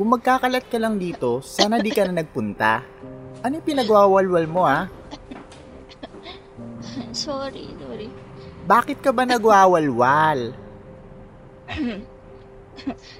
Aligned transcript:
kung 0.00 0.16
magkakalat 0.16 0.64
ka 0.72 0.80
lang 0.80 0.96
dito, 0.96 1.44
sana 1.44 1.76
di 1.76 1.92
ka 1.92 2.08
na 2.08 2.24
nagpunta. 2.24 2.80
Ano 3.44 3.60
yung 3.60 3.68
pinagwawalwal 3.68 4.48
mo, 4.48 4.64
ha? 4.64 4.88
Sorry, 7.12 7.68
sorry. 7.76 8.08
Bakit 8.64 9.04
ka 9.04 9.12
ba 9.12 9.28
nagwawalwal? 9.28 10.56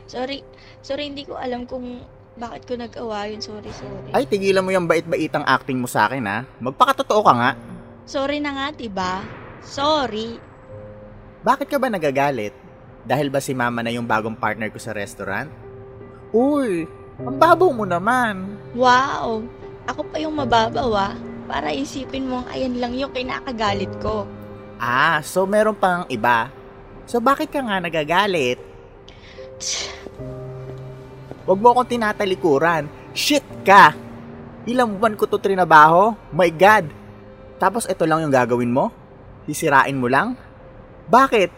Sorry, 0.09 0.41
sorry, 0.81 1.13
hindi 1.13 1.29
ko 1.29 1.37
alam 1.37 1.69
kung 1.69 2.01
bakit 2.41 2.64
ko 2.64 2.81
nag-awa 2.81 3.29
yun. 3.29 3.45
Sorry, 3.45 3.68
sorry. 3.76 4.09
Ay, 4.17 4.25
tigilan 4.25 4.65
mo 4.65 4.73
yung 4.73 4.89
bait-baitang 4.89 5.45
acting 5.45 5.76
mo 5.76 5.85
sa 5.85 6.09
akin, 6.09 6.25
ha? 6.25 6.49
Magpakatotoo 6.65 7.21
ka 7.21 7.35
nga. 7.37 7.51
Sorry 8.09 8.40
na 8.40 8.57
nga, 8.57 8.67
diba? 8.73 9.21
Sorry. 9.61 10.40
Bakit 11.45 11.68
ka 11.68 11.76
ba 11.76 11.93
nagagalit? 11.93 12.57
Dahil 13.04 13.29
ba 13.29 13.45
si 13.45 13.53
mama 13.53 13.85
na 13.85 13.93
yung 13.93 14.09
bagong 14.09 14.40
partner 14.40 14.73
ko 14.73 14.81
sa 14.81 14.96
restaurant? 14.96 15.70
Uy, 16.30 16.86
ang 17.18 17.36
babaw 17.36 17.75
mo 17.75 17.82
naman. 17.82 18.54
Wow! 18.79 19.43
Ako 19.90 20.07
pa 20.07 20.22
yung 20.22 20.39
mababaw 20.39 20.90
ah. 20.94 21.14
Para 21.50 21.75
isipin 21.75 22.30
mo, 22.30 22.46
ayan 22.46 22.79
lang 22.79 22.94
yung 22.94 23.11
kinakagalit 23.11 23.90
ko. 23.98 24.22
Ah, 24.79 25.18
so 25.26 25.43
meron 25.43 25.75
pang 25.75 26.06
iba. 26.06 26.46
So 27.11 27.18
bakit 27.18 27.50
ka 27.50 27.58
nga 27.58 27.82
nagagalit? 27.82 28.62
Huwag 31.50 31.58
mo 31.58 31.75
akong 31.75 31.90
tinatalikuran. 31.98 32.86
Shit 33.11 33.67
ka! 33.67 33.91
Ilang 34.70 35.03
buwan 35.03 35.19
ko 35.19 35.27
to 35.27 35.42
trinabaho? 35.42 36.15
My 36.31 36.47
God! 36.55 36.87
Tapos 37.59 37.91
ito 37.91 38.06
lang 38.06 38.22
yung 38.22 38.31
gagawin 38.31 38.70
mo? 38.70 38.94
Sisirain 39.50 39.98
mo 39.98 40.06
lang? 40.06 40.39
Bakit? 41.11 41.50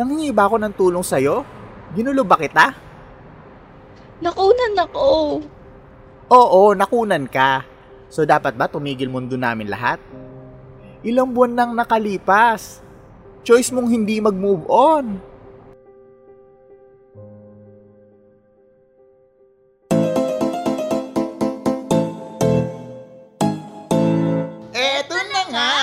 Nanghingi 0.00 0.32
ba 0.32 0.48
ako 0.48 0.56
ng 0.64 0.72
tulong 0.72 1.04
sa'yo? 1.04 1.44
Ginulo 1.92 2.24
ba 2.24 2.40
kita? 2.40 2.72
Nakunan 4.22 4.78
ako. 4.78 5.42
Oo, 6.30 6.62
nakunan 6.78 7.26
ka. 7.26 7.66
So 8.06 8.22
dapat 8.22 8.54
ba 8.54 8.70
tumigil 8.70 9.10
mundo 9.10 9.34
namin 9.34 9.66
lahat? 9.66 9.98
Ilang 11.02 11.34
buwan 11.34 11.52
nang 11.52 11.72
nakalipas. 11.74 12.78
Choice 13.42 13.74
mong 13.74 13.90
hindi 13.90 14.22
mag-move 14.22 14.64
on. 14.70 15.20
Eto 24.72 25.16
na 25.28 25.42
nga! 25.52 25.74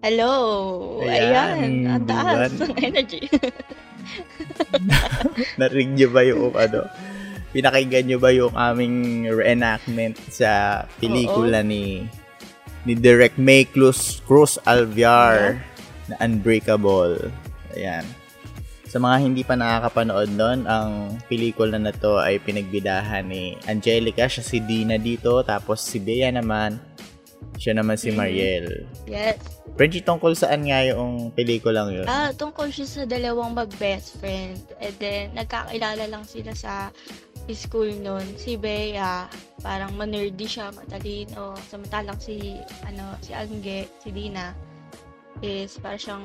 Hello. 0.00 0.34
Ayan, 1.04 1.86
Ayan. 1.86 1.86
Ang 1.86 2.04
taas 2.08 2.50
ng 2.56 2.74
energy. 2.80 3.28
Narinig 5.60 5.90
niyo 5.96 6.08
ba 6.10 6.22
yung 6.26 6.54
ano? 6.54 6.86
Pinakinggan 7.50 8.04
niyo 8.06 8.18
ba 8.22 8.30
yung 8.30 8.54
aming 8.54 9.26
reenactment 9.26 10.14
sa 10.30 10.84
pelikula 11.02 11.66
ni 11.66 12.06
ni 12.86 12.96
Direct 12.96 13.36
May 13.36 13.68
Cruz, 13.68 14.22
Cruz 14.24 14.56
Alviar 14.64 15.60
na 16.08 16.16
Unbreakable. 16.22 17.28
Ayan. 17.76 18.06
Sa 18.90 18.98
mga 18.98 19.16
hindi 19.22 19.46
pa 19.46 19.54
nakakapanood 19.54 20.34
nun, 20.34 20.66
ang 20.66 21.14
pelikula 21.30 21.78
na 21.78 21.94
to 21.94 22.18
ay 22.18 22.42
pinagbidahan 22.42 23.22
ni 23.22 23.54
Angelica, 23.70 24.26
siya 24.26 24.42
si 24.42 24.58
Dina 24.58 24.98
dito, 24.98 25.46
tapos 25.46 25.78
si 25.78 26.02
Bea 26.02 26.26
naman, 26.34 26.82
siya 27.56 27.72
naman 27.74 27.94
si 27.94 28.08
Mhm. 28.08 28.16
Mariel. 28.16 28.66
yes. 29.04 29.36
Frenchie, 29.70 30.02
tungkol 30.02 30.32
saan 30.32 30.62
nga 30.62 30.82
yung 30.82 31.30
pelikulang 31.30 31.88
yun? 31.90 32.04
Ah, 32.04 32.30
tungkol 32.30 32.68
siya 32.68 32.84
sa 32.84 33.02
dalawang 33.04 33.52
mag-best 33.52 34.18
friend. 34.18 34.58
And 34.76 34.94
then, 34.96 35.24
nagkakilala 35.32 36.04
lang 36.04 36.24
sila 36.24 36.52
sa 36.52 36.90
school 37.48 37.90
noon. 37.96 38.22
Si 38.36 38.54
Bea, 38.54 39.26
parang 39.58 39.90
manerdy 39.92 40.44
siya, 40.44 40.70
matalino. 40.70 41.58
Samantalang 41.66 42.14
si, 42.16 42.54
ano, 42.82 43.18
si 43.18 43.32
Angge, 43.32 43.90
si 43.98 44.10
Dina, 44.10 44.54
is 45.40 45.74
parang 45.76 45.98
siyang 45.98 46.24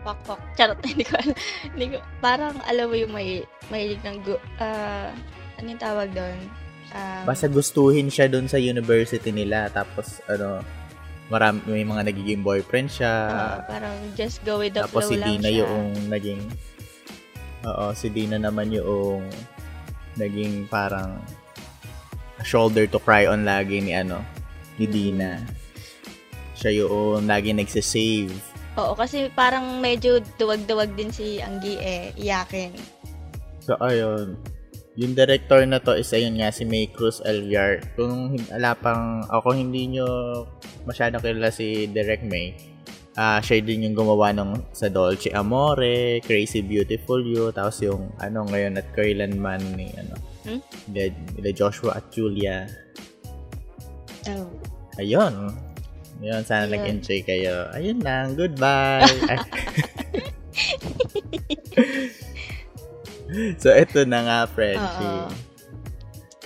pok-pok. 0.00 0.40
Charot, 0.56 0.78
hindi 0.80 1.02
ko, 1.02 1.14
alam. 1.14 1.36
hindi 1.68 1.86
ko, 1.88 1.96
parang 2.18 2.54
alam 2.64 2.86
mo 2.86 2.96
yung 2.96 3.12
may, 3.12 3.42
mahilig 3.68 4.02
ng, 4.02 4.18
gu- 4.22 4.42
ah, 4.58 5.10
ano 5.56 5.66
yung 5.68 5.82
tawag 5.82 6.10
doon? 6.10 6.38
Um, 6.88 7.22
Basta 7.24 7.46
gustuhin 7.46 8.08
siya 8.08 8.26
doon 8.26 8.46
sa 8.46 8.56
university 8.56 9.28
nila 9.28 9.68
tapos 9.68 10.24
ano 10.24 10.64
marami 11.28 11.60
may 11.68 11.84
mga 11.84 12.08
nagiging 12.08 12.40
boyfriend 12.40 12.88
siya. 12.88 13.12
ah, 13.28 13.56
parang 13.62 13.92
just 14.14 14.40
go 14.42 14.56
with 14.56 14.72
the 14.72 14.80
tapos 14.82 15.04
flow 15.04 15.10
si 15.10 15.16
lang 15.16 15.28
Dina 15.30 15.48
siya. 15.48 15.58
yung 15.60 15.80
naging 16.08 16.40
Oo, 17.60 17.90
si 17.92 18.08
Dina 18.08 18.38
naman 18.38 18.70
yung 18.70 19.26
naging 20.14 20.64
parang 20.66 21.20
shoulder 22.40 22.86
to 22.86 22.96
cry 22.96 23.26
on 23.26 23.42
lagi 23.42 23.78
ni 23.78 23.92
ano 23.92 24.22
ni 24.78 24.86
Mm. 24.86 24.92
Dina. 24.94 25.30
Siya 26.54 26.70
yung 26.80 27.26
lagi 27.26 27.50
nagsisave. 27.50 28.32
Oo, 28.74 28.94
kasi 28.94 29.26
parang 29.28 29.78
medyo 29.78 30.18
duwag-duwag 30.38 30.94
din 30.94 31.10
si 31.10 31.38
Anggi 31.38 31.76
eh, 31.76 32.14
iyakin. 32.14 32.72
So, 33.60 33.74
ayun. 33.76 34.38
Yung 34.98 35.14
director 35.14 35.62
na 35.62 35.78
to 35.78 35.94
is 35.94 36.10
ayun 36.10 36.34
nga 36.34 36.50
si 36.50 36.66
May 36.66 36.90
Cruz 36.90 37.22
Alviar. 37.22 37.78
Kung 37.94 38.34
hin- 38.34 38.50
ala 38.50 38.74
pang 38.74 39.22
ako 39.30 39.54
hindi 39.54 39.86
nyo 39.88 40.08
masyadong 40.84 41.22
kilala 41.22 41.54
si 41.54 41.86
Direct 41.86 42.26
May, 42.26 42.58
ah 43.14 43.38
siya 43.38 43.62
din 43.62 43.86
yung 43.86 43.94
gumawa 43.94 44.34
ng 44.34 44.74
sa 44.74 44.90
Dolce 44.90 45.30
Amore, 45.30 46.18
Crazy 46.20 46.66
Beautiful 46.66 47.22
You, 47.22 47.54
tapos 47.54 47.78
yung 47.78 48.10
ano 48.18 48.42
ngayon 48.44 48.74
at 48.74 48.90
Kailanman 48.90 49.62
ni 49.78 49.86
ano, 49.94 50.18
Hmm? 50.42 50.58
nila, 50.88 51.14
nila 51.36 51.50
Joshua 51.52 51.94
at 51.94 52.10
Julia. 52.10 52.66
Oh. 54.26 54.50
Ayun. 54.98 55.54
Ayun, 56.18 56.42
sana 56.42 56.66
Ayun. 56.66 56.74
nag-enjoy 56.74 57.22
kayo. 57.22 57.70
Ayun 57.70 58.02
lang, 58.02 58.34
goodbye. 58.34 59.06
So, 63.62 63.68
ito 63.72 64.08
na 64.08 64.24
nga, 64.24 64.38
Frenchie. 64.48 65.04
Oo. 65.04 65.28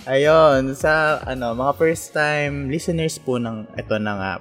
Ayun, 0.02 0.74
sa 0.74 1.22
ano, 1.22 1.54
mga 1.54 1.72
first 1.78 2.10
time 2.10 2.66
listeners 2.66 3.22
po 3.22 3.38
ng 3.38 3.70
ito 3.78 3.94
na 4.02 4.12
nga. 4.18 4.32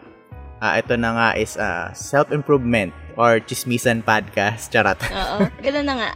Ah, 0.61 0.77
ito 0.81 0.97
na 0.97 1.13
nga 1.13 1.29
is 1.37 1.53
ah, 1.57 1.93
self-improvement 1.93 2.89
or 3.13 3.37
chismisan 3.41 4.01
podcast. 4.01 4.69
Charot. 4.73 4.97
Oo, 4.97 5.45
ganun 5.61 5.85
na 5.85 5.95
nga. 6.01 6.09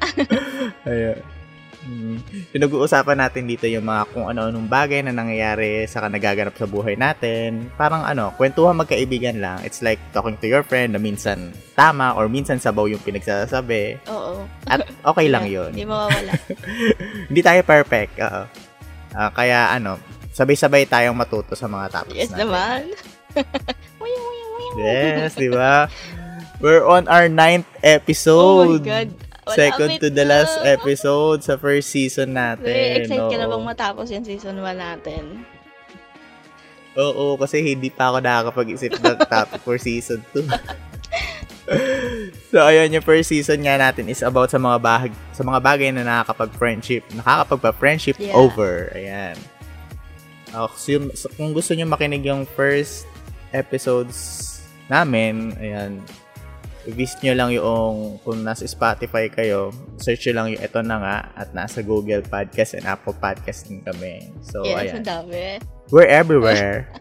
Ayun. 0.89 1.21
Mm. 1.85 2.17
Pinag-uusapan 2.49 3.17
natin 3.17 3.45
dito 3.45 3.65
yung 3.65 3.85
mga 3.85 4.09
kung 4.09 4.25
ano-anong 4.25 4.65
bagay 4.65 5.05
na 5.05 5.13
nangyayari 5.13 5.85
sa 5.85 6.01
nagaganap 6.03 6.57
sa 6.57 6.65
buhay 6.65 6.97
natin. 6.97 7.69
Parang 7.77 8.01
ano, 8.01 8.33
kwentuhan 8.33 8.73
magkaibigan 8.73 9.37
lang. 9.37 9.61
It's 9.61 9.79
like 9.79 10.01
talking 10.09 10.33
to 10.41 10.49
your 10.49 10.61
friend 10.61 10.93
na 10.93 10.99
minsan 10.99 11.53
tama 11.73 12.17
or 12.17 12.25
minsan 12.25 12.57
sabaw 12.57 12.89
yung 12.89 12.99
pinagsasabi. 12.99 14.01
Oo. 14.09 14.49
At 14.65 14.81
okay 15.05 15.29
lang 15.29 15.45
yun. 15.45 15.71
Hindi 15.71 15.85
mawawala. 15.85 16.33
Hindi 17.29 17.41
tayo 17.41 17.61
perfect. 17.61 18.17
Oo. 18.17 18.43
Ah, 19.13 19.29
kaya 19.29 19.69
ano, 19.71 20.01
sabay-sabay 20.33 20.89
tayong 20.89 21.15
matuto 21.15 21.53
sa 21.53 21.69
mga 21.69 21.87
topics 21.93 22.17
Yes 22.17 22.31
natin. 22.33 22.41
naman. 22.43 22.79
Wuyang, 24.01 24.25
wuyang. 24.25 24.75
Yes, 24.75 25.37
di 25.37 25.47
ba? 25.47 25.87
We're 26.59 26.83
on 26.83 27.05
our 27.07 27.27
ninth 27.27 27.67
Oh 27.67 27.77
my 27.77 27.93
episode. 27.93 28.81
God. 28.83 29.09
Wala 29.45 29.53
Second 29.53 30.01
to 30.01 30.09
the 30.09 30.25
na. 30.25 30.31
last 30.41 30.57
episode 30.65 31.45
sa 31.45 31.53
first 31.53 31.93
season 31.93 32.33
natin. 32.33 32.65
Very 32.65 33.05
excited 33.05 33.29
ka 33.29 33.37
na 33.37 33.45
Oo. 33.45 33.53
bang 33.53 33.65
matapos 33.69 34.09
yung 34.09 34.25
season 34.25 34.57
1 34.57 34.73
natin? 34.73 35.45
Oo, 36.97 37.37
kasi 37.37 37.61
hindi 37.61 37.93
pa 37.93 38.09
ako 38.09 38.25
nakakapag-isip 38.25 38.97
ng 38.97 39.17
topic 39.29 39.61
for 39.61 39.77
season 39.77 40.25
2. 40.33 40.49
so, 42.49 42.57
ayun, 42.61 42.89
yung 42.89 43.05
first 43.05 43.29
season 43.29 43.61
nga 43.61 43.77
natin 43.77 44.09
is 44.09 44.25
about 44.25 44.49
sa 44.49 44.57
mga 44.57 44.81
bahag, 44.81 45.13
sa 45.29 45.45
mga 45.45 45.59
bagay 45.61 45.89
na 45.93 46.01
nakakapag-friendship, 46.01 47.05
nakakapagpa-friendship 47.13 48.17
Yeah. 48.17 48.33
over. 48.33 48.89
Ayan. 48.97 49.37
Uh, 50.49 50.65
so, 50.73 50.89
yung- 50.89 51.13
so, 51.13 51.29
kung 51.35 51.53
gusto 51.53 51.77
nyo 51.77 51.85
makinig 51.85 52.25
yung 52.25 52.47
first 52.47 53.05
episodes 53.51 54.41
namin, 54.87 55.53
ayan, 55.59 56.01
i-visit 56.85 57.21
nyo 57.25 57.33
lang 57.33 57.49
yung, 57.53 58.21
kung 58.21 58.45
nasa 58.45 58.65
Spotify 58.65 59.25
kayo, 59.27 59.73
search 59.97 60.29
nyo 60.29 60.33
lang 60.37 60.47
yung 60.53 60.61
ito 60.61 60.79
na 60.85 60.95
nga, 61.01 61.17
at 61.33 61.49
nasa 61.51 61.81
Google 61.81 62.21
Podcast 62.21 62.77
and 62.77 62.85
Apple 62.85 63.17
Podcast 63.17 63.65
din 63.65 63.81
kami. 63.81 64.29
So, 64.45 64.61
yes, 64.61 64.93
ayan. 64.93 65.03
dami. 65.05 65.57
We're 65.89 66.09
everywhere. 66.09 66.85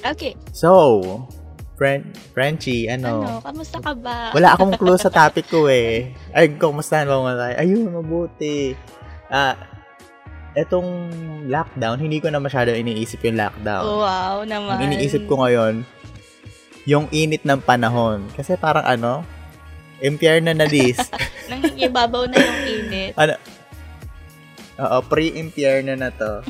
Okay. 0.00 0.32
So, 0.56 1.28
Fren 1.76 2.12
Frenchie, 2.32 2.88
Ano? 2.88 3.20
ano? 3.20 3.44
Kamusta 3.44 3.84
ka 3.84 3.92
ba? 3.92 4.32
Wala 4.32 4.56
akong 4.56 4.76
clue 4.80 4.96
sa 4.96 5.12
topic 5.12 5.48
ko 5.48 5.68
eh. 5.68 6.12
Ay, 6.32 6.56
kumusta 6.56 7.04
ba 7.04 7.20
mo 7.20 7.28
tayo? 7.36 7.54
Ayun, 7.60 7.88
mabuti. 7.92 8.72
Ah, 9.28 9.56
etong 10.56 10.88
lockdown, 11.46 12.00
hindi 12.00 12.18
ko 12.18 12.32
na 12.32 12.40
masyado 12.42 12.72
iniisip 12.74 13.22
yung 13.22 13.38
lockdown. 13.38 13.84
Oh, 13.84 14.00
wow 14.02 14.40
naman. 14.42 14.76
Ang 14.76 14.82
iniisip 14.92 15.28
ko 15.28 15.40
ngayon, 15.40 15.84
yung 16.88 17.08
init 17.12 17.44
ng 17.44 17.60
panahon. 17.60 18.24
Kasi 18.36 18.56
parang 18.56 18.84
ano, 18.84 19.24
Impyerno 20.00 20.56
na 20.56 20.64
this. 20.64 20.96
Nangingibabaw 21.52 22.24
na 22.24 22.36
yung 22.40 22.60
init. 22.64 23.12
ano? 23.20 23.36
Oo, 24.80 24.98
pre-impyerno 25.04 25.92
na 25.92 26.08
to. 26.08 26.40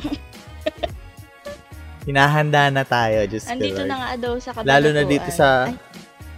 Hinahanda 2.07 2.71
na 2.71 2.87
tayo, 2.87 3.27
ko, 3.27 3.51
Andito 3.51 3.83
na 3.83 3.95
nga 3.99 4.11
daw 4.17 4.33
sa 4.39 4.55
Lalo 4.63 4.89
na 4.95 5.03
dito 5.03 5.29
sa... 5.29 5.67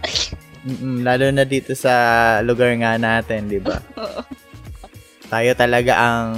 Mm-mm, 0.64 1.04
lalo 1.04 1.28
na 1.28 1.44
dito 1.44 1.76
sa 1.76 1.92
lugar 2.40 2.72
nga 2.80 2.96
natin, 2.96 3.52
di 3.52 3.60
ba? 3.60 3.84
Tayo 5.28 5.52
talaga 5.52 5.92
ang 5.92 6.32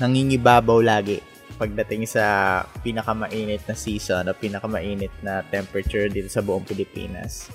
nangingibabaw 0.00 0.80
lagi 0.80 1.20
pagdating 1.62 2.10
sa 2.10 2.66
pinakamainit 2.82 3.62
na 3.70 3.78
season 3.78 4.26
o 4.26 4.34
pinakamainit 4.34 5.14
na 5.22 5.46
temperature 5.46 6.10
dito 6.10 6.26
sa 6.26 6.42
buong 6.42 6.66
Pilipinas. 6.66 7.46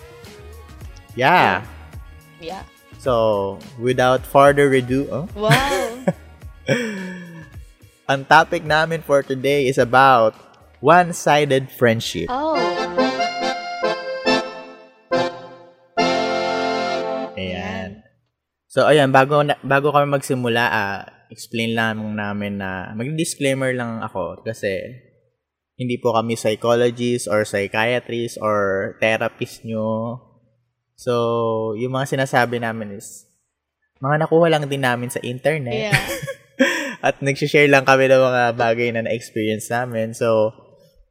Yeah. 1.19 1.67
Yeah. 2.39 2.63
So, 3.03 3.59
without 3.75 4.23
further 4.23 4.71
ado, 4.71 5.11
oh, 5.11 5.27
Wow. 5.35 5.51
ang 8.11 8.23
topic 8.31 8.63
namin 8.63 9.03
for 9.03 9.27
today 9.27 9.67
is 9.67 9.75
about 9.75 10.39
one-sided 10.79 11.67
friendship. 11.67 12.31
Oh. 12.31 12.55
Ayan. 17.35 18.07
So, 18.71 18.87
ayan, 18.87 19.11
bago, 19.11 19.43
na, 19.43 19.59
bago 19.59 19.91
kami 19.91 20.07
magsimula, 20.15 20.63
ah, 20.71 21.16
explain 21.29 21.75
lang 21.75 21.99
namin 22.15 22.59
na, 22.59 22.91
mag-disclaimer 22.95 23.73
lang 23.75 24.03
ako 24.03 24.41
kasi 24.43 25.03
hindi 25.77 26.01
po 26.01 26.17
kami 26.17 26.33
psychologists 26.33 27.29
or 27.29 27.45
psychiatrists 27.45 28.41
or 28.41 28.93
therapist 28.97 29.61
nyo. 29.61 30.17
So, 30.97 31.77
yung 31.77 31.93
mga 31.93 32.17
sinasabi 32.17 32.57
namin 32.57 32.97
is, 32.97 33.29
mga 34.01 34.25
nakuha 34.25 34.49
lang 34.49 34.65
din 34.65 34.81
namin 34.81 35.13
sa 35.13 35.21
internet. 35.21 35.93
Yeah. 35.93 36.01
At 37.05 37.21
nagsishare 37.21 37.69
lang 37.69 37.85
kami 37.85 38.09
ng 38.09 38.17
mga 38.17 38.43
bagay 38.57 38.89
na 38.89 39.05
na-experience 39.05 39.69
namin. 39.69 40.17
So, 40.17 40.57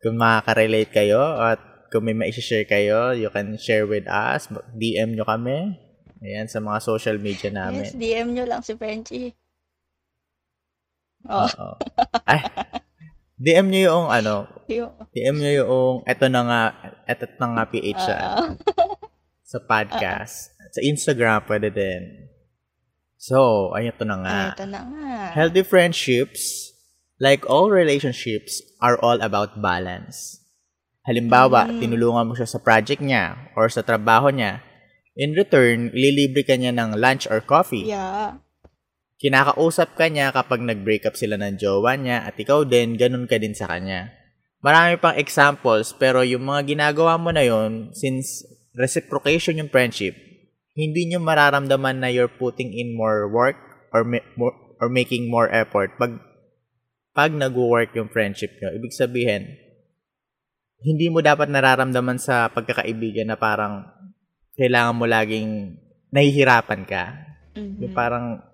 kung 0.03 0.19
makaka-relate 0.19 0.91
kayo 0.91 1.23
at 1.39 1.63
kung 1.95 2.11
may 2.11 2.19
ma-share 2.19 2.67
kayo, 2.67 3.15
you 3.15 3.31
can 3.31 3.55
share 3.55 3.87
with 3.87 4.11
us. 4.11 4.51
DM 4.75 5.15
nyo 5.15 5.23
kami. 5.23 5.79
Ayan, 6.27 6.51
sa 6.51 6.59
mga 6.59 6.83
social 6.83 7.23
media 7.23 7.55
namin. 7.55 7.87
Yes, 7.87 7.95
DM 7.95 8.35
nyo 8.35 8.45
lang 8.51 8.67
si 8.67 8.75
Frenchie. 8.75 9.31
Oh, 11.27 11.47
Oo. 11.47 11.75
Ay, 12.25 12.41
DM 13.37 13.69
nyo 13.69 13.81
yung 13.93 14.07
ano, 14.09 14.49
DM 15.13 15.37
nyo 15.37 15.53
yung, 15.53 15.95
eto 16.07 16.27
na 16.27 16.41
nga, 16.43 16.63
eto 17.05 17.29
na 17.37 17.47
nga 17.53 17.65
PH 17.69 18.05
ah, 18.09 18.55
sa 19.43 19.59
podcast. 19.61 20.55
Sa 20.73 20.81
Instagram, 20.81 21.45
pwede 21.45 21.69
din. 21.71 22.03
So, 23.17 23.71
ayun 23.73 23.93
ito 23.93 24.05
na 24.05 24.17
nga. 24.23 24.39
ito 24.55 24.67
na 24.69 24.81
nga. 24.87 25.17
Healthy 25.35 25.65
friendships, 25.65 26.73
like 27.19 27.45
all 27.49 27.69
relationships, 27.69 28.61
are 28.79 28.97
all 29.01 29.19
about 29.21 29.59
balance. 29.61 30.41
Halimbawa, 31.07 31.71
Mm. 31.71 31.79
tinulungan 31.81 32.27
mo 32.27 32.35
siya 32.35 32.51
sa 32.51 32.59
project 32.59 33.01
niya 33.01 33.53
or 33.55 33.71
sa 33.71 33.81
trabaho 33.81 34.29
niya. 34.29 34.61
In 35.17 35.33
return, 35.33 35.89
ililibre 35.97 36.45
ka 36.45 36.59
niya 36.59 36.77
ng 36.77 36.99
lunch 36.99 37.25
or 37.31 37.41
coffee. 37.41 37.89
Yeah. 37.89 38.43
Kinakausap 39.17 39.97
ka 39.97 40.13
niya 40.13 40.29
kapag 40.29 40.61
nag-break 40.61 41.09
up 41.09 41.17
sila 41.17 41.41
ng 41.41 41.57
jowa 41.57 41.97
niya 41.97 42.29
at 42.29 42.37
ikaw 42.37 42.69
din, 42.69 43.01
ganun 43.01 43.25
ka 43.25 43.41
din 43.41 43.57
sa 43.57 43.65
kanya. 43.65 44.13
Marami 44.61 45.01
pang 45.01 45.17
examples 45.17 45.97
pero 45.97 46.21
yung 46.21 46.45
mga 46.45 46.77
ginagawa 46.77 47.17
mo 47.17 47.33
na 47.33 47.45
yon 47.45 47.97
since 47.97 48.45
reciprocation 48.77 49.57
yung 49.57 49.73
friendship, 49.73 50.13
hindi 50.77 51.09
nyo 51.09 51.25
mararamdaman 51.25 52.05
na 52.05 52.13
you're 52.13 52.29
putting 52.29 52.77
in 52.77 52.93
more 52.93 53.25
work 53.33 53.57
or 53.97 54.05
ma- 54.05 54.29
more, 54.37 54.53
or 54.77 54.93
making 54.93 55.33
more 55.33 55.49
effort 55.49 55.97
pag 55.97 56.21
pag 57.17 57.33
nag-work 57.33 57.97
yung 57.97 58.13
friendship 58.13 58.53
nyo. 58.61 58.77
Ibig 58.77 58.93
sabihin, 58.93 59.57
hindi 60.85 61.09
mo 61.09 61.25
dapat 61.25 61.49
nararamdaman 61.49 62.21
sa 62.21 62.53
pagkakaibigan 62.53 63.33
na 63.33 63.41
parang 63.41 63.89
kailangan 64.61 64.97
mo 65.01 65.09
laging 65.09 65.81
nahihirapan 66.13 66.85
ka. 66.85 67.05
Mhm. 67.57 67.81
Yung 67.81 67.95
parang 67.97 68.45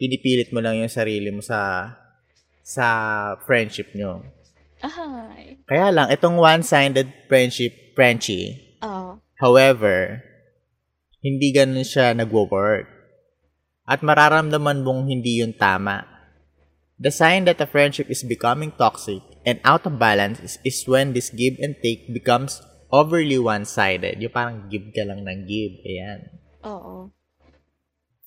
pinipilit 0.00 0.48
mo 0.56 0.64
lang 0.64 0.80
yung 0.80 0.88
sarili 0.88 1.28
mo 1.28 1.44
sa 1.44 1.92
sa 2.64 2.86
friendship 3.44 3.92
nyo. 3.92 4.24
Ay. 4.80 5.60
Kaya 5.68 5.92
lang, 5.92 6.08
itong 6.08 6.40
one-sided 6.40 7.28
friendship, 7.28 7.92
Frenchie, 7.92 8.56
Oh. 8.80 9.20
however, 9.36 10.24
hindi 11.20 11.52
ganun 11.52 11.84
siya 11.84 12.16
nagwo-work. 12.16 12.88
At 13.84 14.00
mararamdaman 14.00 14.80
mong 14.80 15.12
hindi 15.12 15.44
yun 15.44 15.52
tama. 15.52 16.08
The 16.96 17.12
sign 17.12 17.44
that 17.44 17.60
a 17.60 17.68
friendship 17.68 18.08
is 18.08 18.24
becoming 18.24 18.72
toxic 18.72 19.20
and 19.44 19.60
out 19.64 19.84
of 19.84 20.00
balance 20.00 20.40
is, 20.40 20.56
is 20.64 20.84
when 20.88 21.12
this 21.12 21.28
give 21.28 21.60
and 21.60 21.76
take 21.84 22.08
becomes 22.08 22.60
overly 22.88 23.36
one-sided. 23.36 24.20
Yung 24.20 24.32
parang 24.32 24.68
give 24.72 24.92
ka 24.96 25.04
lang 25.04 25.24
ng 25.24 25.44
give. 25.44 25.80
Ayan. 25.84 26.20
Oo. 26.64 27.12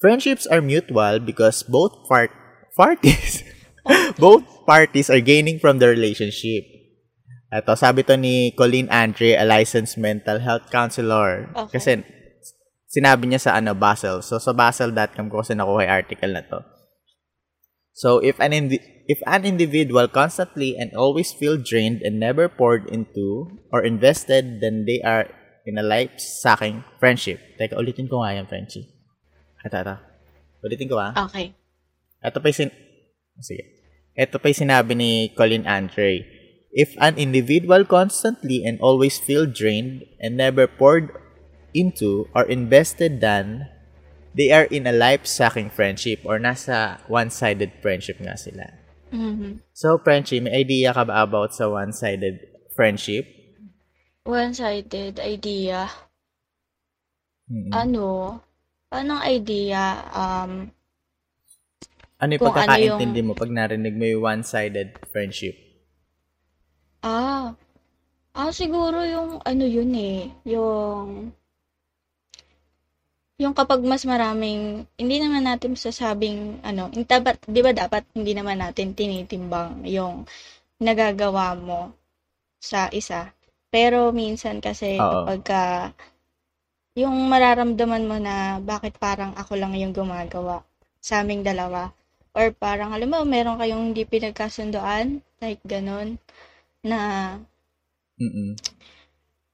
Friendships 0.03 0.43
are 0.43 0.59
mutual 0.59 1.23
because 1.23 1.63
both 1.63 1.95
part 2.11 2.27
parties 2.75 3.39
both 4.19 4.43
parties 4.67 5.07
are 5.07 5.23
gaining 5.23 5.63
from 5.63 5.79
the 5.79 5.87
relationship. 5.87 6.67
Ito, 7.47 7.79
sabi 7.79 8.03
to 8.11 8.19
ni 8.19 8.51
Colleen 8.51 8.91
Andre, 8.91 9.39
a 9.39 9.47
licensed 9.47 9.95
mental 9.95 10.43
health 10.43 10.67
counselor. 10.67 11.47
Okay. 11.55 11.79
Kasi 11.79 11.91
sinabi 12.91 13.31
niya 13.31 13.47
sa 13.47 13.55
ano 13.55 13.71
Basel. 13.71 14.19
So 14.19 14.43
sa 14.43 14.51
basel.com 14.51 15.31
ko 15.31 15.39
kasi 15.39 15.55
nakuha 15.55 15.87
yung 15.87 15.95
article 15.95 16.31
na 16.35 16.43
to. 16.51 16.59
So 17.95 18.19
if 18.19 18.41
an 18.43 18.51
indi- 18.51 18.83
if 19.07 19.23
an 19.23 19.47
individual 19.47 20.11
constantly 20.11 20.75
and 20.75 20.91
always 20.97 21.31
feel 21.31 21.55
drained 21.55 22.03
and 22.03 22.19
never 22.19 22.51
poured 22.51 22.91
into 22.91 23.47
or 23.71 23.85
invested, 23.85 24.59
then 24.59 24.83
they 24.83 24.99
are 24.99 25.31
in 25.63 25.79
a 25.79 25.85
life-sucking 25.85 26.83
friendship. 26.99 27.39
Teka, 27.55 27.79
ulitin 27.79 28.11
ko 28.11 28.19
nga 28.19 28.35
yan, 28.35 28.49
Frenchie. 28.51 28.92
Ito, 29.63 29.75
ito. 29.79 29.95
Ulitin 30.63 30.87
ko 30.91 30.99
ah. 30.99 31.11
Okay. 31.27 31.55
Ito 32.23 32.39
pa 32.39 32.47
yung 32.51 32.59
sin- 32.67 32.77
Sige. 33.39 33.63
Ito 34.15 34.37
pa 34.37 34.51
yung 34.51 34.61
sinabi 34.67 34.93
ni 34.93 35.11
Colin 35.33 35.65
Andre. 35.65 36.23
If 36.73 36.97
an 36.97 37.17
individual 37.21 37.85
constantly 37.85 38.65
and 38.65 38.81
always 38.81 39.21
feel 39.21 39.45
drained 39.45 40.05
and 40.17 40.35
never 40.35 40.65
poured 40.65 41.13
into 41.73 42.25
or 42.33 42.45
invested 42.49 43.21
than, 43.21 43.69
they 44.33 44.49
are 44.49 44.65
in 44.69 44.89
a 44.89 44.93
life-sucking 44.95 45.69
friendship 45.69 46.21
or 46.25 46.41
nasa 46.41 46.97
one-sided 47.05 47.77
friendship 47.81 48.17
nga 48.17 48.33
sila. 48.33 48.65
Mhm. 49.13 49.61
So, 49.77 50.01
Frenchie, 50.01 50.41
may 50.41 50.65
idea 50.65 50.89
ka 50.93 51.05
ba 51.05 51.21
about 51.21 51.53
sa 51.53 51.69
one-sided 51.69 52.41
friendship? 52.73 53.29
One-sided 54.25 55.21
idea. 55.21 55.93
Mm-mm. 57.45 57.69
Ano? 57.69 58.41
Anong 58.93 59.25
idea? 59.25 60.05
Um, 60.13 60.69
ano 62.21 62.31
yung 62.37 62.43
ano 62.45 62.45
pagkakaintindi 62.45 63.21
mo 63.25 63.33
pag 63.33 63.49
narinig 63.49 63.95
mo 63.97 64.05
yung 64.05 64.23
one-sided 64.23 64.89
friendship? 65.11 65.55
ah, 67.03 67.53
ah, 68.39 68.51
siguro 68.53 69.03
yung 69.03 69.41
ano 69.43 69.65
yun 69.67 69.91
eh, 69.97 70.31
yung 70.47 71.33
yung 73.41 73.53
kapag 73.57 73.81
mas 73.83 74.05
maraming, 74.05 74.85
hindi 74.95 75.17
naman 75.19 75.43
natin 75.49 75.73
sasabing, 75.75 76.61
ano, 76.63 76.87
dapat, 76.93 77.41
di 77.49 77.59
ba 77.65 77.73
dapat 77.73 78.05
hindi 78.15 78.31
naman 78.37 78.61
natin 78.61 78.93
tinitimbang 78.93 79.83
yung 79.89 80.23
nagagawa 80.79 81.57
mo 81.57 81.91
sa 82.61 82.87
isa. 82.93 83.33
Pero 83.73 84.13
minsan 84.13 84.61
kasi 84.61 85.01
Oo. 85.01 85.25
kapag 85.25 85.39
ka, 85.43 85.63
yung 86.93 87.25
mararamdaman 87.25 88.05
mo 88.05 88.17
na 88.21 88.61
bakit 88.61 88.97
parang 89.01 89.33
ako 89.33 89.57
lang 89.57 89.73
yung 89.73 89.93
gumagawa 89.93 90.61
sa 91.01 91.25
aming 91.25 91.41
dalawa. 91.41 91.89
Or 92.33 92.49
parang, 92.49 92.93
alam 92.93 93.09
mo, 93.13 93.21
meron 93.25 93.61
kayong 93.61 93.93
hindi 93.93 94.09
pinagkasundoan, 94.09 95.21
like 95.37 95.61
ganun, 95.65 96.17
na, 96.81 96.97
Mm-mm. 98.17 98.57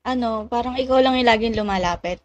ano, 0.08 0.48
parang 0.48 0.80
ikaw 0.80 1.04
lang 1.04 1.20
yung 1.20 1.28
laging 1.28 1.60
lumalapit. 1.60 2.24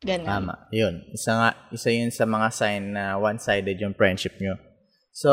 Ganun. 0.00 0.26
Tama. 0.26 0.54
Yun. 0.70 1.02
Isa 1.12 1.30
nga, 1.34 1.50
isa 1.74 1.90
yun 1.92 2.14
sa 2.14 2.24
mga 2.24 2.48
sign 2.54 2.94
na 2.94 3.18
one-sided 3.18 3.76
yung 3.82 3.92
friendship 3.92 4.38
nyo. 4.38 4.56
So, 5.12 5.30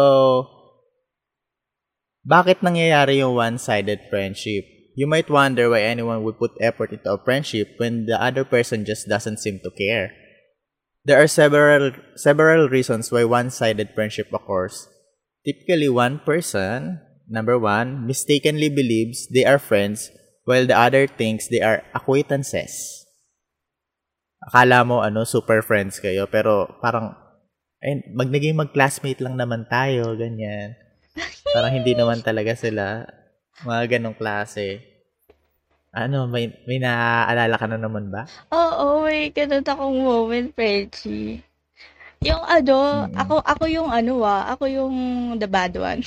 bakit 2.28 2.60
nangyayari 2.60 3.24
yung 3.24 3.38
one-sided 3.38 4.12
friendship? 4.12 4.77
You 4.98 5.06
might 5.06 5.30
wonder 5.30 5.70
why 5.70 5.86
anyone 5.86 6.26
would 6.26 6.42
put 6.42 6.58
effort 6.58 6.90
into 6.90 7.14
a 7.14 7.22
friendship 7.22 7.78
when 7.78 8.10
the 8.10 8.18
other 8.18 8.42
person 8.42 8.82
just 8.82 9.06
doesn't 9.06 9.38
seem 9.38 9.62
to 9.62 9.70
care. 9.70 10.10
There 11.06 11.22
are 11.22 11.30
several 11.30 11.94
several 12.18 12.66
reasons 12.66 13.14
why 13.14 13.22
one-sided 13.22 13.94
friendship 13.94 14.34
occurs. 14.34 14.90
Typically, 15.46 15.86
one 15.86 16.18
person, 16.26 16.98
number 17.30 17.62
one, 17.62 18.10
mistakenly 18.10 18.74
believes 18.74 19.30
they 19.30 19.46
are 19.46 19.62
friends 19.62 20.10
while 20.50 20.66
the 20.66 20.74
other 20.74 21.06
thinks 21.06 21.46
they 21.46 21.62
are 21.62 21.86
acquaintances. 21.94 23.06
akala 24.48 24.88
mo 24.88 25.04
ano 25.04 25.28
super 25.28 25.60
friends 25.60 26.00
kayo 26.00 26.24
pero 26.30 26.80
parang 26.80 27.12
ayun, 27.84 28.00
mag 28.16 28.30
naging 28.32 28.56
mag-classmate 28.58 29.20
lang 29.20 29.36
naman 29.36 29.68
tayo, 29.68 30.16
ganyan. 30.16 30.74
Parang 31.52 31.74
hindi 31.74 31.94
naman 31.94 32.24
talaga 32.24 32.56
sila 32.56 33.06
mga 33.64 33.98
ganong 33.98 34.18
klase. 34.18 34.84
Ano, 35.90 36.30
may, 36.30 36.54
may 36.70 36.78
naaalala 36.78 37.56
ka 37.58 37.66
na 37.66 37.80
naman 37.80 38.14
ba? 38.14 38.30
Oo, 38.54 39.02
may 39.02 39.34
ganun 39.34 39.66
akong 39.66 39.98
moment, 39.98 40.54
Frenchie. 40.54 41.42
Yung 42.22 42.42
ano, 42.44 43.06
Mm. 43.08 43.14
ako 43.14 43.36
ako 43.42 43.64
yung 43.70 43.90
ano 43.90 44.26
ah, 44.26 44.50
ako 44.52 44.66
yung 44.66 44.96
the 45.38 45.46
bad 45.46 45.74
one. 45.78 46.02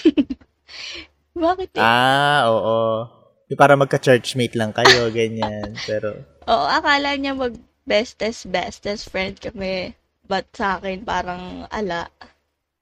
Bakit 1.35 1.71
eh? 1.75 1.83
Ah, 1.83 2.50
oo. 2.50 3.07
Yung 3.50 3.59
para 3.59 3.75
magka-churchmate 3.75 4.54
lang 4.54 4.71
kayo, 4.71 5.11
ganyan. 5.14 5.75
Pero, 5.87 6.14
Oo, 6.47 6.66
akala 6.66 7.14
niya 7.14 7.35
mag 7.35 7.54
bestest 7.87 8.47
bestest 8.47 9.11
friend 9.11 9.38
kami. 9.38 9.95
But 10.26 10.47
sa 10.54 10.78
akin 10.78 11.02
parang 11.02 11.66
ala. 11.71 12.07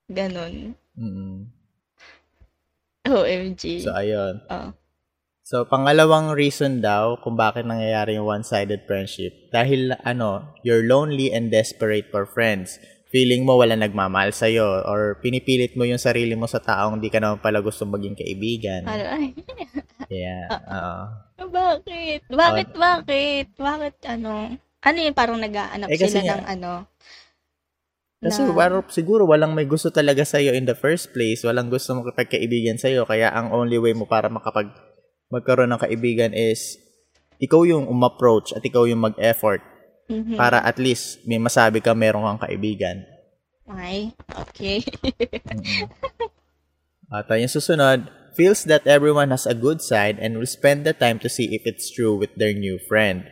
Ganun. 0.09 0.77
mm 0.97 1.58
OMG. 3.23 3.83
So, 3.83 3.93
ayun. 3.93 4.43
Oo. 4.47 4.71
So, 5.49 5.65
pangalawang 5.65 6.37
reason 6.37 6.85
daw 6.85 7.17
kung 7.25 7.33
bakit 7.33 7.65
nangyayari 7.65 8.21
yung 8.21 8.29
one-sided 8.29 8.85
friendship. 8.85 9.49
Dahil, 9.49 9.97
ano, 10.05 10.45
you're 10.61 10.85
lonely 10.85 11.33
and 11.33 11.49
desperate 11.49 12.13
for 12.13 12.29
friends. 12.29 12.77
Feeling 13.09 13.49
mo 13.49 13.57
wala 13.57 13.73
nagmamahal 13.73 14.37
sa'yo 14.37 14.85
or 14.85 15.17
pinipilit 15.25 15.73
mo 15.73 15.89
yung 15.89 15.97
sarili 15.97 16.37
mo 16.37 16.45
sa 16.45 16.61
taong 16.61 17.01
di 17.01 17.09
ka 17.09 17.17
naman 17.17 17.41
pala 17.41 17.65
gusto 17.65 17.89
maging 17.89 18.13
kaibigan. 18.13 18.85
Ano, 18.85 19.33
Yeah, 20.13 20.49
oo. 20.53 20.97
bakit? 21.49 22.29
Bakit, 22.29 22.69
bakit? 22.77 23.47
Bakit, 23.57 23.95
ano? 24.05 24.53
Ano 24.79 24.99
yun, 25.01 25.17
parang 25.17 25.41
nag-aanap 25.41 25.89
Eh, 25.89 25.97
sila 25.97 26.21
nga- 26.21 26.37
ng 26.39 26.45
ano? 26.61 26.73
Kasi 28.19 28.43
na- 28.43 28.51
parang 28.51 28.83
siguro 28.91 29.23
walang 29.25 29.55
may 29.55 29.63
gusto 29.63 29.95
talaga 29.95 30.27
sa'yo 30.27 30.51
in 30.51 30.67
the 30.67 30.75
first 30.75 31.15
place. 31.15 31.47
Walang 31.47 31.71
gusto 31.71 31.95
makipagkaibigan 31.95 32.75
sa'yo. 32.75 33.07
Kaya 33.07 33.31
ang 33.31 33.55
only 33.55 33.79
way 33.79 33.95
mo 33.95 34.11
para 34.11 34.27
makapag 34.27 34.75
magkaroon 35.29 35.71
ng 35.71 35.79
kaibigan 35.79 36.33
is 36.33 36.81
ikaw 37.39 37.63
yung 37.63 37.87
umapproach 37.87 38.51
at 38.57 38.65
ikaw 38.65 38.89
yung 38.89 39.05
mag-effort 39.05 39.63
Mhm. 40.09 40.35
para 40.35 40.65
at 40.65 40.81
least 40.81 41.21
may 41.29 41.37
masabi 41.37 41.79
ka 41.79 41.93
meron 41.93 42.25
kang 42.25 42.49
kaibigan. 42.49 43.05
Ay, 43.69 44.17
okay. 44.33 44.81
At 47.09 47.29
uh, 47.29 47.37
yung 47.37 47.53
susunod, 47.53 48.09
feels 48.33 48.65
that 48.65 48.85
everyone 48.89 49.29
has 49.29 49.45
a 49.45 49.57
good 49.57 49.81
side 49.81 50.17
and 50.17 50.37
will 50.37 50.49
spend 50.49 50.89
the 50.89 50.93
time 50.93 51.21
to 51.21 51.29
see 51.29 51.53
if 51.53 51.65
it's 51.65 51.89
true 51.89 52.17
with 52.17 52.33
their 52.37 52.53
new 52.53 52.81
friend. 52.81 53.29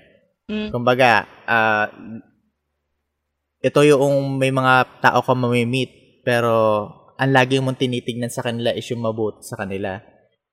Mm. 0.48 0.72
Kumbaga, 0.72 1.24
ah, 1.44 1.88
ito 3.60 3.80
yung 3.82 4.36
may 4.36 4.52
mga 4.52 5.00
tao 5.00 5.20
ka 5.24 5.32
mamimit, 5.32 6.20
pero 6.22 6.86
ang 7.16 7.32
lagi 7.32 7.56
mong 7.58 7.80
tinitignan 7.80 8.28
sa 8.28 8.44
kanila 8.44 8.72
is 8.76 8.84
yung 8.92 9.00
mabuti 9.00 9.40
sa 9.44 9.56
kanila. 9.56 10.00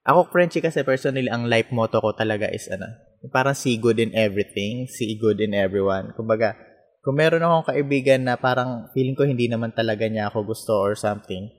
Ako, 0.03 0.31
Frenchie, 0.31 0.63
kasi 0.63 0.83
personally, 0.83 1.31
ang 1.31 1.47
life 1.47 1.71
motto 1.71 1.99
ko 2.03 2.11
talaga 2.11 2.47
is 2.51 2.67
ano, 2.67 2.87
parang 3.31 3.55
see 3.55 3.79
good 3.79 3.99
in 3.99 4.11
everything, 4.11 4.87
see 4.87 5.15
good 5.15 5.39
in 5.39 5.55
everyone. 5.55 6.11
Kumbaga, 6.15 6.55
kung 7.03 7.19
meron 7.19 7.43
akong 7.43 7.71
kaibigan 7.75 8.27
na 8.27 8.39
parang 8.39 8.91
feeling 8.95 9.15
ko 9.15 9.27
hindi 9.27 9.47
naman 9.47 9.75
talaga 9.75 10.07
niya 10.07 10.31
ako 10.31 10.55
gusto 10.55 10.75
or 10.79 10.95
something, 10.95 11.51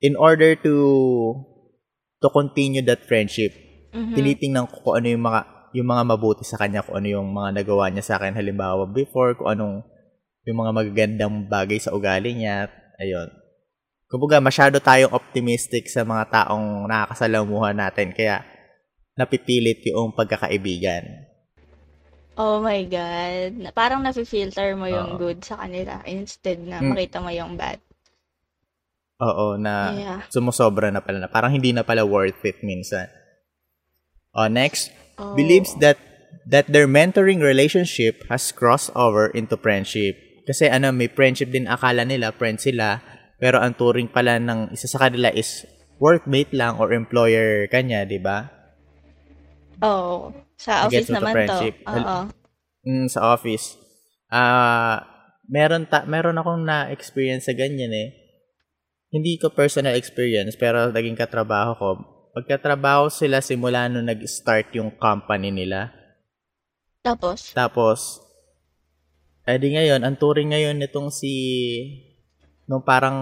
in 0.00 0.16
order 0.16 0.56
to 0.56 0.74
to 2.20 2.28
continue 2.32 2.84
that 2.84 3.04
friendship, 3.04 3.52
Mhm. 3.92 4.16
tinitingnan 4.16 4.68
ko 4.68 4.76
kung 4.84 4.94
ano 5.00 5.08
yung 5.08 5.24
mga 5.24 5.40
yung 5.70 5.88
mga 5.88 6.02
mabuti 6.04 6.42
sa 6.44 6.58
kanya, 6.58 6.82
kung 6.84 6.98
ano 7.00 7.08
yung 7.08 7.28
mga 7.30 7.62
nagawa 7.62 7.88
niya 7.88 8.04
sa 8.04 8.14
akin 8.18 8.34
halimbawa 8.36 8.84
before, 8.90 9.36
kung 9.38 9.54
anong 9.54 9.86
yung 10.48 10.58
mga 10.60 10.72
magagandang 10.72 11.34
bagay 11.46 11.76
sa 11.76 11.92
ugali 11.92 12.32
niya, 12.32 12.72
ayun. 12.96 13.28
Kumbaga, 14.10 14.42
masyado 14.42 14.82
tayong 14.82 15.14
optimistic 15.14 15.86
sa 15.86 16.02
mga 16.02 16.26
taong 16.32 16.88
nakakasalamuhan 16.90 17.78
natin, 17.78 18.10
kaya 18.10 18.42
napipilit 19.14 19.84
yung 19.86 20.10
pagkakaibigan. 20.16 21.30
Oh 22.40 22.58
my 22.64 22.80
God. 22.88 23.70
Parang 23.76 24.00
nafe-filter 24.00 24.72
mo 24.72 24.88
yung 24.88 25.14
Oo. 25.14 25.18
good 25.20 25.44
sa 25.44 25.60
kanila 25.60 26.00
instead 26.08 26.56
na 26.64 26.80
Mm. 26.80 26.96
makita 26.96 27.20
mo 27.20 27.28
yung 27.28 27.52
bad. 27.54 27.76
Oo, 29.20 29.60
na 29.60 29.92
Yeah. 29.92 30.20
sumusobra 30.32 30.88
na 30.88 31.04
pala 31.04 31.20
na. 31.20 31.28
Parang 31.28 31.52
hindi 31.52 31.76
na 31.76 31.84
pala 31.84 32.08
worth 32.08 32.40
it 32.48 32.64
minsan. 32.64 33.12
Oh, 34.32 34.48
next, 34.48 34.88
Oh. 35.20 35.36
believes 35.36 35.76
that 35.84 36.00
that 36.48 36.70
their 36.72 36.88
mentoring 36.88 37.44
relationship 37.44 38.24
has 38.32 38.48
crossed 38.54 38.88
over 38.96 39.28
into 39.36 39.60
friendship. 39.60 40.16
Kasi 40.50 40.66
ano, 40.66 40.90
may 40.90 41.06
friendship 41.06 41.54
din 41.54 41.70
akala 41.70 42.02
nila, 42.02 42.34
friends 42.34 42.66
sila, 42.66 42.98
pero 43.38 43.62
ang 43.62 43.78
turing 43.78 44.10
pala 44.10 44.42
ng 44.42 44.74
isa 44.74 44.90
sa 44.90 45.06
kanila 45.06 45.30
is 45.30 45.62
workmate 46.02 46.50
lang 46.50 46.74
or 46.82 46.90
employer 46.90 47.70
kanya, 47.70 48.02
di 48.02 48.18
ba? 48.18 48.50
Oh, 49.78 50.34
sa 50.58 50.90
office 50.90 51.06
to, 51.06 51.14
naman 51.14 51.30
to. 51.30 51.34
friendship. 51.38 51.74
Oo. 51.86 52.18
Mm, 52.82 53.06
sa 53.06 53.30
office. 53.30 53.78
Ah, 54.26 55.06
meron 55.46 55.86
ta 55.86 56.02
meron 56.02 56.34
akong 56.34 56.66
na-experience 56.66 57.46
sa 57.46 57.54
ganyan 57.54 57.94
eh. 57.94 58.10
Hindi 59.14 59.38
ko 59.38 59.54
personal 59.54 59.94
experience, 59.94 60.58
pero 60.58 60.90
naging 60.90 61.14
katrabaho 61.14 61.78
ko. 61.78 61.88
Pagkatrabaho 62.34 63.06
sila 63.06 63.38
simula 63.38 63.86
nung 63.86 64.10
nag-start 64.10 64.74
yung 64.74 64.98
company 64.98 65.54
nila. 65.54 65.94
Tapos, 67.06 67.54
Tapos, 67.54 68.18
edi 69.54 69.74
ngayon, 69.74 70.02
ang 70.06 70.16
turing 70.18 70.54
ngayon 70.54 70.78
nitong 70.78 71.10
si, 71.10 71.32
nung 72.70 72.82
parang 72.82 73.18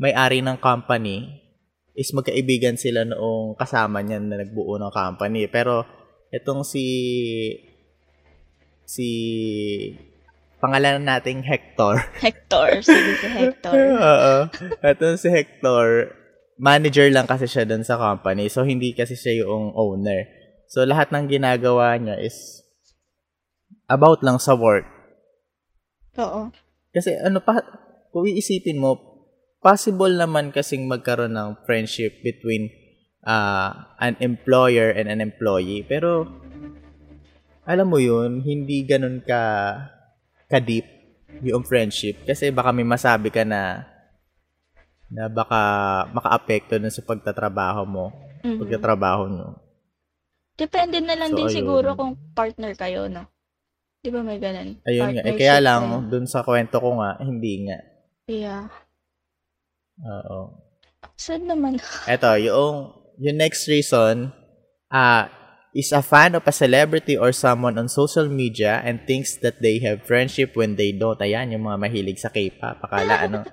may-ari 0.00 0.40
ng 0.40 0.60
company, 0.60 1.40
is 1.92 2.12
magkaibigan 2.16 2.80
sila 2.80 3.04
noong 3.04 3.58
kasama 3.58 4.00
niya 4.00 4.20
na 4.22 4.40
nagbuo 4.40 4.80
ng 4.80 4.92
company. 4.92 5.50
Pero, 5.52 5.84
itong 6.32 6.64
si, 6.64 6.86
si, 8.86 9.08
pangalan 10.60 11.02
nating 11.02 11.42
Hector. 11.42 12.04
Hector. 12.24 12.84
Sige 12.84 13.12
si 13.18 13.28
Hector. 13.28 13.76
Oo. 13.96 14.34
Itong 14.84 15.16
si 15.16 15.28
Hector, 15.32 16.14
manager 16.60 17.08
lang 17.08 17.24
kasi 17.24 17.48
siya 17.48 17.64
dun 17.64 17.82
sa 17.82 17.96
company. 17.96 18.52
So, 18.52 18.62
hindi 18.62 18.92
kasi 18.92 19.16
siya 19.16 19.42
yung 19.42 19.72
owner. 19.72 20.28
So, 20.68 20.84
lahat 20.84 21.10
ng 21.10 21.26
ginagawa 21.26 21.96
niya 21.96 22.20
is 22.20 22.62
about 23.90 24.22
lang 24.22 24.38
sa 24.38 24.54
work. 24.54 24.99
Oo. 26.18 26.50
Kasi 26.90 27.14
ano 27.20 27.38
pa, 27.38 27.62
kung 28.10 28.26
iisipin 28.26 28.82
mo, 28.82 28.98
possible 29.62 30.10
naman 30.16 30.50
kasing 30.50 30.88
magkaroon 30.90 31.36
ng 31.36 31.62
friendship 31.68 32.18
between 32.24 32.72
uh, 33.22 33.94
an 34.00 34.16
employer 34.18 34.90
and 34.90 35.06
an 35.06 35.20
employee. 35.22 35.84
Pero, 35.86 36.26
alam 37.68 37.86
mo 37.86 38.00
yun, 38.02 38.42
hindi 38.42 38.82
ganun 38.82 39.22
ka 39.22 39.42
ka-deep 40.50 40.88
yung 41.46 41.62
friendship. 41.62 42.26
Kasi 42.26 42.50
baka 42.50 42.74
may 42.74 42.82
masabi 42.82 43.30
ka 43.30 43.46
na 43.46 43.86
na 45.10 45.26
baka 45.26 45.60
maka-apekto 46.14 46.78
dun 46.78 46.90
sa 46.90 47.02
pagtatrabaho 47.02 47.82
mo, 47.86 48.14
Mhm. 48.46 48.58
pagtatrabaho 48.62 49.22
nyo. 49.26 49.48
Depende 50.54 51.02
na 51.02 51.18
lang 51.18 51.34
So, 51.34 51.36
din 51.38 51.50
ayun. 51.50 51.56
siguro 51.62 51.88
kung 51.98 52.14
partner 52.34 52.74
kayo, 52.78 53.10
no? 53.10 53.26
Di 54.00 54.08
ba 54.08 54.24
may 54.24 54.40
ganun? 54.40 54.80
Ayun 54.88 55.12
nga. 55.12 55.22
Eh, 55.28 55.36
kaya 55.36 55.60
lang, 55.60 56.08
dun 56.08 56.24
sa 56.24 56.40
kwento 56.40 56.80
ko 56.80 56.96
nga, 57.04 57.20
hindi 57.20 57.68
nga. 57.68 57.78
Yeah. 58.24 58.72
Oo. 60.00 60.56
Sad 61.20 61.44
naman. 61.44 61.76
Eto, 62.08 62.32
yung, 62.40 62.96
yung 63.20 63.36
next 63.36 63.68
reason, 63.68 64.32
ah, 64.88 65.28
is 65.76 65.92
a 65.92 66.00
fan 66.00 66.32
of 66.32 66.48
a 66.48 66.54
celebrity 66.54 67.12
or 67.12 67.28
someone 67.28 67.76
on 67.76 67.92
social 67.92 68.24
media 68.24 68.80
and 68.82 69.04
thinks 69.04 69.36
that 69.44 69.60
they 69.60 69.78
have 69.84 70.08
friendship 70.08 70.56
when 70.56 70.80
they 70.80 70.96
don't. 70.96 71.20
Ayan, 71.20 71.52
yung 71.52 71.68
mga 71.68 71.78
mahilig 71.78 72.18
sa 72.24 72.32
K-pop. 72.32 72.80
Akala, 72.80 73.28
ano, 73.28 73.44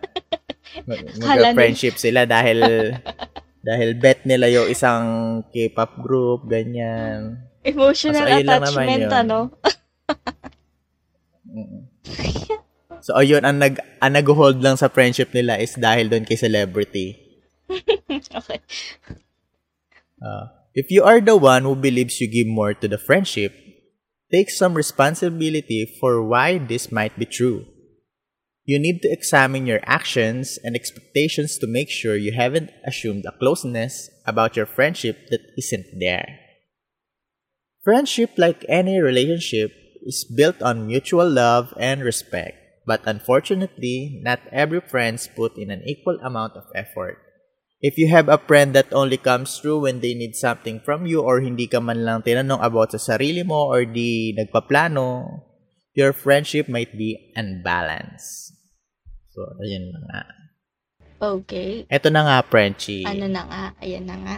mag-friendship 1.27 1.99
sila 1.99 2.23
dahil, 2.23 2.63
dahil 3.67 3.89
bet 3.99 4.23
nila 4.23 4.47
yung 4.47 4.71
isang 4.71 5.03
K-pop 5.51 5.99
group, 5.99 6.47
ganyan. 6.47 7.35
Emotional 7.67 8.23
naman 8.23 8.47
attachment, 8.47 9.11
yun. 9.11 9.11
ano? 9.11 9.37
So, 13.07 13.15
ayun, 13.15 13.47
ang, 13.47 13.63
nag, 13.63 13.79
ang 14.03 14.13
nag-hold 14.19 14.59
lang 14.59 14.75
sa 14.75 14.91
friendship 14.91 15.31
nila 15.31 15.55
is 15.63 15.79
dahil 15.79 16.11
doon 16.11 16.27
kay 16.27 16.35
celebrity. 16.35 17.15
okay. 17.71 18.59
Uh, 20.19 20.51
if 20.75 20.91
you 20.91 21.07
are 21.07 21.21
the 21.21 21.39
one 21.39 21.63
who 21.63 21.75
believes 21.75 22.19
you 22.19 22.27
give 22.27 22.51
more 22.51 22.73
to 22.73 22.87
the 22.87 22.99
friendship, 22.99 23.55
take 24.27 24.51
some 24.51 24.75
responsibility 24.75 25.87
for 26.03 26.19
why 26.19 26.57
this 26.57 26.91
might 26.91 27.15
be 27.15 27.23
true. 27.23 27.63
You 28.67 28.75
need 28.75 28.99
to 29.07 29.11
examine 29.11 29.63
your 29.63 29.79
actions 29.87 30.59
and 30.59 30.75
expectations 30.75 31.55
to 31.63 31.71
make 31.71 31.87
sure 31.87 32.19
you 32.19 32.35
haven't 32.35 32.75
assumed 32.83 33.23
a 33.23 33.31
closeness 33.39 34.11
about 34.27 34.59
your 34.59 34.67
friendship 34.67 35.31
that 35.31 35.39
isn't 35.55 35.87
there. 35.95 36.27
Friendship, 37.87 38.35
like 38.35 38.67
any 38.67 38.99
relationship, 38.99 39.71
is 40.05 40.25
built 40.25 40.61
on 40.61 40.87
mutual 40.87 41.29
love 41.29 41.73
and 41.79 42.01
respect. 42.01 42.57
But 42.87 43.03
unfortunately, 43.03 44.21
not 44.23 44.39
every 44.51 44.79
friends 44.79 45.27
put 45.27 45.57
in 45.57 45.69
an 45.69 45.83
equal 45.83 46.19
amount 46.23 46.55
of 46.55 46.71
effort. 46.73 47.19
If 47.83 47.99
you 47.99 48.07
have 48.09 48.31
a 48.31 48.41
friend 48.41 48.73
that 48.73 48.89
only 48.89 49.17
comes 49.21 49.59
through 49.59 49.85
when 49.85 49.99
they 49.99 50.15
need 50.15 50.33
something 50.33 50.81
from 50.81 51.05
you 51.05 51.21
or 51.21 51.43
hindi 51.43 51.67
ka 51.67 51.77
man 51.77 52.01
lang 52.07 52.23
tinanong 52.23 52.63
about 52.63 52.95
sa 52.95 52.97
sarili 52.97 53.45
mo 53.45 53.69
or 53.69 53.85
di 53.85 54.33
nagpaplano, 54.33 55.45
your 55.93 56.09
friendship 56.15 56.65
might 56.71 56.95
be 56.97 57.33
unbalanced. 57.37 58.55
So, 59.29 59.45
ayun 59.61 59.93
na 59.93 60.01
nga. 60.09 60.21
Okay. 61.17 61.85
Ito 61.89 62.09
na 62.09 62.21
nga, 62.25 62.37
Frenchie. 62.45 63.05
Ano 63.05 63.25
na 63.29 63.43
nga? 63.45 63.63
Ayan 63.81 64.05
na 64.05 64.15
nga. 64.21 64.35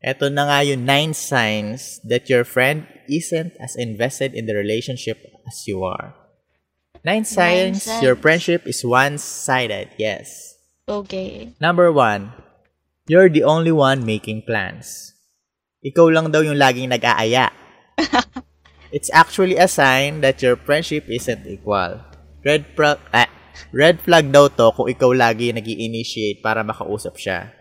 Ito 0.00 0.32
na 0.32 0.48
nga 0.48 0.58
yung 0.64 0.88
nine 0.88 1.12
signs 1.12 2.00
that 2.08 2.32
your 2.32 2.48
friend 2.48 2.88
isn't 3.04 3.52
as 3.60 3.76
invested 3.76 4.32
in 4.32 4.48
the 4.48 4.56
relationship 4.56 5.20
as 5.44 5.68
you 5.68 5.84
are. 5.84 6.16
Nine 7.04 7.24
signs, 7.24 7.84
signs. 7.84 8.00
your 8.00 8.16
friendship 8.16 8.64
is 8.64 8.84
one-sided. 8.84 9.92
Yes. 10.00 10.56
Okay. 10.88 11.52
Number 11.60 11.92
one, 11.92 12.32
you're 13.08 13.28
the 13.28 13.44
only 13.44 13.72
one 13.72 14.04
making 14.04 14.48
plans. 14.48 15.12
Ikaw 15.84 16.12
lang 16.12 16.32
daw 16.32 16.40
yung 16.44 16.60
laging 16.60 16.92
nag-aaya. 16.92 17.52
It's 18.90 19.12
actually 19.14 19.54
a 19.54 19.70
sign 19.70 20.18
that 20.26 20.42
your 20.42 20.58
friendship 20.58 21.06
isn't 21.06 21.46
equal. 21.46 22.02
Red 22.42 22.66
flag, 22.74 22.98
ah, 23.14 23.30
red 23.70 24.02
flag 24.02 24.34
daw 24.34 24.50
to 24.50 24.74
kung 24.74 24.90
ikaw 24.90 25.14
lagi 25.14 25.54
nag 25.54 25.62
initiate 25.62 26.42
para 26.42 26.66
makausap 26.66 27.14
siya. 27.14 27.54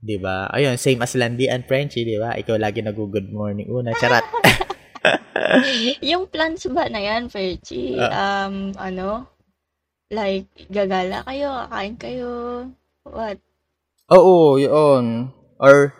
'Di 0.00 0.16
ba? 0.16 0.48
Ayun, 0.48 0.80
same 0.80 1.04
as 1.04 1.12
Landy 1.12 1.46
and 1.46 1.68
Frenchie, 1.68 2.08
'di 2.08 2.16
ba? 2.16 2.32
Ikaw 2.36 2.56
lagi 2.56 2.80
nag-good 2.80 3.28
morning 3.28 3.68
una, 3.68 3.92
charat. 4.00 4.24
yung 6.10 6.28
plans 6.28 6.64
ba 6.72 6.88
na 6.88 7.00
yan, 7.00 7.28
Fergie? 7.28 8.00
Ah. 8.00 8.48
um, 8.48 8.72
ano? 8.76 9.28
Like, 10.10 10.50
gagala 10.66 11.22
kayo, 11.22 11.48
kakain 11.68 11.96
kayo, 12.00 12.30
what? 13.06 13.38
Oo, 14.10 14.58
yun. 14.58 15.30
Or, 15.62 15.94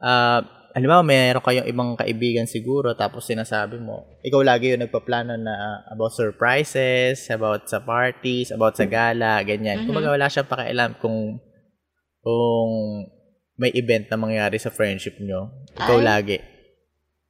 uh, 0.00 0.40
alam 0.72 0.88
mo, 0.88 1.04
meron 1.04 1.44
kayong 1.44 1.68
ibang 1.68 1.92
kaibigan 1.92 2.48
siguro, 2.48 2.96
tapos 2.96 3.28
sinasabi 3.28 3.76
mo, 3.76 4.08
ikaw 4.24 4.40
lagi 4.40 4.72
yung 4.72 4.80
nagpaplano 4.80 5.36
na 5.36 5.84
about 5.92 6.16
surprises, 6.16 7.28
about 7.28 7.68
sa 7.68 7.84
parties, 7.84 8.48
about 8.48 8.80
sa 8.80 8.88
gala, 8.88 9.44
ganyan. 9.44 9.84
Mhm. 9.84 9.86
Kumbaga 9.92 10.08
wala 10.08 10.32
siyang 10.32 10.48
pakialam 10.48 10.96
kung, 10.96 11.36
kung 12.24 12.70
may 13.60 13.68
event 13.76 14.08
na 14.08 14.16
mangyari 14.16 14.56
sa 14.56 14.72
friendship 14.72 15.20
nyo. 15.20 15.52
Ikaw 15.76 15.98
Ay. 16.00 16.04
lagi. 16.04 16.38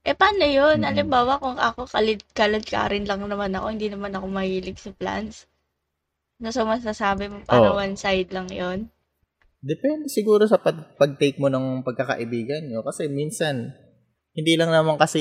Eh, 0.06 0.14
paano 0.14 0.46
yun? 0.46 0.80
Mm. 0.80 0.87
Halimbawa, 0.87 1.42
kung 1.42 1.58
ako 1.58 1.90
kalid, 1.90 2.22
kalad 2.32 2.62
ka 2.62 2.87
rin 2.87 3.04
lang 3.04 3.20
naman 3.26 3.50
ako, 3.50 3.66
hindi 3.75 3.90
naman 3.90 4.14
ako 4.14 4.30
mahilig 4.30 4.78
sa 4.78 4.94
plans. 4.94 5.50
Na 6.38 6.54
so, 6.54 6.62
masasabi 6.64 7.28
mo, 7.28 7.42
parang 7.44 7.75
Oo. 7.75 7.82
one 7.82 7.99
side 7.99 8.30
lang 8.30 8.46
yon 8.49 8.88
Depende 9.60 10.08
siguro 10.08 10.49
sa 10.49 10.56
pag- 10.56 10.96
pag-take 10.96 11.37
mo 11.37 11.52
ng 11.52 11.84
pagkakaibigan 11.84 12.64
nyo. 12.70 12.80
Kasi 12.80 13.12
minsan, 13.12 13.76
hindi 14.32 14.56
lang 14.56 14.72
naman 14.72 14.96
kasi 14.96 15.20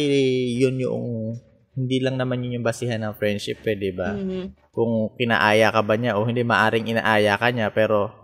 yun 0.55 0.79
yung, 0.79 1.35
hindi 1.75 1.99
lang 1.99 2.15
naman 2.15 2.39
yun 2.39 2.61
yung 2.61 2.67
basihan 2.69 3.03
ng 3.03 3.17
friendship 3.19 3.59
eh, 3.67 3.75
di 3.75 3.91
ba? 3.91 4.13
Mhm. 4.15 4.69
kung 4.69 5.11
kinaaya 5.19 5.75
ka 5.75 5.81
ba 5.83 5.99
niya 5.99 6.15
o 6.15 6.23
hindi 6.23 6.39
maaring 6.45 6.87
inaaya 6.87 7.35
ka 7.35 7.51
niya 7.51 7.67
pero 7.75 8.15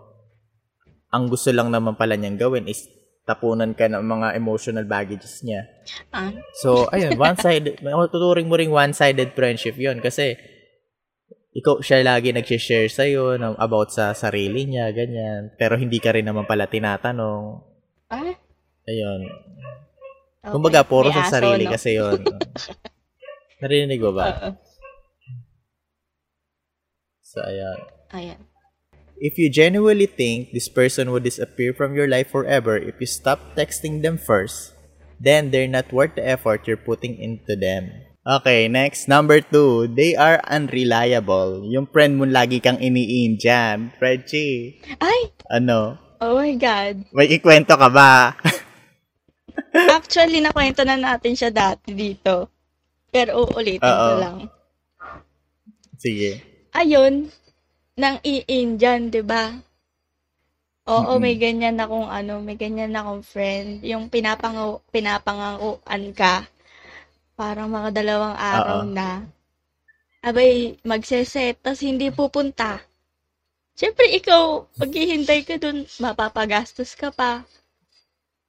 ang 1.10 1.30
gusto 1.30 1.50
lang 1.50 1.70
naman 1.70 1.94
pala 1.94 2.14
niyang 2.14 2.38
gawin 2.38 2.66
is 2.66 2.86
tapunan 3.26 3.74
ka 3.74 3.90
ng 3.90 4.06
mga 4.06 4.38
emotional 4.38 4.86
baggages 4.86 5.42
niya. 5.42 5.66
Ah, 6.14 6.30
So, 6.54 6.86
ayun, 6.94 7.18
one-sided, 7.18 7.82
tuturing 8.14 8.46
mo 8.46 8.54
ring 8.54 8.70
one-sided 8.70 9.34
friendship 9.34 9.74
yon 9.74 9.98
kasi 9.98 10.38
ikaw 11.50 11.82
siya 11.82 12.04
lagi 12.06 12.30
nag-share 12.30 12.86
sa'yo 12.86 13.34
ng, 13.40 13.58
about 13.58 13.90
sa 13.90 14.12
sarili 14.14 14.68
niya, 14.68 14.92
ganyan. 14.94 15.50
Pero 15.58 15.74
hindi 15.74 15.98
ka 15.98 16.12
rin 16.14 16.28
naman 16.28 16.46
pala 16.46 16.70
tinatanong. 16.70 17.64
ah, 18.12 18.34
Ayun. 18.86 19.20
okay. 19.26 20.52
Kumbaga, 20.52 20.86
puro 20.86 21.10
May 21.10 21.16
sa 21.18 21.26
aso, 21.26 21.32
sarili 21.42 21.64
no? 21.66 21.72
kasi 21.74 21.98
yon 21.98 22.22
Narinig 23.64 23.98
mo 23.98 24.12
ba? 24.14 24.24
Oo. 24.30 24.48
So, 27.26 27.42
ayun. 27.42 27.78
Ayan. 28.14 28.40
If 29.16 29.40
you 29.40 29.48
genuinely 29.48 30.04
think 30.04 30.52
this 30.52 30.68
person 30.68 31.08
would 31.08 31.24
disappear 31.24 31.72
from 31.72 31.96
your 31.96 32.04
life 32.04 32.28
forever 32.28 32.76
if 32.76 33.00
you 33.00 33.08
stop 33.08 33.56
texting 33.56 34.04
them 34.04 34.20
first, 34.20 34.76
then 35.16 35.48
they're 35.48 35.70
not 35.70 35.88
worth 35.88 36.20
the 36.20 36.26
effort 36.28 36.68
you're 36.68 36.76
putting 36.76 37.16
into 37.16 37.56
them. 37.56 38.04
Okay, 38.26 38.68
next. 38.68 39.08
Number 39.08 39.40
two, 39.40 39.86
they 39.88 40.18
are 40.18 40.42
unreliable. 40.44 41.64
Yung 41.64 41.86
friend 41.88 42.18
mo 42.20 42.28
lagi 42.28 42.60
kang 42.60 42.76
iniin 42.76 43.40
dyan. 43.40 43.94
Fredchie, 43.96 44.82
Ay! 45.00 45.32
ano? 45.48 45.96
Oh 46.20 46.36
my 46.36 46.52
God. 46.58 47.06
May 47.14 47.32
ikwento 47.40 47.72
ka 47.72 47.88
ba? 47.88 48.36
Actually, 49.96 50.44
nakwento 50.44 50.84
na 50.84 51.00
natin 51.00 51.32
siya 51.32 51.48
dati 51.48 51.96
dito. 51.96 52.52
Pero 53.08 53.48
uulitin 53.48 53.80
ko 53.80 54.12
lang. 54.20 54.38
Sige. 55.96 56.42
Ayun, 56.76 57.32
nang 57.96 58.20
iin 58.20 58.76
dyan, 58.76 59.08
di 59.08 59.24
ba? 59.24 59.56
Oo, 60.86 61.16
Mm-mm. 61.16 61.18
may 61.18 61.34
ganyan 61.40 61.80
akong 61.80 62.06
ano, 62.06 62.38
may 62.44 62.54
ganyan 62.54 62.94
akong 62.94 63.24
friend. 63.24 63.82
Yung 63.82 64.06
pinapang 64.12 64.78
pinapanganguan 64.92 66.04
ka. 66.14 66.44
Parang 67.34 67.72
mga 67.72 67.90
dalawang 67.96 68.36
araw 68.36 68.84
Oo. 68.84 68.92
na. 68.92 69.24
Abay, 70.22 70.76
magseset, 70.84 71.58
tas 71.64 71.80
hindi 71.80 72.12
pupunta. 72.12 72.84
Siyempre, 73.76 74.12
ikaw, 74.12 74.64
maghihintay 74.76 75.40
ka 75.48 75.56
dun, 75.56 75.84
mapapagastos 76.00 76.92
ka 76.96 77.08
pa. 77.10 77.44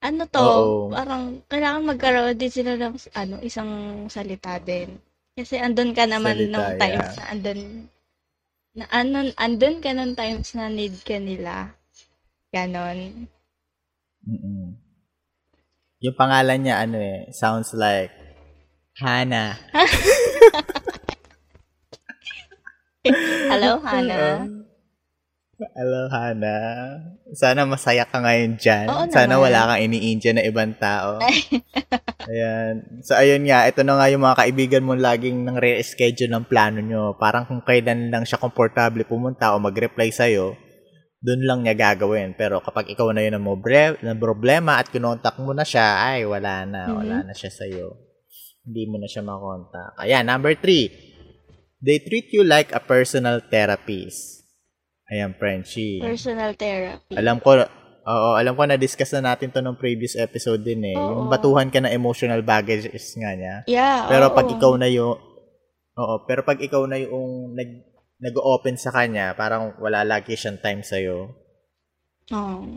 Ano 0.03 0.29
to, 0.29 0.39
Oo. 0.39 0.93
parang 0.93 1.41
kailangan 1.49 1.89
magkaroon 1.89 2.37
din 2.37 2.51
sila 2.53 2.77
ng 2.77 2.95
ano, 3.17 3.35
isang 3.41 3.71
salita 4.13 4.59
din. 4.61 4.99
Kasi 5.33 5.57
andun 5.57 5.91
ka 5.97 6.05
naman 6.05 6.37
Salita, 6.37 6.53
nung 6.53 6.69
times 6.77 7.11
yeah. 7.11 7.15
na 7.17 7.23
andun, 7.33 7.61
na 8.77 8.85
andun, 8.93 9.33
andun 9.33 9.81
ka 9.81 9.89
nung 9.89 10.13
times 10.13 10.53
na 10.53 10.69
need 10.69 10.93
ka 11.01 11.17
nila. 11.17 11.73
Ganon. 12.53 13.25
Mm-mm. 14.21 14.77
Yung 16.05 16.13
pangalan 16.13 16.61
niya, 16.61 16.85
ano 16.85 17.01
eh, 17.01 17.25
sounds 17.33 17.73
like 17.73 18.13
Hana. 19.01 19.57
Hello, 23.49 23.81
Hana. 23.81 24.45
Hello, 25.57 26.05
Hana. 26.13 26.57
Sana 27.33 27.65
masaya 27.65 28.05
ka 28.05 28.21
ngayon 28.21 28.61
dyan. 28.61 28.85
Oo 28.93 29.09
Sana 29.09 29.41
naman. 29.41 29.49
wala 29.49 29.73
kang 29.73 29.89
ini-India 29.89 30.29
na 30.29 30.45
ibang 30.45 30.77
tao. 30.77 31.17
Ayan. 32.29 33.01
So, 33.01 33.17
ayun 33.17 33.41
nga. 33.41 33.65
Ito 33.65 33.81
na 33.81 33.97
nga 33.97 34.05
yung 34.13 34.21
mga 34.21 34.37
kaibigan 34.37 34.85
mo 34.85 34.93
laging 34.93 35.41
nang 35.41 35.57
re-schedule 35.57 36.29
ng 36.29 36.45
plano 36.45 36.77
nyo. 36.77 37.17
Parang 37.17 37.49
kung 37.49 37.65
kailan 37.65 38.13
lang 38.13 38.21
siya 38.21 38.37
komportable 38.37 39.01
pumunta 39.09 39.57
o 39.57 39.57
mag-reply 39.57 40.13
sa'yo, 40.13 40.53
doon 41.25 41.41
lang 41.41 41.59
niya 41.65 41.73
gagawin. 41.73 42.37
Pero 42.37 42.61
kapag 42.61 42.93
ikaw 42.93 43.09
na 43.09 43.25
yun 43.25 43.41
ang 43.41 43.45
mobre- 43.49 43.97
na 44.05 44.13
problema 44.13 44.77
at 44.77 44.93
kinontak 44.93 45.41
mo 45.41 45.57
na 45.57 45.65
siya, 45.65 46.05
ay, 46.05 46.29
wala 46.29 46.69
na. 46.69 46.81
Wala 46.93 47.25
na 47.25 47.33
siya 47.33 47.49
sa'yo. 47.49 47.97
Hindi 48.61 48.85
mo 48.93 49.01
na 49.01 49.09
siya 49.09 49.25
makontak. 49.25 49.97
Ayan, 49.97 50.21
number 50.21 50.53
three. 50.53 50.93
They 51.81 51.97
treat 51.97 52.29
you 52.29 52.45
like 52.45 52.69
a 52.77 52.81
personal 52.83 53.41
therapist. 53.41 54.36
Ayan, 55.07 55.31
Frenchie. 55.33 56.03
Personal 56.03 56.51
therapy. 56.53 57.15
Alam 57.15 57.39
ko, 57.39 57.55
oo, 58.03 58.29
alam 58.35 58.53
ko 58.53 58.67
na-discuss 58.67 59.15
na 59.15 59.31
natin 59.31 59.47
to 59.49 59.63
nung 59.63 59.79
previous 59.79 60.19
episode 60.19 60.59
din 60.61 60.83
eh. 60.83 60.99
Oo. 60.99 61.23
Yung 61.23 61.29
batuhan 61.31 61.71
ka 61.71 61.79
ng 61.79 61.91
emotional 61.91 62.43
baggages 62.43 63.15
nga 63.15 63.31
niya. 63.31 63.55
Yeah, 63.65 64.03
Pero 64.11 64.35
pag 64.35 64.47
oo. 64.47 64.53
ikaw 64.53 64.73
na 64.75 64.91
yung, 64.91 65.15
oo, 65.95 66.15
pero 66.27 66.43
pag 66.43 66.59
ikaw 66.59 66.83
na 66.83 66.99
yung 66.99 67.55
nag, 67.55 67.87
nag-open 68.19 68.75
sa 68.75 68.91
kanya, 68.91 69.31
parang 69.31 69.79
wala 69.79 70.03
lagi 70.03 70.35
siyang 70.35 70.59
time 70.59 70.83
sa'yo. 70.83 71.31
Oh. 72.35 72.67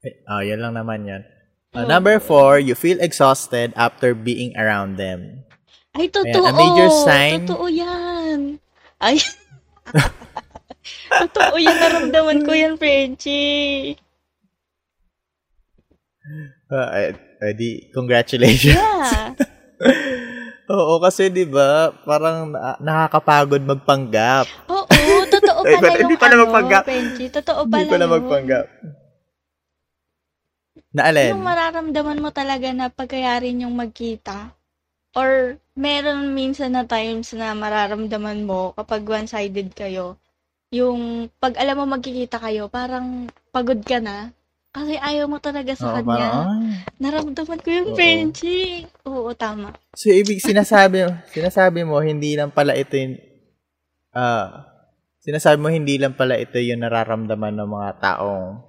Eh, 0.00 0.24
Ah, 0.24 0.40
yan 0.40 0.60
lang 0.60 0.72
naman 0.72 1.04
yan. 1.04 1.22
Uh, 1.74 1.82
Oo. 1.82 1.90
number 1.90 2.16
four, 2.16 2.56
you 2.56 2.72
feel 2.72 2.96
exhausted 3.02 3.74
after 3.74 4.14
being 4.14 4.56
around 4.56 4.96
them. 4.96 5.44
Ay, 5.92 6.08
totoo. 6.08 6.46
a 6.46 6.52
major 6.52 6.88
sign- 7.04 7.44
Totoo 7.44 7.68
yan. 7.68 8.56
Ay. 8.96 9.20
totoo 11.08 11.56
yan. 11.56 11.76
Naramdaman 11.76 12.38
ko 12.44 12.52
yan, 12.52 12.74
Frenchie. 12.76 13.96
Uh, 16.72 16.88
eh, 16.96 17.10
eh, 17.44 17.52
di, 17.52 17.92
congratulations. 17.92 18.74
Yeah. 18.74 19.36
Oo, 20.74 20.96
kasi 20.96 21.28
'di 21.28 21.44
ba, 21.44 21.92
parang 22.08 22.48
na- 22.48 22.80
nakakapagod 22.80 23.60
magpanggap. 23.60 24.48
Oo, 24.72 24.88
totoo 25.28 25.60
pala 25.68 25.76
pala- 25.76 25.92
yung 25.92 26.00
hindi 26.08 26.16
pala 26.16 26.34
ano, 26.34 26.42
magpanggap. 26.48 26.82
Frenchie. 26.88 27.28
Totoo 27.28 27.60
pala 27.68 27.84
Hindi 27.84 28.00
yun. 28.00 28.08
magpanggap. 28.08 28.66
Na 30.94 31.02
alin? 31.10 31.36
Yung 31.36 31.44
mararamdaman 31.44 32.22
mo 32.22 32.30
talaga 32.32 32.70
na 32.72 32.88
pagkayarin 32.88 33.68
yung 33.68 33.76
magkita 33.76 34.56
or 35.12 35.60
meron 35.76 36.32
minsan 36.32 36.72
na 36.72 36.88
times 36.88 37.34
na 37.36 37.52
mararamdaman 37.52 38.46
mo 38.46 38.72
kapag 38.72 39.04
one-sided 39.04 39.74
kayo, 39.76 40.16
yung 40.72 41.28
pag 41.40 41.58
alam 41.60 41.76
mo 41.80 41.84
magkikita 41.98 42.40
kayo, 42.40 42.70
parang 42.72 43.28
pagod 43.52 43.80
ka 43.84 44.00
na. 44.00 44.32
Kasi 44.74 44.98
ayaw 44.98 45.30
mo 45.30 45.38
talaga 45.38 45.70
sa 45.78 45.86
Oo, 45.86 45.94
kanya. 46.02 46.02
parang, 46.02 46.34
ay. 46.50 46.82
Naramdaman 46.98 47.58
ko 47.62 47.68
yung 47.70 47.88
Oo. 47.92 47.96
friendship. 47.96 48.90
Oo, 49.06 49.30
tama. 49.38 49.70
So, 49.94 50.10
ibig 50.10 50.42
sinasabi, 50.42 51.06
sinasabi 51.30 51.86
mo, 51.86 52.02
hindi 52.02 52.34
lang 52.34 52.50
pala 52.50 52.74
ito 52.74 52.98
yung, 52.98 53.14
ah, 54.10 54.66
sinasabi 55.22 55.62
mo, 55.62 55.70
hindi 55.70 55.94
lang 55.94 56.18
pala 56.18 56.34
ito 56.34 56.58
yung 56.58 56.82
nararamdaman 56.82 57.54
ng 57.54 57.70
mga 57.70 57.90
taong, 58.02 58.66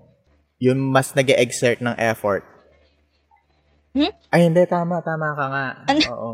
yung 0.62 0.77
mas 0.93 1.10
nag 1.17 1.25
exert 1.34 1.81
ng 1.81 1.97
effort. 1.97 2.45
Hmm? 3.97 4.13
Ay, 4.29 4.45
hindi, 4.45 4.62
tama, 4.69 5.01
tama 5.01 5.34
ka 5.34 5.45
nga. 5.49 5.67
Ano? 5.89 5.99
Oo. 6.13 6.31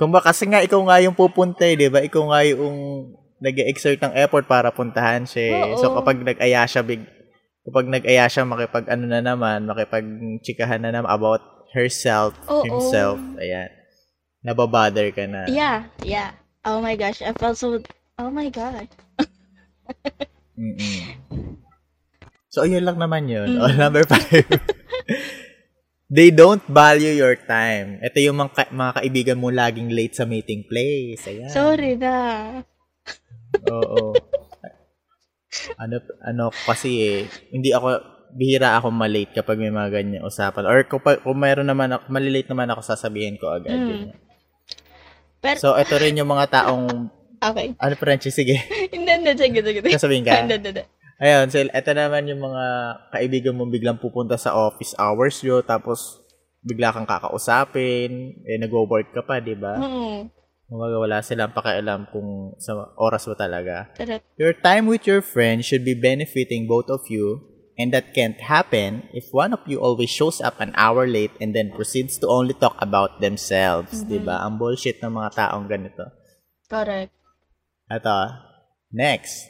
Kung 0.00 0.08
ba, 0.16 0.24
kasi 0.24 0.48
nga, 0.48 0.64
ikaw 0.64 0.80
nga 0.80 0.96
yung 1.04 1.12
pupunta, 1.12 1.68
eh, 1.68 1.76
di 1.76 1.92
ba? 1.92 2.00
Ikaw 2.00 2.22
nga 2.32 2.40
yung 2.48 2.76
nag 3.36 3.56
exert 3.62 4.00
ng 4.00 4.16
effort 4.16 4.44
para 4.44 4.70
puntahan 4.70 5.24
siya. 5.24 5.44
eh. 5.44 5.54
Oo. 5.72 5.78
So, 5.78 5.92
kapag 5.92 6.20
nag-aya 6.20 6.64
siya, 6.64 6.80
big, 6.80 7.04
kapag 7.62 7.86
nag-aya 7.86 8.24
siya, 8.26 8.44
makipag 8.44 8.88
ano 8.88 9.04
na 9.04 9.20
naman, 9.20 9.64
makipag 9.64 10.04
chikahan 10.40 10.80
na 10.80 10.90
naman 10.90 11.08
about 11.08 11.42
herself, 11.72 12.32
Oo. 12.48 12.64
himself, 12.64 13.20
ayan. 13.36 13.68
Nababother 14.40 15.10
ka 15.10 15.26
na. 15.26 15.44
Yeah, 15.50 15.90
yeah. 16.00 16.32
Oh 16.64 16.80
my 16.80 16.94
gosh, 16.94 17.20
I 17.20 17.34
felt 17.34 17.58
so, 17.58 17.78
oh 18.16 18.30
my 18.30 18.48
God. 18.48 18.88
So, 22.48 22.64
ayun 22.64 22.88
lang 22.88 22.96
naman 22.96 23.28
yun. 23.28 23.58
Mm. 23.58 23.60
Oh, 23.60 23.72
number 23.76 24.02
five. 24.08 24.48
They 26.06 26.30
don't 26.30 26.62
value 26.70 27.12
your 27.12 27.34
time. 27.34 27.98
Ito 27.98 28.22
yung 28.22 28.38
mga, 28.38 28.50
ka- 28.54 28.72
mga 28.72 28.92
kaibigan 29.02 29.38
mo 29.42 29.50
laging 29.50 29.90
late 29.90 30.14
sa 30.14 30.24
meeting 30.24 30.62
place. 30.64 31.26
Ayan. 31.26 31.50
Sorry 31.50 31.98
na. 31.98 32.14
Oo. 33.70 34.12
ano, 35.80 35.96
ano 36.20 36.44
kasi 36.52 36.88
eh, 37.00 37.18
hindi 37.48 37.72
ako, 37.72 38.00
bihira 38.36 38.76
ako 38.76 38.92
malate 38.92 39.32
kapag 39.32 39.56
may 39.56 39.72
mga 39.72 39.90
ganyan 39.90 40.26
usapan. 40.26 40.68
Or 40.68 40.84
kung, 40.84 41.00
pa- 41.00 41.18
kung 41.18 41.38
mayroon 41.38 41.68
naman 41.68 41.92
ako, 41.92 42.10
malilate 42.10 42.50
naman 42.50 42.68
ako, 42.68 42.80
sasabihin 42.84 43.40
ko 43.40 43.48
agad. 43.50 43.72
Mm. 43.72 43.88
ganyan. 43.88 44.18
Pero, 45.40 45.58
So, 45.62 45.68
ito 45.76 45.94
rin 45.96 46.18
yung 46.18 46.28
mga 46.28 46.46
taong, 46.50 47.08
okay. 47.38 47.72
ano 47.78 47.94
Frenchie, 47.94 48.34
sige, 48.34 48.56
Hindi, 48.94 49.10
hindi, 49.10 49.32
sige, 49.36 49.60
sige. 49.62 49.78
sasabihin 49.88 50.24
ka. 50.26 50.42
Hindi, 50.42 50.56
hindi. 50.58 50.82
Ayun, 51.16 51.48
so 51.48 51.56
ito 51.56 51.90
naman 51.96 52.28
yung 52.28 52.44
mga 52.44 52.64
kaibigan 53.08 53.56
mo 53.56 53.64
biglang 53.64 53.96
pupunta 53.96 54.36
sa 54.36 54.52
office 54.52 54.92
hours 55.00 55.40
yo 55.40 55.64
tapos 55.64 56.20
bigla 56.60 56.92
kang 56.92 57.08
kakausapin, 57.08 58.36
eh 58.44 58.60
nagwo-work 58.60 59.16
ka 59.16 59.24
pa, 59.24 59.40
'di 59.40 59.56
ba? 59.56 59.80
Oo. 59.80 60.28
Kumbaga 60.66 60.96
wala 60.98 61.22
silang 61.22 61.54
pakialam 61.54 62.10
kung 62.10 62.58
sa 62.58 62.90
oras 62.98 63.22
mo 63.30 63.38
talaga. 63.38 63.86
Your 64.34 64.50
time 64.50 64.90
with 64.90 65.06
your 65.06 65.22
friends 65.22 65.62
should 65.62 65.86
be 65.86 65.94
benefiting 65.94 66.66
both 66.66 66.90
of 66.90 67.06
you, 67.06 67.38
and 67.78 67.94
that 67.94 68.10
can't 68.10 68.42
happen 68.42 69.06
if 69.14 69.30
one 69.30 69.54
of 69.54 69.62
you 69.70 69.78
always 69.78 70.10
shows 70.10 70.42
up 70.42 70.58
an 70.58 70.74
hour 70.74 71.06
late 71.06 71.30
and 71.38 71.54
then 71.54 71.70
proceeds 71.70 72.18
to 72.18 72.26
only 72.26 72.56
talk 72.58 72.74
about 72.82 73.22
themselves, 73.22 74.02
'di 74.10 74.26
ba? 74.26 74.42
Ang 74.42 74.58
bullshit 74.58 74.98
ng 75.06 75.14
mga 75.14 75.30
taong 75.38 75.70
ganito. 75.70 76.10
Correct. 76.66 77.14
Ito, 77.86 78.18
next. 78.90 79.46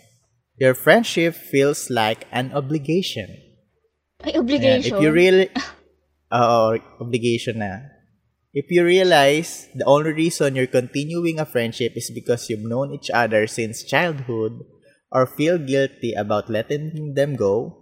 Your 0.60 0.76
friendship 0.76 1.32
feels 1.32 1.88
like 1.88 2.28
an 2.28 2.52
obligation. 2.52 3.32
Ay, 4.20 4.36
Ayan, 4.36 4.44
obligation. 4.44 4.96
If 4.96 5.00
you 5.00 5.10
really... 5.12 5.48
Oo, 6.36 6.76
obligation 7.00 7.60
na. 7.60 7.95
If 8.56 8.72
you 8.72 8.88
realize 8.88 9.68
the 9.76 9.84
only 9.84 10.16
reason 10.16 10.56
you're 10.56 10.64
continuing 10.64 11.36
a 11.36 11.44
friendship 11.44 11.92
is 11.92 12.08
because 12.08 12.48
you've 12.48 12.64
known 12.64 12.88
each 12.88 13.12
other 13.12 13.44
since 13.44 13.84
childhood 13.84 14.64
or 15.12 15.28
feel 15.28 15.60
guilty 15.60 16.16
about 16.16 16.48
letting 16.48 17.12
them 17.12 17.36
go, 17.36 17.76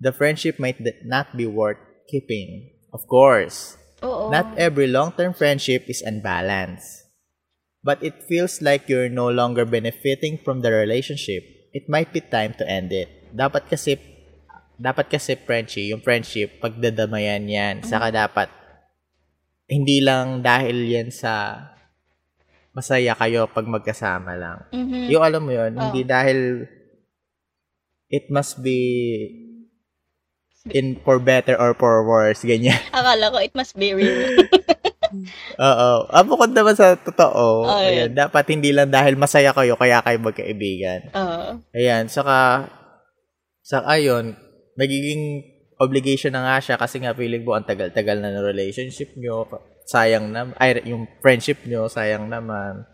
the 0.00 0.08
friendship 0.08 0.56
might 0.56 0.80
not 1.04 1.36
be 1.36 1.44
worth 1.44 1.76
keeping. 2.08 2.72
Of 2.96 3.04
course, 3.12 3.76
Oo. 4.00 4.32
not 4.32 4.56
every 4.56 4.88
long-term 4.88 5.36
friendship 5.36 5.84
is 5.84 6.00
unbalanced. 6.00 7.04
But 7.84 8.00
it 8.00 8.24
feels 8.24 8.64
like 8.64 8.88
you're 8.88 9.12
no 9.12 9.28
longer 9.28 9.68
benefiting 9.68 10.40
from 10.40 10.64
the 10.64 10.72
relationship. 10.72 11.44
It 11.76 11.92
might 11.92 12.08
be 12.08 12.24
time 12.24 12.56
to 12.56 12.64
end 12.64 12.88
it. 12.96 13.36
Dapat 13.36 13.68
kasi 13.68 14.00
dapat 14.80 15.12
kasi 15.12 15.36
Frenchie, 15.36 15.92
yung 15.92 16.00
friendship, 16.00 16.56
pagdadamayan 16.64 17.44
yan. 17.52 17.84
Saka 17.84 18.08
dapat 18.08 18.48
hindi 19.70 20.02
lang 20.02 20.42
dahil 20.42 20.82
yan 20.82 21.14
sa 21.14 21.62
masaya 22.74 23.14
kayo 23.14 23.46
pag 23.46 23.66
magkasama 23.66 24.34
lang. 24.34 24.58
Mhm. 24.74 25.10
Yung 25.10 25.22
alam 25.22 25.42
mo 25.46 25.54
yun, 25.54 25.78
Oo. 25.78 25.80
hindi 25.88 26.02
dahil 26.02 26.66
it 28.10 28.26
must 28.30 28.58
be 28.58 28.78
in 30.74 30.98
for 31.06 31.22
better 31.22 31.54
or 31.54 31.72
for 31.78 32.02
worse, 32.02 32.42
ganyan. 32.42 32.78
Akala 32.94 33.30
ko 33.30 33.38
it 33.38 33.54
must 33.54 33.78
be 33.78 33.94
real. 33.94 34.42
Oo. 35.58 35.90
Ah, 36.06 36.22
bukod 36.22 36.54
naman 36.54 36.78
sa 36.78 36.94
totoo, 36.94 37.66
Oh, 37.66 37.82
ayan, 37.82 38.14
dapat 38.14 38.46
hindi 38.54 38.70
lang 38.70 38.94
dahil 38.94 39.18
masaya 39.18 39.50
kayo, 39.50 39.74
kaya 39.74 39.98
kayo 40.02 40.18
magkaibigan. 40.22 41.10
Oo. 41.14 41.58
Ayan, 41.74 42.06
saka, 42.06 42.70
saka 43.62 43.98
yun, 43.98 44.38
nagiging 44.78 45.49
obligation 45.80 46.30
na 46.30 46.44
nga 46.44 46.56
siya 46.60 46.76
kasi 46.76 47.00
nga 47.00 47.16
feeling 47.16 47.40
mo 47.40 47.56
ang 47.56 47.64
tagal-tagal 47.64 48.20
na 48.20 48.30
ng 48.30 48.44
relationship 48.44 49.16
nyo, 49.16 49.48
sayang 49.88 50.28
na, 50.28 50.52
ay, 50.60 50.84
yung 50.84 51.08
friendship 51.18 51.64
nyo, 51.64 51.88
sayang 51.88 52.28
naman. 52.28 52.84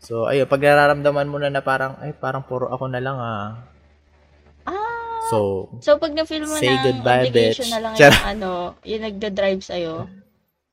So, 0.00 0.24
ayun, 0.24 0.48
pag 0.48 0.64
nararamdaman 0.64 1.28
mo 1.28 1.36
na 1.36 1.52
na 1.52 1.60
parang, 1.60 2.00
ay, 2.00 2.16
parang 2.16 2.40
puro 2.42 2.72
ako 2.72 2.88
na 2.88 3.04
lang 3.04 3.20
ah. 3.20 3.68
Ah, 4.64 5.20
So, 5.28 5.68
so 5.82 6.00
pag 6.00 6.14
na-feel 6.14 6.46
mo 6.46 6.56
Say 6.56 6.72
na 6.72 6.82
goodbye, 6.82 7.28
obligation 7.28 7.68
bitch. 7.68 7.74
na 7.74 7.80
lang 7.84 7.92
yung 8.00 8.24
ano, 8.24 8.50
yung 8.82 9.02
nagda-drive 9.04 9.60
sa'yo, 9.60 10.08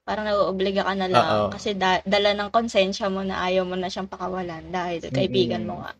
parang 0.03 0.27
nauobliga 0.27 0.83
ka 0.83 0.93
na 0.95 1.07
lang 1.11 1.27
Oo. 1.27 1.47
kasi 1.49 1.75
da- 1.75 2.03
dala 2.03 2.35
ng 2.35 2.51
konsensya 2.51 3.07
mo 3.07 3.23
na 3.23 3.43
ayaw 3.43 3.63
mo 3.63 3.75
na 3.75 3.87
siyang 3.87 4.07
pakawalan 4.07 4.63
dahil 4.69 4.99
kaibigan 5.09 5.63
mo 5.63 5.83
nga. 5.83 5.91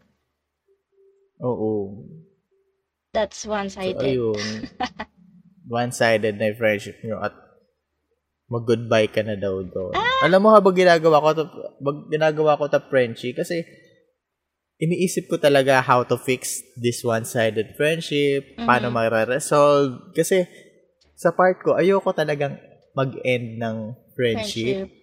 oo. 1.41 1.99
That's 3.13 3.45
So, 3.45 3.51
one-sided. 3.53 4.01
ayun. 4.17 4.41
One-sided 5.67 6.36
na 6.36 6.52
friendship 6.56 6.99
nyo 7.04 7.23
at 7.23 7.32
mag-goodbye 8.52 9.08
ka 9.10 9.23
na 9.23 9.39
daw 9.39 9.63
doon. 9.63 9.95
Alam 10.21 10.39
mo 10.43 10.49
habang 10.52 10.76
ginagawa 10.76 11.23
ko 11.23 11.30
to, 11.41 11.43
pag 11.80 11.97
ginagawa 12.12 12.60
ko 12.60 12.67
ta 12.67 12.84
Frenchie 12.84 13.34
kasi 13.34 13.63
iniisip 14.78 15.32
ko 15.32 15.39
talaga 15.39 15.80
how 15.80 16.04
to 16.04 16.19
fix 16.19 16.60
this 16.76 17.02
one-sided 17.02 17.73
friendship, 17.80 18.60
paano 18.60 18.91
Mhm. 18.91 18.95
mare-resolve. 18.95 20.12
Kasi 20.12 20.43
sa 21.15 21.32
part 21.32 21.63
ko, 21.63 21.80
ayoko 21.80 22.12
talagang 22.12 22.60
mag-end 22.93 23.58
ng 23.58 23.78
friendship. 24.13 24.84
Friendship. 24.84 25.02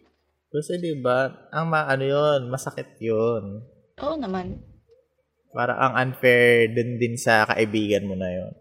Kasi 0.50 0.82
'di 0.82 0.98
ba, 0.98 1.30
ang 1.54 1.70
ma 1.70 1.86
ano 1.86 2.02
'yon, 2.02 2.50
masakit 2.50 2.98
'yon. 2.98 3.62
Oo 4.02 4.14
naman. 4.18 4.58
Para 5.54 5.78
ang 5.78 5.94
unfair 5.94 6.74
din 6.74 6.98
din 6.98 7.14
sa 7.14 7.46
kaibigan 7.46 8.06
mo 8.10 8.18
na 8.18 8.28
'yon. 8.34 8.52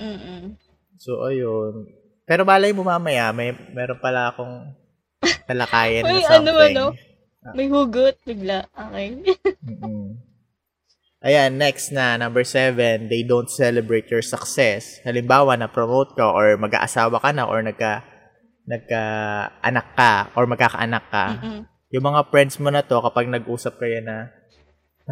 Mm-mm. 0.00 0.56
So, 1.02 1.26
ayun. 1.26 1.90
Pero 2.22 2.46
malay 2.46 2.70
mo 2.70 2.86
mamaya, 2.86 3.34
may 3.34 3.50
meron 3.74 3.98
pala 3.98 4.30
akong 4.30 4.70
talakayan 5.50 6.06
na 6.06 6.14
Uy, 6.14 6.22
something. 6.22 6.78
ano, 6.78 6.94
ano? 6.94 7.50
May 7.58 7.66
hugot 7.66 8.22
bigla. 8.22 8.70
Okay. 8.70 9.18
Mm-mm. 9.66 10.14
Ayan, 11.22 11.58
next 11.58 11.90
na, 11.90 12.14
number 12.14 12.46
seven, 12.46 13.10
they 13.10 13.26
don't 13.26 13.50
celebrate 13.50 14.06
your 14.10 14.22
success. 14.22 15.02
Halimbawa, 15.02 15.54
na-promote 15.58 16.14
ka 16.14 16.30
or 16.30 16.54
mag-aasawa 16.58 17.18
ka 17.18 17.30
na 17.34 17.46
or 17.46 17.62
nagka, 17.62 18.02
nagka-anak 18.66 19.88
ka 19.98 20.30
or 20.38 20.46
magkakaanak 20.46 21.06
ka. 21.10 21.26
Mm-mm. 21.38 21.62
Yung 21.94 22.04
mga 22.06 22.30
friends 22.30 22.58
mo 22.62 22.70
na 22.70 22.82
to, 22.82 22.98
kapag 23.02 23.26
nag-usap 23.30 23.78
kayo 23.78 24.02
na, 24.02 24.30
"Ah, 24.30 24.41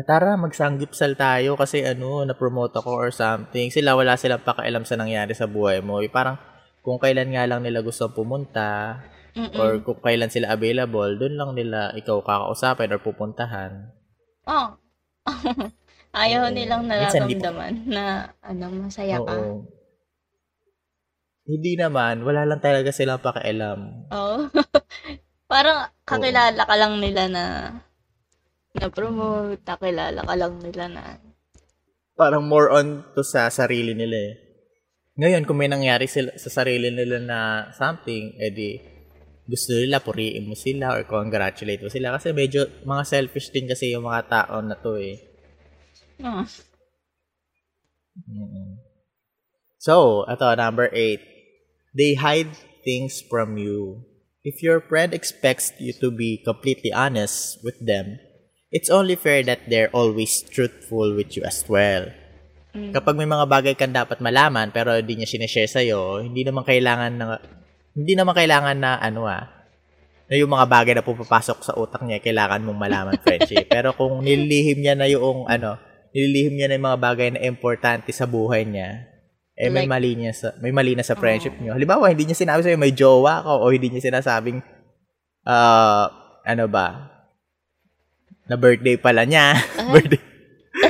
tara, 0.06 0.36
magsanggipsal 0.36 1.16
tayo 1.16 1.56
kasi 1.56 1.82
ano, 1.82 2.22
na-promote 2.22 2.78
ako 2.78 2.90
or 2.90 3.10
something. 3.10 3.72
Sila, 3.72 3.96
wala 3.96 4.14
silang 4.14 4.44
pakialam 4.44 4.84
sa 4.84 4.98
nangyari 5.00 5.32
sa 5.32 5.48
buhay 5.48 5.80
mo. 5.80 5.98
Yung 6.04 6.12
parang, 6.12 6.36
kung 6.80 7.00
kailan 7.00 7.32
nga 7.32 7.44
lang 7.48 7.60
nila 7.64 7.80
gusto 7.80 8.08
pumunta, 8.12 9.00
Mm-mm. 9.36 9.58
or 9.58 9.78
kung 9.82 10.00
kailan 10.02 10.32
sila 10.32 10.54
available, 10.54 11.14
doon 11.16 11.34
lang 11.38 11.50
nila 11.54 11.94
ikaw 11.94 12.18
kakausapin 12.22 12.90
or 12.90 13.00
pupuntahan. 13.02 13.90
Oh. 14.46 14.74
Ayaw 16.10 16.50
Oo. 16.50 16.54
nilang 16.54 16.90
nararamdaman 16.90 17.86
na 17.86 18.34
ano, 18.42 18.64
masaya 18.74 19.22
ka. 19.22 19.30
Oo. 19.30 19.66
Hindi 21.46 21.74
naman, 21.78 22.22
wala 22.22 22.46
lang 22.46 22.58
talaga 22.62 22.90
silang 22.90 23.22
pakialam. 23.22 24.10
Oo. 24.10 24.50
Parang 25.50 25.90
kakilala 26.06 26.62
ka 26.62 26.74
lang 26.78 27.02
nila 27.02 27.26
na 27.26 27.44
na-promote, 28.78 29.62
kakilala 29.66 30.20
ka 30.22 30.34
lang 30.38 30.54
nila 30.62 30.84
na 30.86 31.02
Parang 32.20 32.44
more 32.44 32.68
on 32.68 33.00
to 33.16 33.24
sa 33.24 33.48
sarili 33.48 33.96
nila 33.96 34.12
eh. 34.12 34.34
Ngayon, 35.16 35.48
kung 35.48 35.56
may 35.56 35.72
nangyari 35.72 36.04
sila, 36.04 36.36
sa 36.36 36.52
sarili 36.52 36.92
nila 36.92 37.16
na 37.16 37.38
something, 37.72 38.36
edi 38.36 38.76
gusto 39.50 39.74
nila, 39.74 39.98
puriin 39.98 40.46
mo 40.46 40.54
sila 40.54 40.94
or 40.94 41.02
congratulate 41.08 41.82
mo 41.82 41.90
sila. 41.90 42.14
Kasi 42.14 42.30
medyo, 42.30 42.68
mga 42.86 43.02
selfish 43.02 43.50
din 43.50 43.66
kasi 43.66 43.90
yung 43.90 44.06
mga 44.06 44.30
tao 44.30 44.62
na 44.62 44.78
to 44.78 44.94
eh. 45.00 45.16
Ah. 46.22 46.46
Mm-mm. 48.28 48.78
So, 49.80 50.28
ito, 50.28 50.46
number 50.54 50.92
eight. 50.92 51.24
They 51.96 52.14
hide 52.14 52.52
things 52.84 53.24
from 53.24 53.56
you. 53.56 54.04
If 54.44 54.62
your 54.62 54.78
friend 54.84 55.16
expects 55.16 55.72
you 55.80 55.96
to 55.98 56.12
be 56.12 56.38
completely 56.44 56.92
honest 56.92 57.64
with 57.64 57.80
them, 57.80 58.20
it's 58.70 58.88
only 58.88 59.18
fair 59.18 59.42
that 59.42 59.66
they're 59.66 59.90
always 59.90 60.46
truthful 60.46 61.14
with 61.14 61.34
you 61.34 61.42
as 61.42 61.66
well. 61.66 62.06
Mm. 62.70 62.94
Kapag 62.94 63.18
may 63.18 63.26
mga 63.26 63.46
bagay 63.50 63.74
kang 63.74 63.90
dapat 63.90 64.22
malaman 64.22 64.70
pero 64.70 64.94
hindi 64.94 65.18
niya 65.18 65.28
sinishare 65.28 65.66
sa'yo, 65.66 66.22
hindi 66.22 66.46
naman 66.46 66.62
kailangan 66.62 67.12
na, 67.18 67.26
hindi 67.98 68.14
naman 68.14 68.34
kailangan 68.34 68.78
na 68.78 69.02
ano 69.02 69.26
ah, 69.26 69.50
na 70.30 70.38
yung 70.38 70.54
mga 70.54 70.66
bagay 70.70 70.94
na 70.94 71.02
pupapasok 71.02 71.58
sa 71.66 71.74
utak 71.74 72.06
niya, 72.06 72.22
kailangan 72.22 72.62
mong 72.62 72.78
malaman, 72.78 73.18
friendship. 73.26 73.66
pero 73.66 73.90
kung 73.90 74.22
nililihim 74.22 74.78
niya 74.78 74.94
na 74.94 75.10
yung 75.10 75.50
ano, 75.50 75.74
nililihim 76.14 76.54
niya 76.54 76.66
na 76.70 76.78
yung 76.78 76.86
mga 76.94 77.00
bagay 77.02 77.28
na 77.34 77.42
importante 77.42 78.14
sa 78.14 78.30
buhay 78.30 78.62
niya, 78.62 79.10
eh 79.58 79.68
may 79.68 79.84
Like- 79.84 79.92
mali 79.92 80.10
niya 80.14 80.32
sa 80.32 80.48
may 80.62 80.70
mali 80.70 80.94
na 80.94 81.02
sa 81.04 81.18
friendship 81.18 81.58
niyo. 81.58 81.74
Halimbawa, 81.74 82.08
hindi 82.08 82.30
niya 82.30 82.38
sinabi 82.38 82.62
sa'yo 82.62 82.78
may 82.78 82.94
jowa 82.94 83.42
ka 83.42 83.52
o 83.60 83.68
hindi 83.68 83.90
niya 83.90 84.08
sinasabing 84.08 84.62
ah 85.44 86.08
ano 86.46 86.64
ba? 86.70 87.19
Na 88.50 88.58
birthday 88.58 88.98
pala 88.98 89.22
niya. 89.22 89.54
Ah, 89.78 89.86
birthday 89.94 90.18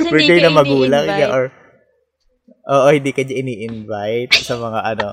birthday 0.09 0.39
na 0.41 0.49
magulang 0.49 1.05
niya 1.05 1.29
or 1.29 1.53
Oo, 2.71 2.87
hindi 2.93 3.09
ka 3.13 3.25
niya 3.25 3.41
ini-invite 3.41 4.37
sa 4.37 4.57
mga 4.57 4.79
ano. 4.95 5.07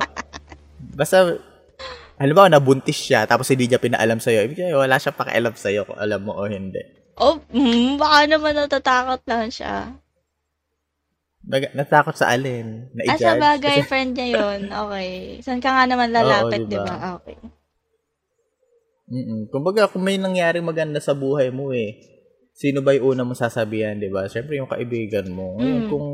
Basta 0.97 1.37
halimbawa 2.21 2.53
nabuntis 2.53 2.97
siya 2.97 3.25
tapos 3.25 3.49
hindi 3.49 3.69
niya 3.69 3.81
pinaalam 3.81 4.21
sa'yo. 4.21 4.45
Ibig 4.45 4.59
sabihin, 4.59 4.77
wala 4.77 5.01
siya 5.01 5.17
pakialam 5.17 5.55
sa'yo 5.57 5.89
kung 5.89 5.99
alam 5.99 6.21
mo 6.23 6.37
o 6.37 6.45
hindi. 6.45 6.81
Oh, 7.19 7.41
mm, 7.51 7.99
baka 7.99 8.19
naman 8.31 8.53
natatakot 8.55 9.21
lang 9.27 9.51
siya. 9.51 9.91
Baga, 11.43 11.73
natakot 11.73 12.15
sa 12.15 12.31
alin? 12.31 12.93
Na 12.93 13.03
Ah, 13.09 13.17
sa 13.17 13.41
bagay, 13.41 13.81
friend 13.91 14.13
niya 14.15 14.29
yun. 14.39 14.61
Okay. 14.69 15.41
Saan 15.41 15.65
ka 15.65 15.73
nga 15.73 15.89
naman 15.89 16.13
lalapit, 16.13 16.69
di 16.69 16.77
diba? 16.77 16.85
ba? 16.85 17.17
Okay. 17.19 17.39
Mm-mm. 19.09 19.49
Kumbaga, 19.49 19.89
kung 19.89 20.05
may 20.05 20.21
nangyaring 20.21 20.63
maganda 20.63 21.01
sa 21.01 21.17
buhay 21.17 21.49
mo 21.49 21.73
eh, 21.73 21.97
sino 22.59 22.83
ba 22.83 22.91
yung 22.91 23.15
una 23.15 23.23
mo 23.23 23.39
sasabihan, 23.39 23.95
di 23.95 24.11
ba? 24.11 24.27
Siyempre, 24.27 24.59
yung 24.59 24.67
kaibigan 24.67 25.31
mo. 25.31 25.55
Ngayon, 25.55 25.83
Mm. 25.87 25.91
kung 25.95 26.07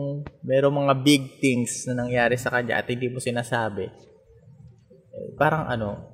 merong 0.44 0.76
mga 0.84 0.94
big 1.00 1.22
things 1.40 1.88
na 1.88 2.04
nangyari 2.04 2.36
sa 2.36 2.52
kanya 2.52 2.76
at 2.76 2.84
hindi 2.84 3.08
mo 3.08 3.16
sinasabi, 3.16 3.88
eh, 5.08 5.28
parang 5.40 5.64
ano, 5.64 6.12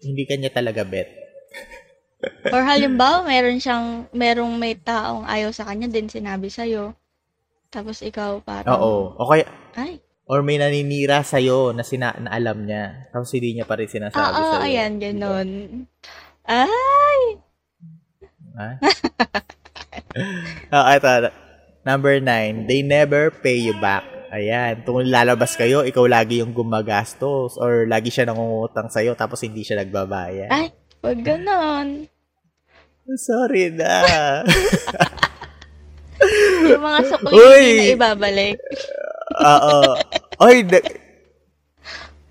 hindi 0.00 0.24
kanya 0.24 0.48
talaga 0.48 0.80
bet. 0.80 1.12
Or 2.56 2.64
halimbawa, 2.64 3.20
meron 3.22 3.60
siyang, 3.60 4.08
merong 4.16 4.56
may 4.56 4.80
taong 4.80 5.28
ayaw 5.28 5.52
sa 5.52 5.68
kanya 5.68 5.92
din 5.92 6.08
sinabi 6.08 6.48
sa'yo. 6.48 6.96
Tapos 7.68 8.00
ikaw 8.00 8.40
parang, 8.40 8.80
Oo. 8.80 9.12
O 9.20 9.28
kaya, 9.28 9.44
ay, 9.76 10.00
or 10.24 10.40
may 10.40 10.56
naninira 10.56 11.20
sa'yo 11.20 11.76
na, 11.76 11.84
sina, 11.84 12.16
na 12.16 12.32
alam 12.32 12.64
niya, 12.64 13.12
tapos 13.12 13.28
hindi 13.36 13.60
niya 13.60 13.68
pa 13.68 13.76
rin 13.76 13.92
sinasabi 13.92 14.24
ah, 14.24 14.32
ah, 14.32 14.48
sa'yo. 14.56 14.64
ayan, 14.64 14.92
ganon. 14.96 15.48
Ay, 16.48 17.44
Ha? 18.56 18.80
Ah, 20.74 20.96
ito. 20.96 21.30
Number 21.86 22.18
nine, 22.18 22.66
they 22.66 22.82
never 22.82 23.30
pay 23.30 23.56
you 23.56 23.72
back. 23.78 24.02
Ayan. 24.34 24.82
Kung 24.82 25.06
lalabas 25.06 25.54
kayo, 25.54 25.86
ikaw 25.86 26.04
lagi 26.04 26.42
yung 26.42 26.50
gumagastos 26.50 27.54
or 27.56 27.86
lagi 27.86 28.10
siya 28.10 28.26
nangungutang 28.26 28.90
sa'yo 28.90 29.14
tapos 29.14 29.40
hindi 29.46 29.62
siya 29.62 29.80
nagbabayad. 29.80 30.50
ay, 30.50 30.74
wag 31.00 31.18
ganon. 31.22 32.10
Sorry 33.06 33.70
na. 33.70 34.02
Yung 36.66 36.82
mga 36.82 37.00
sukli 37.06 37.38
na 37.38 37.86
ibabalik. 37.94 38.58
Oo. 39.46 39.94
Oy, 40.42 40.66
na- 40.66 40.90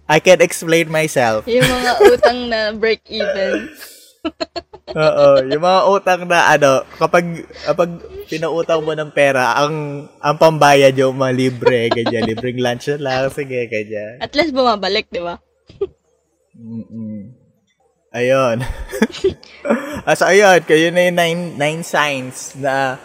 I 0.05 0.19
can 0.19 0.43
explain 0.43 0.91
myself. 0.91 1.47
Yung 1.47 1.63
mga 1.63 1.91
utang 2.11 2.39
na 2.51 2.75
break 2.75 3.07
even. 3.07 3.71
Oo, 4.85 5.41
yung 5.49 5.63
mga 5.65 5.81
utang 5.89 6.21
na 6.29 6.45
ano, 6.53 6.85
kapag 7.01 7.25
kapag 7.65 7.89
pinautang 8.29 8.85
mo 8.85 8.93
ng 8.93 9.09
pera, 9.09 9.57
ang 9.57 10.05
ang 10.21 10.35
pambayad 10.37 10.93
yung 10.93 11.17
mga 11.17 11.33
libre, 11.33 11.89
ganyan, 11.89 12.29
libreng 12.29 12.61
lunch 12.61 12.93
na 12.93 13.01
lang, 13.01 13.33
sige, 13.33 13.65
ganyan. 13.65 14.21
At 14.21 14.37
least 14.37 14.53
bumabalik, 14.53 15.09
di 15.09 15.25
ba? 15.25 15.41
Mm-mm. 16.53 17.33
Ayun. 18.15 18.63
ah, 20.07 20.15
so, 20.15 20.29
ayun, 20.29 20.63
kayo 20.63 20.87
na 20.93 21.03
yung 21.09 21.17
nine, 21.19 21.41
nine 21.59 21.81
signs 21.83 22.55
na 22.55 22.95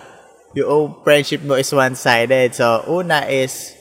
yung 0.54 1.02
friendship 1.02 1.42
mo 1.42 1.58
is 1.58 1.72
one-sided. 1.74 2.54
So, 2.54 2.86
una 2.86 3.26
is, 3.26 3.74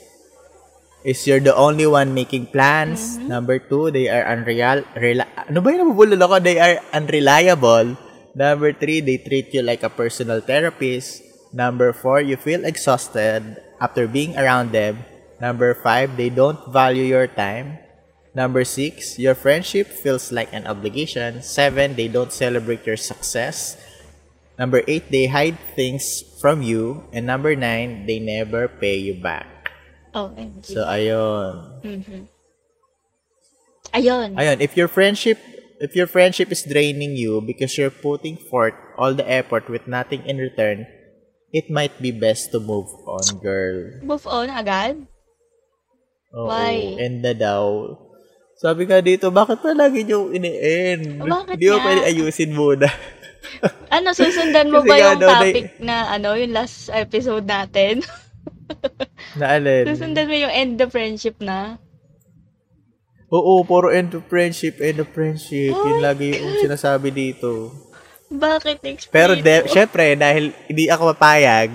is 1.03 1.25
you're 1.27 1.39
the 1.39 1.55
only 1.55 1.87
one 1.87 2.13
making 2.13 2.47
plans. 2.47 3.17
Mm-hmm. 3.17 3.27
Number 3.27 3.59
two, 3.59 3.91
they 3.91 4.09
are 4.09 4.23
unreal, 4.27 4.83
rela- 4.95 5.31
ano 5.47 5.61
ba 5.61 5.71
yung 5.71 5.87
nabubulol 5.87 6.19
ako? 6.19 6.39
They 6.39 6.59
are 6.59 6.79
unreliable. 6.91 7.95
Number 8.35 8.71
three, 8.73 8.99
they 9.01 9.17
treat 9.17 9.53
you 9.53 9.63
like 9.63 9.83
a 9.83 9.89
personal 9.89 10.41
therapist. 10.41 11.23
Number 11.51 11.93
four, 11.93 12.21
you 12.21 12.37
feel 12.37 12.63
exhausted 12.63 13.57
after 13.81 14.07
being 14.07 14.37
around 14.37 14.71
them. 14.71 15.03
Number 15.41 15.73
five, 15.73 16.15
they 16.15 16.29
don't 16.29 16.59
value 16.71 17.03
your 17.03 17.27
time. 17.27 17.79
Number 18.35 18.63
six, 18.63 19.17
your 19.17 19.33
friendship 19.33 19.87
feels 19.87 20.31
like 20.31 20.53
an 20.53 20.67
obligation. 20.67 21.41
Seven, 21.41 21.95
they 21.95 22.07
don't 22.07 22.31
celebrate 22.31 22.85
your 22.85 22.97
success. 22.97 23.75
Number 24.59 24.83
eight, 24.87 25.09
they 25.09 25.25
hide 25.25 25.57
things 25.75 26.21
from 26.39 26.61
you. 26.61 27.03
And 27.11 27.25
number 27.25 27.55
nine, 27.55 28.05
they 28.05 28.19
never 28.19 28.67
pay 28.67 28.97
you 28.97 29.15
back. 29.15 29.58
OMG. 30.27 30.65
So, 30.75 30.83
ayun. 30.83 31.53
Mhm. 31.81 32.21
Ayun. 33.95 34.29
Ayun, 34.37 34.57
if 34.61 34.75
your 34.77 34.91
friendship 34.91 35.39
if 35.79 35.95
your 35.95 36.05
friendship 36.05 36.51
is 36.51 36.67
draining 36.67 37.15
you 37.15 37.39
because 37.41 37.73
you're 37.79 37.93
putting 37.93 38.35
forth 38.35 38.75
all 38.99 39.15
the 39.15 39.25
effort 39.25 39.65
with 39.71 39.87
nothing 39.87 40.21
in 40.27 40.37
return, 40.37 40.85
it 41.55 41.71
might 41.71 41.95
be 42.03 42.11
best 42.11 42.51
to 42.51 42.59
move 42.59 42.91
on, 43.07 43.23
girl. 43.39 44.03
Move 44.03 44.27
on 44.27 44.51
agad? 44.51 45.07
Oo, 46.35 46.45
Why? 46.51 46.99
end 46.99 47.25
na 47.25 47.33
daw. 47.33 47.95
Sabi 48.59 48.85
nga 48.85 48.99
dito, 48.99 49.31
bakit 49.31 49.63
pa 49.63 49.71
lagi 49.71 50.03
nyo 50.03 50.29
ini-end? 50.35 51.23
Bakit 51.23 51.55
Di 51.55 51.71
ba 51.71 51.79
nga? 51.79 51.85
pwede 51.87 52.01
ayusin 52.11 52.51
muna? 52.51 52.91
Ano, 53.89 54.11
susundan 54.13 54.67
mo 54.69 54.83
ba 54.83 54.99
yung 54.99 55.17
daw, 55.17 55.41
topic 55.41 55.79
na, 55.79 56.11
ano, 56.11 56.35
yung 56.35 56.53
last 56.53 56.91
episode 56.91 57.47
natin? 57.47 58.03
na 59.39 59.57
alin? 59.57 59.83
susundan 59.89 60.25
mo 60.25 60.35
yung 60.35 60.53
end 60.53 60.73
the 60.77 60.87
friendship 60.87 61.37
na? 61.41 61.77
Oo, 63.29 63.61
puro 63.61 63.93
end 63.93 64.17
of 64.17 64.25
friendship, 64.25 64.81
end 64.81 64.97
of 64.97 65.09
friendship. 65.13 65.69
Yun 65.69 66.01
lagi 66.01 66.33
yung 66.33 66.57
sinasabi 66.65 67.13
dito. 67.13 67.69
Bakit 68.29 68.81
explain 68.85 69.13
Pero 69.13 69.31
mo? 69.37 69.41
de- 69.41 69.67
syempre, 69.69 70.17
dahil 70.17 70.53
hindi 70.65 70.89
ako 70.89 71.13
mapayag, 71.13 71.69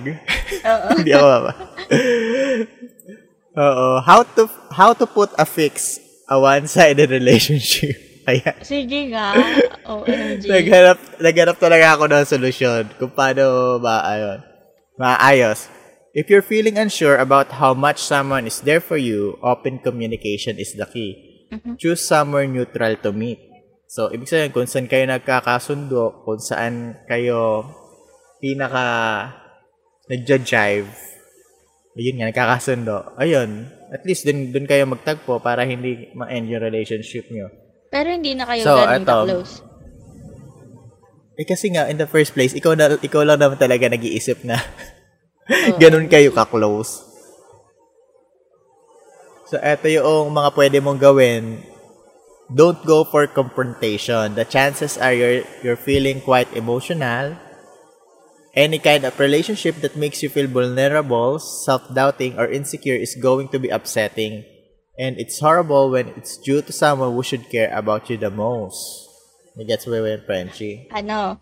Oo. 0.63 0.87
hindi 0.99 1.11
ako 1.15 1.25
mapayag. 1.27 1.59
Oo, 3.55 4.03
how 4.03 4.19
to 4.35 4.51
how 4.67 4.91
to 4.91 5.07
put 5.07 5.31
a 5.39 5.47
fix 5.47 5.95
a 6.27 6.35
one-sided 6.35 7.07
relationship. 7.07 7.95
Ayan. 8.25 8.57
Sige 8.65 9.13
nga. 9.13 9.37
OMG. 9.85 10.49
naghanap, 10.49 10.97
naghanap 11.21 11.57
talaga 11.61 11.93
ako 11.93 12.03
ng 12.09 12.25
solusyon 12.25 12.83
kung 12.97 13.13
paano 13.13 13.77
ba, 13.77 14.01
ayun, 14.01 14.41
maayos. 14.97 15.69
If 16.15 16.31
you're 16.31 16.45
feeling 16.45 16.79
unsure 16.79 17.19
about 17.19 17.59
how 17.59 17.75
much 17.75 17.99
someone 17.99 18.47
is 18.47 18.63
there 18.63 18.79
for 18.79 18.95
you, 18.95 19.35
open 19.43 19.83
communication 19.83 20.55
is 20.55 20.71
the 20.71 20.87
key. 20.87 21.43
Choose 21.75 21.99
somewhere 21.99 22.47
neutral 22.47 22.95
to 23.03 23.11
meet. 23.11 23.43
So, 23.91 24.07
ibig 24.07 24.31
sabihin, 24.31 24.55
kung 24.55 24.63
saan 24.63 24.87
kayo 24.87 25.03
nagkakasundo, 25.11 26.23
kung 26.23 26.39
saan 26.39 27.03
kayo 27.03 27.67
pinaka 28.39 28.87
nagja-jive, 30.07 30.87
ayun 31.99 32.15
nga, 32.15 32.31
nagkakasundo, 32.31 33.19
ayun, 33.19 33.67
at 33.91 34.03
least 34.07 34.23
dun, 34.23 34.55
dun 34.55 34.67
kayo 34.71 34.87
magtagpo 34.87 35.43
para 35.43 35.67
hindi 35.67 36.15
ma-end 36.15 36.47
yung 36.47 36.63
relationship 36.63 37.27
nyo. 37.27 37.51
Pero 37.91 38.07
hindi 38.07 38.39
na 38.39 38.47
kayo 38.47 38.63
So, 38.63 38.79
ganun 38.79 39.03
eto. 39.03 39.11
ka-close. 39.11 39.53
Eh 41.35 41.43
kasi 41.43 41.75
nga, 41.75 41.91
in 41.91 41.99
the 41.99 42.07
first 42.07 42.31
place, 42.31 42.55
ikaw, 42.55 42.71
na, 42.71 42.95
ikaw 43.03 43.27
lang 43.27 43.43
naman 43.43 43.59
talaga 43.59 43.91
nag-iisip 43.91 44.47
na 44.47 44.55
ganun 45.81 46.09
kayo 46.09 46.33
ka-close. 46.33 47.05
So, 49.45 49.61
eto 49.61 49.85
yung 49.85 50.33
mga 50.33 50.49
pwede 50.57 50.77
mong 50.81 50.97
gawin. 50.97 51.61
Don't 52.49 52.81
go 52.85 53.05
for 53.05 53.25
confrontation. 53.29 54.33
The 54.33 54.45
chances 54.45 54.97
are 54.97 55.13
you're, 55.13 55.45
you're 55.61 55.77
feeling 55.77 56.21
quite 56.21 56.49
emotional. 56.57 57.37
Any 58.55 58.79
kind 58.79 59.03
of 59.05 59.19
relationship 59.19 59.81
that 59.81 59.97
makes 59.97 60.23
you 60.23 60.29
feel 60.29 60.47
vulnerable, 60.47 61.37
self-doubting, 61.39 62.39
or 62.39 62.47
insecure 62.47 62.95
is 62.95 63.13
going 63.13 63.49
to 63.49 63.59
be 63.59 63.69
upsetting. 63.69 64.45
And 64.97 65.19
it's 65.19 65.39
horrible 65.39 65.91
when 65.91 66.07
it's 66.15 66.37
due 66.37 66.61
to 66.61 66.71
someone 66.71 67.13
who 67.13 67.21
should 67.21 67.49
care 67.49 67.69
about 67.75 68.09
you 68.09 68.17
the 68.17 68.31
most. 68.31 68.79
Nagets 69.59 69.85
mo 69.85 69.99
yung 69.99 70.23
Frenchie? 70.25 70.87
Ano? 70.89 71.41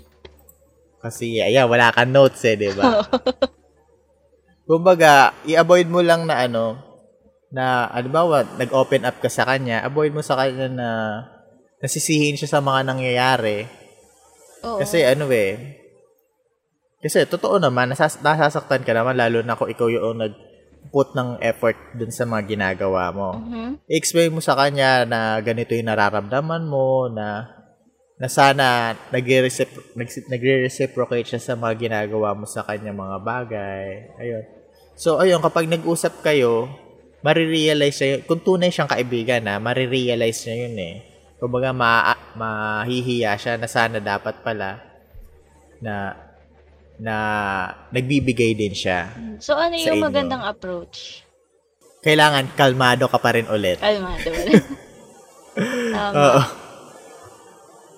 Kasi, 1.00 1.40
ayan, 1.40 1.64
wala 1.64 1.92
kang 1.96 2.12
notes 2.12 2.44
eh, 2.44 2.60
di 2.60 2.68
ba? 2.76 3.00
Kumbaga, 4.68 5.32
i-avoid 5.48 5.88
mo 5.88 6.04
lang 6.04 6.28
na 6.28 6.44
ano, 6.44 6.78
na, 7.50 7.90
ba, 7.90 8.46
nag-open 8.60 9.02
up 9.08 9.18
ka 9.18 9.26
sa 9.32 9.48
kanya, 9.48 9.82
avoid 9.82 10.14
mo 10.14 10.22
sa 10.22 10.38
kanya 10.38 10.68
na 10.70 10.88
nasisihin 11.82 12.38
siya 12.38 12.46
sa 12.46 12.60
mga 12.62 12.86
nangyayari. 12.86 13.66
Oo. 14.62 14.78
Kasi 14.78 15.02
ano 15.02 15.26
eh, 15.32 15.80
kasi 17.00 17.24
totoo 17.24 17.56
naman, 17.56 17.90
nasas- 17.90 18.20
nasasaktan 18.20 18.84
ka 18.84 18.92
naman, 18.92 19.16
lalo 19.16 19.40
na 19.40 19.56
kung 19.56 19.72
ikaw 19.72 19.88
yung 19.88 20.20
nag-put 20.20 21.16
ng 21.16 21.40
effort 21.40 21.76
dun 21.96 22.12
sa 22.12 22.28
mga 22.28 22.54
ginagawa 22.54 23.08
mo. 23.10 23.40
Mhm. 23.40 23.88
I-explain 23.88 24.30
mo 24.30 24.44
sa 24.44 24.52
kanya 24.52 25.08
na 25.08 25.40
ganito 25.40 25.72
yung 25.72 25.88
nararamdaman 25.88 26.68
mo, 26.68 27.08
na 27.08 27.56
na 28.20 28.28
sana 28.28 28.92
nagre-recipro- 29.08 29.96
nagre-reciprocate 30.28 31.24
siya 31.24 31.40
sa 31.40 31.54
mga 31.56 31.88
ginagawa 31.88 32.36
mo 32.36 32.44
sa 32.44 32.60
kanya 32.60 32.92
mga 32.92 33.16
bagay. 33.24 34.12
Ayun. 34.20 34.44
So, 34.92 35.16
ayun, 35.16 35.40
kapag 35.40 35.64
nag-usap 35.64 36.20
kayo, 36.20 36.68
marirealize 37.24 37.96
niya 37.96 38.20
yun. 38.20 38.22
Kung 38.28 38.44
tunay 38.44 38.68
siyang 38.68 38.92
kaibigan, 38.92 39.40
na 39.40 39.56
marirealize 39.56 40.44
niya 40.44 40.68
yun 40.68 40.76
eh. 40.76 40.94
Kumbaga, 41.40 41.72
ma 41.72 42.12
mahihiya 42.36 43.40
siya 43.40 43.56
na 43.56 43.64
sana 43.64 43.96
dapat 43.96 44.44
pala 44.44 44.84
na 45.80 46.12
na 47.00 47.16
nagbibigay 47.88 48.52
din 48.52 48.76
siya. 48.76 49.08
So, 49.40 49.56
ano 49.56 49.80
yung 49.80 49.96
inyo. 49.96 50.04
magandang 50.04 50.44
approach? 50.44 51.24
Kailangan 52.04 52.52
kalmado 52.52 53.08
ka 53.08 53.16
pa 53.16 53.32
rin 53.32 53.48
ulit. 53.48 53.80
Kalmado? 53.80 54.28
Tama. 55.96 56.12
Oo. 56.12 56.59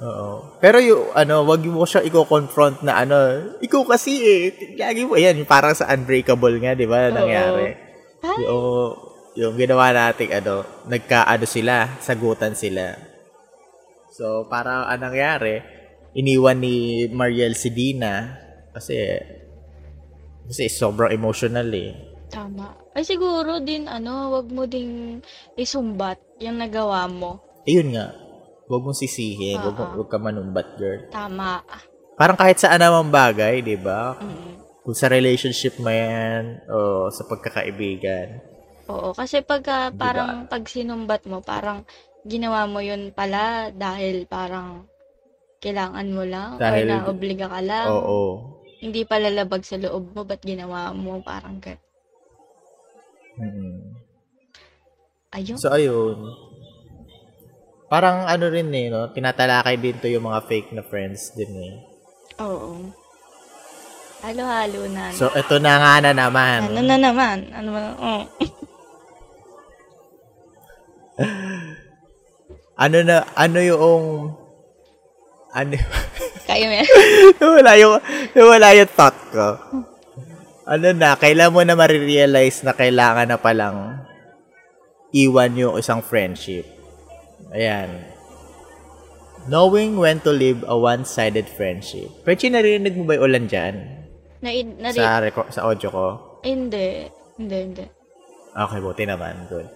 Oo. 0.03 0.59
Pero 0.59 0.83
yung, 0.83 1.15
ano, 1.15 1.47
wag 1.47 1.63
mo 1.63 1.87
siya 1.87 2.03
i-confront 2.03 2.83
na, 2.83 3.07
ano, 3.07 3.17
ikaw 3.63 3.87
kasi 3.87 4.11
eh, 4.19 4.43
lagi 4.75 5.07
mo, 5.07 5.15
ayan, 5.15 5.47
parang 5.47 5.79
sa 5.79 5.87
Unbreakable 5.95 6.59
nga, 6.59 6.75
di 6.75 6.91
ba, 6.91 7.07
nangyari. 7.15 7.79
Ay. 8.27 8.39
Yung, 8.43 8.99
yung 9.39 9.55
ginawa 9.55 9.95
natin, 9.95 10.35
ano, 10.35 10.67
nagka-ano 10.91 11.47
sila, 11.47 12.03
sagutan 12.03 12.59
sila. 12.59 12.99
So, 14.11 14.51
parang 14.51 14.91
anong 14.91 15.15
nangyari, 15.15 15.63
iniwan 16.19 16.59
ni 16.59 17.07
Mariel 17.07 17.55
si 17.55 17.71
Dina, 17.71 18.35
kasi, 18.75 18.99
kasi 20.51 20.67
sobrang 20.67 21.15
emotional 21.15 21.71
eh. 21.71 21.95
Tama. 22.27 22.75
Ay, 22.93 23.07
siguro 23.07 23.63
din, 23.63 23.87
ano, 23.87 24.35
wag 24.35 24.51
mo 24.51 24.67
ding 24.67 25.23
isumbat 25.55 26.19
yung 26.43 26.59
nagawa 26.59 27.07
mo. 27.07 27.41
Ayun 27.65 27.95
nga, 27.95 28.13
huwag 28.73 28.89
mong 28.89 28.97
sisihin, 28.97 29.61
huwag, 29.61 29.77
Oo. 29.77 29.93
huwag 30.01 30.09
ka 30.09 30.17
manumbat, 30.17 30.81
girl. 30.81 31.05
Tama. 31.13 31.61
Parang 32.17 32.41
kahit 32.41 32.57
sa 32.57 32.73
anumang 32.73 33.13
bagay, 33.13 33.61
di 33.61 33.77
ba? 33.77 34.17
Mm. 34.17 34.81
Kung 34.81 34.97
sa 34.97 35.13
relationship 35.13 35.77
mo 35.77 35.93
yan, 35.93 36.65
o 36.73 37.13
sa 37.13 37.29
pagkakaibigan. 37.29 38.41
Oo, 38.89 39.13
kasi 39.13 39.45
pagka 39.45 39.93
Di 39.93 40.01
ba? 40.01 40.01
parang 40.01 40.31
pag 40.49 40.65
sinumbat 40.65 41.29
mo, 41.29 41.45
parang 41.45 41.85
ginawa 42.25 42.65
mo 42.65 42.81
yun 42.81 43.13
pala 43.13 43.69
dahil 43.77 44.25
parang 44.25 44.89
kailangan 45.61 46.09
mo 46.09 46.25
lang 46.25 46.57
Dahil- 46.57 46.89
or 46.89 47.05
naobliga 47.05 47.47
ka 47.53 47.61
lang. 47.61 47.87
Oo. 47.93 48.21
Hindi 48.83 49.05
pala 49.05 49.29
labag 49.29 49.63
sa 49.63 49.77
loob 49.77 50.17
mo, 50.17 50.25
ba't 50.25 50.41
ginawa 50.43 50.91
mo? 50.97 51.21
Parang 51.21 51.61
gan. 51.61 51.77
Mm. 53.37 53.95
Ayun. 55.33 55.57
So, 55.61 55.69
ayun. 55.71 56.17
Parang 57.93 58.25
ano 58.25 58.49
rin 58.49 58.73
eh, 58.73 58.89
no? 58.89 59.13
Tinatalakay 59.13 59.77
din 59.77 60.01
to 60.01 60.09
yung 60.09 60.25
mga 60.25 60.49
fake 60.49 60.73
na 60.73 60.81
friends 60.81 61.37
din 61.37 61.53
eh. 61.61 61.73
Oo. 62.41 62.89
Halo-halo 64.25 64.89
na. 64.89 65.13
So, 65.13 65.29
ito 65.29 65.61
na 65.61 65.77
nga 65.77 65.95
na 66.01 66.13
naman. 66.17 66.73
ano 66.73 66.81
na 66.81 66.97
naman? 66.97 67.53
Ano 67.53 67.69
ba? 67.69 67.81
Oh. 68.01 68.25
Ano 72.73 72.99
na, 73.05 73.23
ano 73.39 73.63
yung, 73.63 74.35
ano, 75.55 75.73
Kayo 76.51 76.67
yan? 76.67 76.89
wala 77.39 77.73
yung, 77.79 77.95
wala 78.35 78.69
yung 78.75 78.91
thought 78.91 79.19
ko. 79.31 79.49
Ano 80.67 80.91
na, 80.91 81.15
kailan 81.15 81.55
mo 81.55 81.63
na 81.63 81.79
marirealize 81.79 82.67
na 82.67 82.75
kailangan 82.75 83.29
na 83.31 83.39
palang 83.39 84.03
iwan 85.15 85.55
yung 85.55 85.79
isang 85.79 86.03
friendship. 86.03 86.82
Ayan. 87.53 87.91
Knowing 89.47 89.99
when 89.99 90.23
to 90.23 90.31
leave 90.31 90.63
a 90.65 90.77
one-sided 90.79 91.51
friendship. 91.51 92.09
Pechi, 92.23 92.49
narinig 92.49 92.95
mo 92.95 93.05
ba 93.05 93.19
yung 93.19 93.27
ulan 93.27 93.47
dyan? 93.51 93.75
Na, 94.43 94.51
na, 94.55 94.89
Sa, 94.95 95.19
reco- 95.23 95.51
sa 95.51 95.67
audio 95.67 95.89
ko? 95.91 96.07
hindi. 96.43 97.07
Hindi, 97.39 97.57
hindi. 97.59 97.85
Okay, 98.53 98.79
buti 98.79 99.05
naman. 99.09 99.49
Good. 99.49 99.67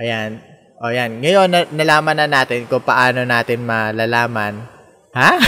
Ayan. 0.00 0.42
O 0.82 0.90
yan. 0.90 1.22
Ngayon, 1.22 1.48
na- 1.48 1.70
nalaman 1.70 2.18
na 2.18 2.26
natin 2.26 2.66
kung 2.66 2.82
paano 2.82 3.22
natin 3.22 3.62
malalaman. 3.62 4.66
Ha? 5.14 5.38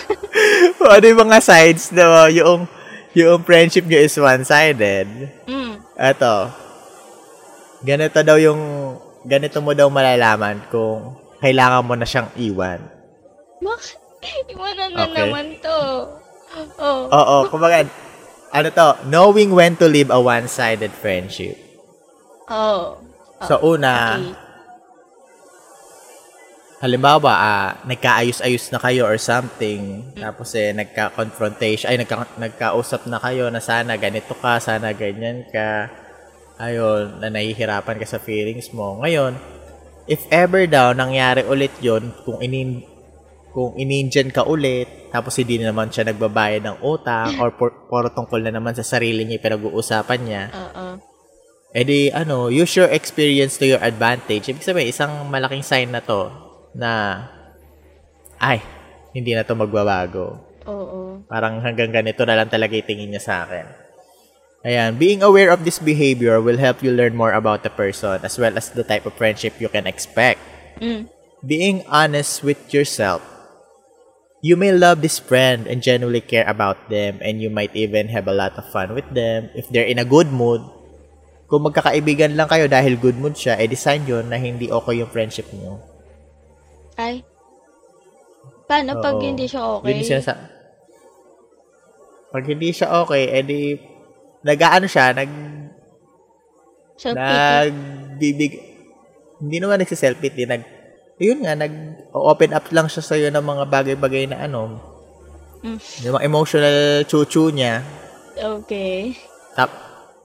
o 0.80 0.88
ano 0.88 1.04
yung 1.04 1.22
mga 1.28 1.38
sides 1.44 1.92
na 1.92 2.26
yung, 2.32 2.64
yung 3.12 3.44
friendship 3.44 3.84
nyo 3.84 4.00
is 4.00 4.16
one-sided. 4.16 5.06
Mm. 5.44 5.74
Eto. 5.94 6.48
Ganito 7.84 8.18
daw 8.24 8.40
yung, 8.40 8.60
ganito 9.26 9.58
mo 9.58 9.74
daw 9.74 9.90
malalaman 9.90 10.62
kung 10.70 11.18
kailangan 11.42 11.84
mo 11.84 11.94
na 11.98 12.06
siyang 12.06 12.30
iwan. 12.38 12.80
Bakit? 13.60 13.98
Iwanan 14.54 14.90
na 14.94 15.04
Okay. 15.06 15.14
naman 15.28 15.46
to. 15.60 15.78
Oh. 16.80 17.00
Oo, 17.10 17.36
kumbaga, 17.52 17.84
ano 18.50 18.68
to, 18.72 18.88
knowing 19.06 19.52
when 19.52 19.76
to 19.76 19.86
leave 19.86 20.08
a 20.08 20.16
one-sided 20.16 20.90
friendship. 20.90 21.58
Oh. 22.48 22.96
So, 23.44 23.60
una, 23.60 24.16
Okay. 24.16 24.32
halimbawa, 26.80 27.32
ah, 27.32 27.70
nagkaayos-ayos 27.84 28.72
na 28.72 28.80
kayo 28.80 29.04
or 29.04 29.18
something, 29.20 30.12
tapos 30.16 30.52
eh, 30.56 30.72
nagka-confrontation, 30.72 31.88
ay, 31.92 32.00
nagka, 32.00 32.24
nagkausap 32.36 33.04
na 33.08 33.20
kayo 33.20 33.48
na 33.48 33.60
sana 33.60 33.96
ganito 33.96 34.32
ka, 34.36 34.60
sana 34.60 34.92
ganyan 34.96 35.44
ka, 35.52 35.88
ayun, 36.56 37.20
na 37.20 37.28
nahihirapan 37.28 37.96
ka 38.00 38.06
sa 38.08 38.20
feelings 38.20 38.72
mo. 38.72 39.00
Ngayon, 39.04 39.36
if 40.06 40.22
ever 40.30 40.64
daw 40.64 40.94
nangyari 40.94 41.42
ulit 41.44 41.74
yon 41.82 42.14
kung 42.22 42.38
inin 42.40 42.84
kung 43.56 43.72
inindian 43.80 44.28
ka 44.28 44.44
ulit, 44.44 45.08
tapos 45.08 45.40
hindi 45.40 45.56
naman 45.56 45.88
siya 45.88 46.12
nagbabayad 46.12 46.60
ng 46.60 46.78
utang 46.84 47.40
or 47.40 47.56
por, 47.56 47.72
puro 47.88 48.12
tungkol 48.12 48.44
na 48.44 48.52
naman 48.52 48.76
sa 48.76 48.84
sarili 48.84 49.24
niya 49.24 49.40
pinag-uusapan 49.40 50.20
niya, 50.20 50.42
Oo. 50.52 51.00
eh 51.72 51.84
di, 51.88 52.12
ano, 52.12 52.52
use 52.52 52.76
your 52.76 52.92
experience 52.92 53.56
to 53.56 53.64
your 53.64 53.80
advantage. 53.80 54.52
Ibig 54.52 54.60
sabihin, 54.60 54.92
isang 54.92 55.08
malaking 55.32 55.64
sign 55.64 55.88
na 55.88 56.04
to 56.04 56.28
na, 56.76 57.24
ay, 58.44 58.60
hindi 59.16 59.32
na 59.32 59.40
to 59.48 59.56
magbabago. 59.56 60.36
Oo. 60.68 61.24
Parang 61.24 61.56
hanggang 61.64 61.88
ganito 61.88 62.28
na 62.28 62.36
lang 62.36 62.52
talaga 62.52 62.76
itingin 62.76 63.08
niya 63.08 63.24
sa 63.24 63.34
akin. 63.48 63.85
Ayan, 64.66 64.98
being 64.98 65.22
aware 65.22 65.54
of 65.54 65.62
this 65.62 65.78
behavior 65.78 66.42
will 66.42 66.58
help 66.58 66.82
you 66.82 66.90
learn 66.90 67.14
more 67.14 67.30
about 67.30 67.62
the 67.62 67.70
person 67.70 68.18
as 68.26 68.34
well 68.34 68.58
as 68.58 68.74
the 68.74 68.82
type 68.82 69.06
of 69.06 69.14
friendship 69.14 69.54
you 69.62 69.70
can 69.70 69.86
expect. 69.86 70.42
Mm. 70.82 71.06
Being 71.46 71.86
honest 71.86 72.42
with 72.42 72.58
yourself. 72.74 73.22
You 74.42 74.58
may 74.58 74.74
love 74.74 75.06
this 75.06 75.22
friend 75.22 75.70
and 75.70 75.86
genuinely 75.86 76.20
care 76.20 76.46
about 76.50 76.90
them 76.90 77.22
and 77.22 77.38
you 77.38 77.46
might 77.46 77.78
even 77.78 78.10
have 78.10 78.26
a 78.26 78.34
lot 78.34 78.58
of 78.58 78.66
fun 78.74 78.90
with 78.90 79.06
them 79.14 79.54
if 79.54 79.70
they're 79.70 79.86
in 79.86 80.02
a 80.02 80.04
good 80.04 80.34
mood. 80.34 80.66
Kung 81.46 81.62
magkakaibigan 81.62 82.34
lang 82.34 82.50
kayo 82.50 82.66
dahil 82.66 82.98
good 82.98 83.14
mood 83.14 83.38
siya, 83.38 83.54
eh 83.62 83.70
design 83.70 84.02
yun 84.02 84.26
na 84.26 84.34
hindi 84.34 84.66
okay 84.66 84.98
yung 84.98 85.10
friendship 85.14 85.46
niyo. 85.54 85.78
Ay. 86.98 87.22
Paano 88.66 88.98
pag 88.98 89.14
Oo. 89.14 89.22
hindi 89.22 89.46
siya 89.46 89.78
okay? 89.78 89.94
Yun 89.94 90.02
yung 90.02 90.10
sinasa- 90.10 90.50
Pag 92.34 92.44
hindi 92.50 92.74
siya 92.74 92.90
okay, 93.06 93.30
edi 93.30 93.78
nag-aano 94.46 94.86
siya, 94.86 95.10
nag 95.10 95.30
Self-pity. 96.96 97.20
nagbibig 97.20 98.52
hindi 99.36 99.56
naman 99.60 99.82
nagsiself-pity, 99.82 100.48
nag 100.48 100.62
yun 101.18 101.44
nga, 101.44 101.56
nag-open 101.56 102.52
up 102.52 102.68
lang 102.72 102.88
siya 102.88 103.02
sa'yo 103.04 103.28
ng 103.32 103.44
mga 103.44 103.64
bagay-bagay 103.68 104.30
na 104.30 104.46
ano, 104.46 104.80
Mm. 105.64 105.80
yung 106.04 106.14
mga 106.14 106.26
emotional 106.28 106.76
chuchu 107.08 107.50
niya. 107.50 107.80
Okay. 108.36 109.16
Tap, 109.56 109.72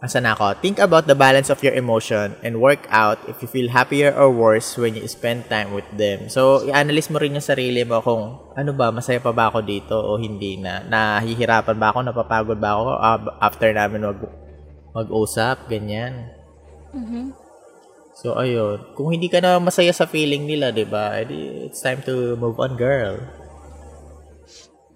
asan 0.02 0.26
ako? 0.26 0.58
Think 0.58 0.82
about 0.82 1.06
the 1.06 1.14
balance 1.14 1.54
of 1.54 1.62
your 1.62 1.78
emotion 1.78 2.34
and 2.42 2.58
work 2.58 2.90
out 2.90 3.22
if 3.30 3.38
you 3.46 3.48
feel 3.48 3.70
happier 3.70 4.10
or 4.10 4.34
worse 4.34 4.74
when 4.74 4.98
you 4.98 5.06
spend 5.06 5.46
time 5.46 5.78
with 5.78 5.86
them. 5.94 6.26
So, 6.26 6.66
i-analyze 6.66 7.14
mo 7.14 7.22
rin 7.22 7.38
yung 7.38 7.46
sarili 7.46 7.86
mo 7.86 8.02
kung 8.02 8.42
ano 8.58 8.72
ba, 8.74 8.90
masaya 8.90 9.22
pa 9.22 9.30
ba 9.30 9.54
ako 9.54 9.62
dito 9.62 9.94
o 9.94 10.18
hindi 10.18 10.58
na. 10.58 10.82
Nahihirapan 10.82 11.78
ba 11.78 11.94
ako, 11.94 12.00
napapagod 12.02 12.58
ba 12.58 12.74
ako 12.74 12.84
after 13.38 13.70
namin 13.70 14.10
mag 14.10 14.20
mag-usap, 14.92 15.72
ganyan. 15.72 16.34
Mhm. 16.92 17.32
So, 18.12 18.36
ayun. 18.36 18.92
Kung 18.94 19.10
hindi 19.10 19.32
ka 19.32 19.40
na 19.40 19.58
masaya 19.58 19.96
sa 19.96 20.06
feeling 20.06 20.46
nila, 20.46 20.70
di 20.76 20.84
ba? 20.84 21.16
edi 21.18 21.66
It's 21.66 21.80
time 21.80 22.04
to 22.06 22.36
move 22.36 22.60
on, 22.60 22.76
girl. 22.76 23.18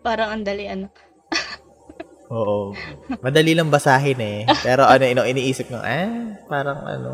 Parang 0.04 0.30
ang 0.30 0.44
dali, 0.44 0.70
ano. 0.70 0.92
Oo. 2.32 2.74
Madali 3.22 3.54
lang 3.54 3.70
basahin 3.70 4.18
eh. 4.22 4.40
Pero 4.66 4.86
ano, 4.86 5.06
ino, 5.06 5.22
iniisip 5.26 5.70
ko, 5.70 5.80
eh, 5.86 6.10
parang 6.50 6.82
ano. 6.86 7.12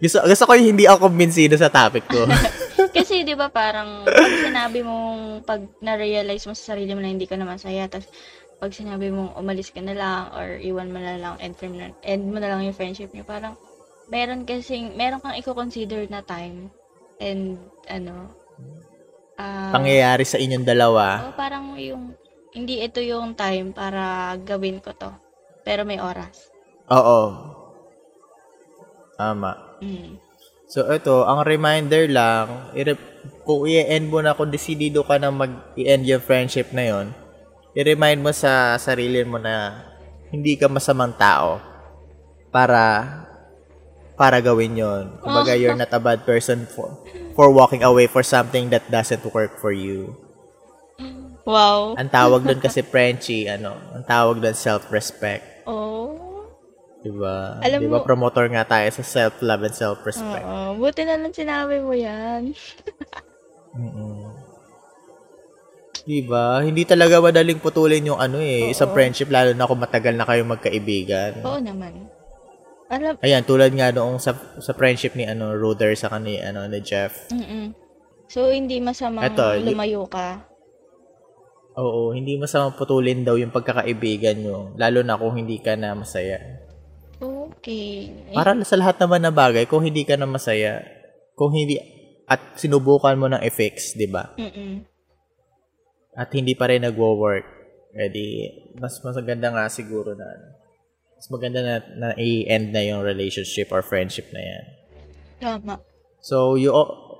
Gusto, 0.00 0.20
gusto 0.26 0.44
ko 0.44 0.52
yung 0.58 0.76
hindi 0.76 0.84
ako 0.84 1.08
kumbinsido 1.08 1.56
sa 1.56 1.72
topic 1.72 2.04
ko. 2.10 2.28
Kasi 2.96 3.26
'di 3.26 3.34
ba 3.34 3.50
parang 3.50 4.06
pag 4.06 4.34
sinabi 4.38 4.86
mong 4.86 5.42
pag 5.42 5.66
na-realize 5.82 6.46
mo 6.46 6.54
sa 6.54 6.74
sarili 6.74 6.94
mo 6.94 7.02
na 7.02 7.10
hindi 7.10 7.26
ka 7.26 7.34
na 7.34 7.46
masaya, 7.46 7.90
tapos 7.90 8.06
pag 8.62 8.70
sinabi 8.70 9.10
mong 9.10 9.34
umalis 9.34 9.74
ka 9.74 9.82
na 9.82 9.94
lang 9.98 10.20
or 10.34 10.62
iwan 10.62 10.94
mo 10.94 11.02
na 11.02 11.18
lang 11.18 11.34
end, 11.42 11.58
from, 11.58 11.74
end 11.80 12.22
mo 12.22 12.38
na 12.38 12.54
lang 12.54 12.62
yung 12.62 12.76
friendship 12.76 13.10
niyo, 13.10 13.26
parang 13.26 13.58
meron 14.06 14.46
kasing 14.46 14.94
meron 14.94 15.18
kang 15.18 15.34
i-consider 15.34 16.06
na 16.06 16.22
time 16.22 16.70
and 17.18 17.58
ano 17.90 18.30
uh, 19.40 19.74
pangyayari 19.74 20.22
sa 20.22 20.38
inyong 20.38 20.66
dalawa. 20.66 21.30
Oh, 21.30 21.34
parang 21.34 21.74
yung 21.74 22.14
hindi 22.54 22.80
ito 22.80 23.02
yung 23.02 23.34
time 23.34 23.74
para 23.74 24.34
gawin 24.38 24.78
ko 24.78 24.94
to. 24.94 25.10
Pero 25.66 25.82
may 25.82 25.98
oras. 25.98 26.48
Oo. 26.88 27.20
Tama. 29.18 29.78
Mm. 29.82 30.22
So, 30.70 30.86
ito, 30.90 31.26
ang 31.26 31.44
reminder 31.44 32.06
lang, 32.08 32.72
kung 33.44 33.66
i-end 33.68 34.08
mo 34.08 34.24
na, 34.24 34.32
kung 34.32 34.50
desidido 34.50 35.04
ka 35.04 35.18
na 35.20 35.34
mag-i-end 35.34 36.08
yung 36.08 36.24
friendship 36.24 36.72
na 36.72 36.84
yon 36.88 37.06
i-remind 37.74 38.22
mo 38.22 38.30
sa 38.30 38.78
sarili 38.78 39.26
mo 39.26 39.36
na 39.36 39.82
hindi 40.30 40.54
ka 40.54 40.70
masamang 40.70 41.10
tao 41.18 41.58
para 42.54 43.02
para 44.14 44.38
gawin 44.38 44.78
yon. 44.78 45.18
Kumbaga, 45.18 45.58
you're 45.58 45.74
not 45.74 45.90
a 45.90 45.98
bad 45.98 46.22
person 46.22 46.70
for, 46.70 47.02
for 47.34 47.50
walking 47.50 47.82
away 47.82 48.06
for 48.06 48.22
something 48.22 48.70
that 48.70 48.86
doesn't 48.86 49.26
work 49.34 49.58
for 49.58 49.74
you. 49.74 50.14
Wow. 51.44 51.92
Ang 52.00 52.08
tawag 52.08 52.40
doon 52.44 52.60
kasi 52.60 52.80
Frenchy, 52.80 53.44
ano, 53.44 53.76
ang 53.92 54.04
tawag 54.04 54.40
doon 54.40 54.56
self-respect. 54.56 55.68
Oh. 55.68 56.16
Diba? 57.04 57.60
Alam 57.60 57.84
diba 57.84 58.00
mo, 58.00 58.04
promoter 58.04 58.48
nga 58.48 58.64
tayo 58.64 58.88
sa 58.88 59.04
self-love 59.04 59.68
and 59.68 59.76
self-respect. 59.76 60.44
Oo. 60.48 60.80
Buti 60.80 61.04
na 61.04 61.20
lang 61.20 61.36
sinabi 61.36 61.84
mo 61.84 61.92
yan. 61.92 62.56
mm 63.76 64.24
Diba? 66.04 66.60
Hindi 66.60 66.84
talaga 66.84 67.16
madaling 67.16 67.64
putulin 67.64 68.04
yung 68.04 68.20
ano 68.20 68.36
eh. 68.36 68.68
Oo. 68.68 68.72
Isang 68.72 68.92
friendship, 68.92 69.32
lalo 69.32 69.56
na 69.56 69.64
kung 69.64 69.80
matagal 69.80 70.12
na 70.16 70.28
kayong 70.28 70.52
magkaibigan. 70.52 71.40
Oo 71.44 71.60
naman. 71.60 72.12
Alam, 72.92 73.16
Ayan, 73.24 73.40
tulad 73.48 73.72
nga 73.72 73.88
noong 73.88 74.20
sa, 74.20 74.36
sa 74.60 74.76
friendship 74.76 75.16
ni 75.16 75.24
ano, 75.24 75.56
Ruder 75.56 75.96
sa 75.96 76.12
kani, 76.12 76.44
ano, 76.44 76.68
ni 76.68 76.84
Jeff. 76.84 77.32
Mm-mm. 77.32 77.72
So, 78.28 78.52
hindi 78.52 78.84
masamang 78.84 79.32
Ito, 79.32 79.60
lumayo 79.64 80.04
ka? 80.04 80.53
Oo, 81.74 82.14
hindi 82.14 82.38
masamang 82.38 82.78
putulin 82.78 83.26
daw 83.26 83.34
yung 83.34 83.50
pagkakaibigan 83.50 84.38
nyo. 84.38 84.58
Lalo 84.78 85.02
na 85.02 85.18
kung 85.18 85.34
hindi 85.34 85.58
ka 85.58 85.74
na 85.74 85.98
masaya. 85.98 86.38
Okay. 87.18 88.14
Para 88.30 88.54
sa 88.62 88.78
lahat 88.78 89.00
naman 89.02 89.26
na 89.26 89.34
bagay, 89.34 89.66
kung 89.66 89.82
hindi 89.82 90.06
ka 90.06 90.14
na 90.14 90.28
masaya, 90.28 90.86
kung 91.34 91.50
hindi, 91.50 91.82
at 92.30 92.60
sinubukan 92.60 93.18
mo 93.18 93.26
ng 93.26 93.42
effects, 93.42 93.98
di 93.98 94.06
ba? 94.06 94.38
At 96.14 96.30
hindi 96.30 96.54
pa 96.54 96.70
rin 96.70 96.86
nagwo-work, 96.86 97.46
edi, 97.96 98.54
mas 98.78 99.02
mas 99.02 99.18
maganda 99.18 99.50
nga 99.50 99.66
siguro 99.66 100.14
na, 100.14 100.26
mas 101.18 101.26
maganda 101.26 101.58
na, 101.58 101.74
na 101.98 102.08
i-end 102.14 102.70
na 102.70 102.86
yung 102.86 103.02
relationship 103.02 103.74
or 103.74 103.82
friendship 103.82 104.30
na 104.30 104.42
yan. 104.42 104.64
Tama. 105.42 105.82
So, 106.22 106.54
you, 106.54 106.70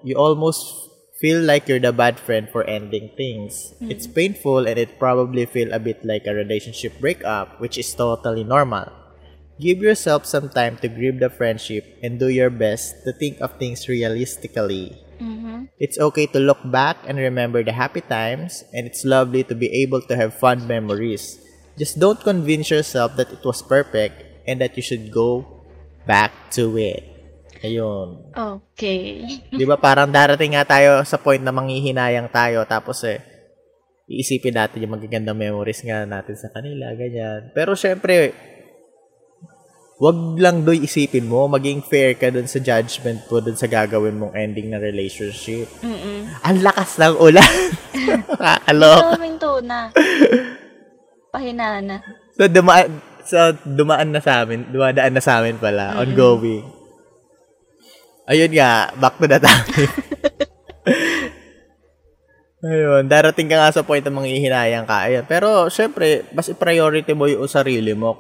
you 0.06 0.14
almost 0.14 0.93
feel 1.24 1.40
like 1.40 1.64
you're 1.64 1.80
the 1.80 1.88
bad 1.88 2.20
friend 2.20 2.44
for 2.52 2.68
ending 2.68 3.08
things. 3.16 3.72
Mm-hmm. 3.80 3.96
It's 3.96 4.04
painful 4.04 4.68
and 4.68 4.76
it 4.76 5.00
probably 5.00 5.48
feel 5.48 5.72
a 5.72 5.80
bit 5.80 6.04
like 6.04 6.28
a 6.28 6.36
relationship 6.36 7.00
breakup, 7.00 7.56
which 7.64 7.80
is 7.80 7.88
totally 7.96 8.44
normal. 8.44 8.92
Give 9.56 9.80
yourself 9.80 10.28
some 10.28 10.52
time 10.52 10.76
to 10.84 10.88
grieve 10.92 11.24
the 11.24 11.32
friendship 11.32 11.88
and 12.04 12.20
do 12.20 12.28
your 12.28 12.50
best 12.50 13.08
to 13.08 13.16
think 13.16 13.40
of 13.40 13.56
things 13.56 13.88
realistically. 13.88 15.00
Mm-hmm. 15.16 15.72
It's 15.80 15.96
okay 15.96 16.26
to 16.36 16.44
look 16.44 16.60
back 16.68 17.00
and 17.08 17.16
remember 17.16 17.64
the 17.64 17.72
happy 17.72 18.02
times, 18.02 18.60
and 18.74 18.84
it's 18.84 19.06
lovely 19.08 19.48
to 19.48 19.54
be 19.54 19.72
able 19.80 20.02
to 20.02 20.16
have 20.20 20.36
fun 20.36 20.66
memories. 20.68 21.40
Just 21.78 21.96
don't 21.96 22.20
convince 22.20 22.68
yourself 22.68 23.16
that 23.16 23.32
it 23.32 23.40
was 23.40 23.62
perfect 23.62 24.44
and 24.44 24.60
that 24.60 24.76
you 24.76 24.82
should 24.82 25.08
go 25.08 25.46
back 26.04 26.52
to 26.60 26.76
it. 26.76 27.13
Ayun. 27.64 28.08
Okay. 28.36 29.24
Di 29.58 29.64
ba 29.64 29.80
parang 29.80 30.12
darating 30.12 30.52
nga 30.52 30.68
tayo 30.68 31.00
sa 31.08 31.16
point 31.16 31.40
na 31.40 31.48
manghihinayang 31.48 32.28
tayo 32.28 32.68
tapos 32.68 33.00
eh, 33.08 33.24
iisipin 34.04 34.52
natin 34.52 34.84
yung 34.84 35.00
magagandang 35.00 35.38
memories 35.38 35.80
nga 35.80 36.04
natin 36.04 36.36
sa 36.36 36.52
kanila, 36.52 36.92
ganyan. 36.92 37.48
Pero 37.56 37.72
syempre, 37.72 38.36
wag 39.96 40.36
lang 40.36 40.66
doy 40.66 40.84
isipin 40.84 41.24
mo, 41.24 41.48
maging 41.48 41.80
fair 41.80 42.12
ka 42.18 42.28
dun 42.28 42.44
sa 42.44 42.60
judgment 42.60 43.24
mo 43.30 43.40
dun 43.40 43.56
sa 43.56 43.64
gagawin 43.70 44.20
mong 44.20 44.36
ending 44.36 44.68
na 44.68 44.82
relationship. 44.82 45.70
Mm-mm. 45.80 46.28
Ang 46.44 46.58
lakas 46.60 47.00
ng 47.00 47.16
ulan. 47.16 47.54
Kakaloka. 48.40 49.16
Daming 49.16 49.38
tuna. 49.40 49.78
Pahina 51.32 51.80
na. 51.80 51.96
So, 52.36 52.44
dumaan, 52.50 53.00
so, 53.24 53.56
dumaan 53.64 54.12
na 54.12 54.20
sa 54.20 54.44
amin, 54.44 54.68
dumadaan 54.68 55.14
na 55.16 55.22
sa 55.24 55.40
amin 55.40 55.56
pala, 55.56 55.94
mm-hmm. 55.94 56.02
ongoing. 56.02 56.64
Ayun 58.24 58.52
nga, 58.56 58.88
back 58.96 59.20
to 59.20 59.26
the 59.28 59.36
topic. 59.36 59.90
Ayun, 62.64 63.04
darating 63.04 63.44
ka 63.44 63.60
nga 63.60 63.76
sa 63.76 63.84
point 63.84 64.00
na 64.00 64.08
manghihinayang 64.08 64.88
ka. 64.88 65.04
Ayun. 65.04 65.28
Pero, 65.28 65.68
syempre, 65.68 66.24
mas 66.32 66.48
i-priority 66.48 67.12
mo 67.12 67.28
yung 67.28 67.44
sarili 67.44 67.92
mo 67.92 68.16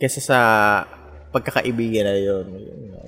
kaysa 0.00 0.20
sa 0.24 0.38
pagkakaibigan 1.28 2.08
na 2.08 2.16
yun. 2.16 2.46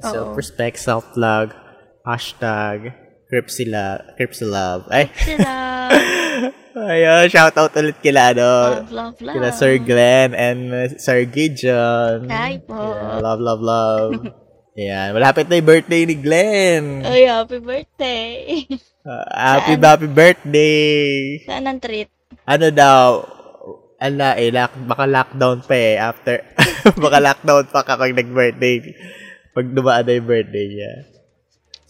Self-respect, 0.04 0.76
self-love, 0.76 1.56
hashtag, 2.04 2.92
Cripsila, 3.32 4.12
Cripsilove. 4.20 4.84
Ay. 4.92 5.08
Cripsilove. 5.08 6.56
Ayun, 6.78 7.26
shout 7.26 7.56
out 7.58 7.74
ulit 7.74 7.98
kila, 7.98 8.36
ano, 8.36 8.84
love, 8.86 8.92
love, 8.94 9.16
love. 9.18 9.34
kila 9.34 9.48
Sir 9.50 9.82
Glenn 9.82 10.30
and 10.30 10.70
Sir 11.00 11.26
Gideon. 11.26 12.30
Hi 12.30 12.62
po. 12.62 12.76
Yeah, 12.76 13.18
love, 13.18 13.40
love, 13.42 13.62
love. 13.64 14.12
Yan, 14.78 15.10
malapit 15.10 15.50
na 15.50 15.58
yung 15.58 15.66
birthday 15.66 16.06
ni 16.06 16.14
Glenn. 16.14 17.02
Ay, 17.02 17.26
happy 17.26 17.58
birthday. 17.58 18.62
Uh, 19.02 19.26
happy, 19.58 19.74
Saan? 19.74 19.82
happy 19.82 20.06
birthday. 20.06 21.10
Saan 21.42 21.66
ang 21.66 21.82
treat? 21.82 22.06
Ano 22.46 22.70
daw, 22.70 23.26
ala 23.98 24.38
eh, 24.38 24.54
lock, 24.54 24.78
baka 24.86 25.10
lockdown 25.10 25.66
pa 25.66 25.74
eh, 25.74 25.98
after, 25.98 26.46
baka 27.02 27.18
lockdown 27.18 27.66
pa 27.74 27.82
kapag 27.82 28.14
nag-birthday, 28.14 28.94
pag 29.50 29.66
dumaan 29.66 30.06
na 30.06 30.14
yung 30.14 30.30
birthday 30.30 30.66
niya. 30.70 30.92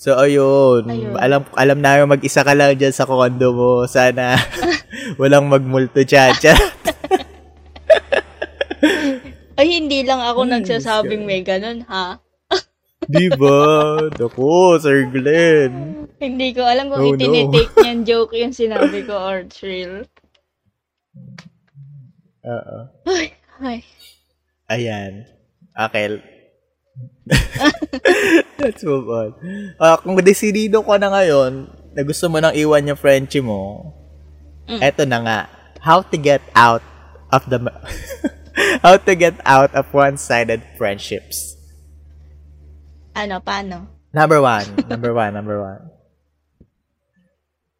So, 0.00 0.16
ayun. 0.16 0.88
ayun. 0.88 1.12
Alam, 1.20 1.44
alam 1.60 1.78
namin 1.84 2.16
mag-isa 2.16 2.40
ka 2.40 2.56
lang 2.56 2.72
dyan 2.72 2.96
sa 2.96 3.04
kondo 3.04 3.52
mo. 3.52 3.84
Sana 3.84 4.40
walang 5.20 5.44
magmulto 5.44 6.00
dyan. 6.08 6.32
Ay, 9.60 9.76
hindi 9.76 10.08
lang 10.08 10.24
ako 10.24 10.48
hmm, 10.48 10.50
nagsasabing 10.56 11.28
may 11.28 11.44
ganun, 11.44 11.84
ha? 11.84 12.24
Di 13.08 13.32
ba? 13.32 14.04
Dako, 14.12 14.76
Sir 14.76 15.08
Glenn. 15.08 16.04
hindi 16.20 16.52
ko 16.52 16.60
alam 16.60 16.92
kung 16.92 17.00
oh, 17.00 17.12
itinitake 17.16 17.72
no. 17.72 17.80
niyan 17.80 18.00
joke 18.04 18.34
yung 18.36 18.52
sinabi 18.52 19.00
ko 19.08 19.16
or 19.16 19.48
thrill. 19.48 20.04
Oo. 22.44 22.78
Ay, 23.08 23.32
ay. 23.64 23.78
Ayan. 24.68 25.24
Okay. 25.72 26.20
Let's 28.60 28.84
move 28.84 29.08
on. 29.08 29.30
Uh, 29.80 29.96
kung 30.04 30.18
desidido 30.20 30.84
ko 30.84 30.92
na 31.00 31.08
ngayon 31.08 31.70
na 31.96 32.02
gusto 32.04 32.28
mo 32.28 32.42
nang 32.42 32.52
iwan 32.52 32.92
yung 32.92 33.00
friendship 33.00 33.46
mo, 33.46 33.94
mm. 34.68 34.84
eto 34.84 35.08
na 35.08 35.18
nga. 35.24 35.40
How 35.80 36.04
to 36.04 36.16
get 36.20 36.44
out 36.52 36.84
of 37.32 37.48
the... 37.48 37.56
how 38.84 39.00
to 39.00 39.12
get 39.16 39.38
out 39.48 39.72
of 39.72 39.88
one-sided 39.94 40.60
friendships. 40.76 41.57
Ano, 43.18 43.42
paano? 43.42 43.76
Number 44.14 44.38
one. 44.38 44.86
Number 44.86 45.10
one. 45.10 45.34
Number 45.34 45.58
one. 45.58 45.82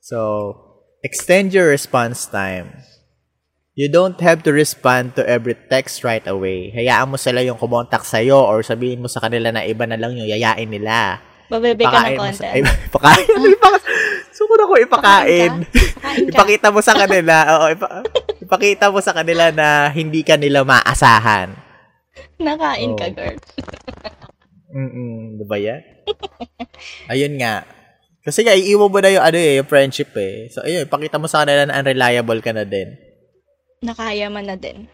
So, 0.02 0.18
extend 1.06 1.54
your 1.54 1.70
response 1.70 2.26
time. 2.26 2.82
You 3.78 3.86
don't 3.86 4.18
have 4.18 4.42
to 4.42 4.50
respond 4.50 5.14
to 5.14 5.22
every 5.22 5.54
text 5.70 6.02
right 6.02 6.26
away. 6.26 6.74
Hayaan 6.74 7.14
mo 7.14 7.16
sila 7.20 7.38
yung 7.46 7.54
kumontak 7.54 8.02
sa'yo 8.02 8.34
or 8.34 8.66
sabihin 8.66 8.98
mo 8.98 9.06
sa 9.06 9.22
kanila 9.22 9.54
na 9.54 9.62
iba 9.62 9.86
na 9.86 9.94
lang 9.94 10.18
yung 10.18 10.26
yayain 10.26 10.66
nila. 10.66 11.22
Babebe 11.46 11.86
ka 11.86 12.10
ng 12.10 12.18
content. 12.18 12.54
Ay, 12.58 12.62
pakain. 12.98 13.54
Suko 14.34 14.58
na 14.58 14.66
ko 14.66 14.74
ipakain. 14.74 15.52
Ipakita 16.26 16.74
mo 16.74 16.82
sa 16.82 16.98
kanila. 16.98 17.34
Oo, 17.54 17.66
ipa, 17.78 17.88
ipakita 18.42 18.90
mo 18.90 18.98
sa 18.98 19.14
kanila 19.14 19.54
na 19.54 19.86
hindi 19.94 20.26
ka 20.26 20.34
nila 20.34 20.66
maasahan. 20.66 21.54
Nakain 22.42 22.90
oh. 22.90 22.98
ka, 22.98 23.06
girl. 23.14 23.38
Mm-mm, 24.68 25.40
di 25.40 25.44
ba 25.48 25.56
yan? 25.56 25.80
ayun 27.12 27.34
nga. 27.40 27.64
Kasi 28.20 28.44
nga, 28.44 28.52
iiwan 28.52 28.92
mo 28.92 28.98
na 29.00 29.08
yung, 29.08 29.24
ano 29.24 29.38
eh, 29.40 29.56
yung 29.56 29.70
friendship 29.70 30.12
eh. 30.20 30.52
So, 30.52 30.60
ayun, 30.60 30.84
pakita 30.84 31.16
mo 31.16 31.24
sa 31.24 31.44
kanila 31.44 31.64
na 31.64 31.80
unreliable 31.80 32.44
ka 32.44 32.52
na 32.52 32.68
din. 32.68 32.92
Nakaya 33.80 34.28
man 34.28 34.44
na 34.44 34.56
din. 34.60 34.84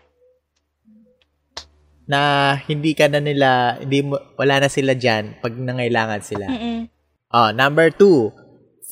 Na 2.06 2.52
hindi 2.68 2.94
ka 2.94 3.10
na 3.10 3.18
nila, 3.18 3.80
hindi 3.82 4.06
mo, 4.06 4.20
wala 4.38 4.62
na 4.62 4.70
sila 4.70 4.94
dyan 4.94 5.40
pag 5.42 5.56
nangailangan 5.56 6.22
sila. 6.22 6.46
Mm-mm. 6.46 6.86
Oh, 7.34 7.50
number 7.50 7.90
two, 7.90 8.30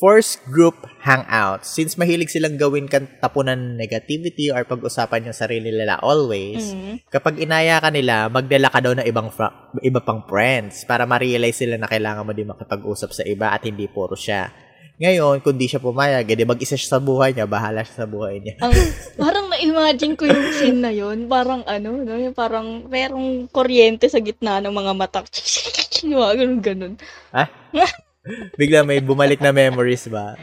force 0.03 0.35
group 0.51 0.83
hangouts. 0.99 1.71
Since 1.71 1.95
mahilig 1.95 2.27
silang 2.27 2.59
gawin 2.59 2.91
kan 2.91 3.07
tapunan 3.23 3.79
negativity 3.79 4.51
or 4.51 4.67
pag-usapan 4.67 5.31
yung 5.31 5.37
sarili 5.37 5.71
nila 5.71 5.95
always, 6.03 6.75
Mm. 6.75 7.07
kapag 7.07 7.39
inaya 7.39 7.79
ka 7.79 7.87
nila, 7.87 8.27
magdala 8.27 8.67
ka 8.67 8.83
daw 8.83 8.91
ng 8.99 9.07
ibang 9.07 9.31
fra- 9.31 9.71
iba 9.79 10.03
pang 10.03 10.27
friends 10.27 10.83
para 10.83 11.07
ma-realize 11.07 11.55
sila 11.55 11.79
na 11.79 11.87
kailangan 11.87 12.27
mo 12.27 12.35
din 12.35 12.51
makipag-usap 12.51 13.15
sa 13.15 13.23
iba 13.23 13.55
at 13.55 13.63
hindi 13.63 13.87
puro 13.87 14.19
siya. 14.19 14.51
Ngayon, 14.99 15.39
kung 15.39 15.55
di 15.55 15.71
siya 15.71 15.79
pumayag, 15.79 16.27
edi 16.27 16.43
mag-isa 16.43 16.75
siya 16.75 16.95
sa 16.95 17.01
buhay 17.01 17.31
niya, 17.31 17.47
bahala 17.47 17.87
siya 17.87 18.03
sa 18.03 18.07
buhay 18.07 18.43
niya. 18.43 18.59
Ang, 18.59 18.75
parang 19.15 19.47
na-imagine 19.49 20.19
ko 20.19 20.27
yung 20.27 20.51
scene 20.53 20.79
na 20.83 20.91
yun. 20.91 21.31
Parang 21.31 21.63
ano, 21.63 21.97
no? 21.97 22.13
Parang 22.35 22.85
merong 22.91 23.47
kuryente 23.49 24.11
sa 24.11 24.19
gitna 24.19 24.59
ng 24.59 24.69
mga 24.69 24.91
mata. 24.93 25.23
Ganun, 26.03 26.59
ganun. 26.59 26.93
Bigla 28.55 28.87
may 28.87 29.03
bumalik 29.03 29.43
na 29.43 29.51
memories 29.51 30.07
ba? 30.07 30.39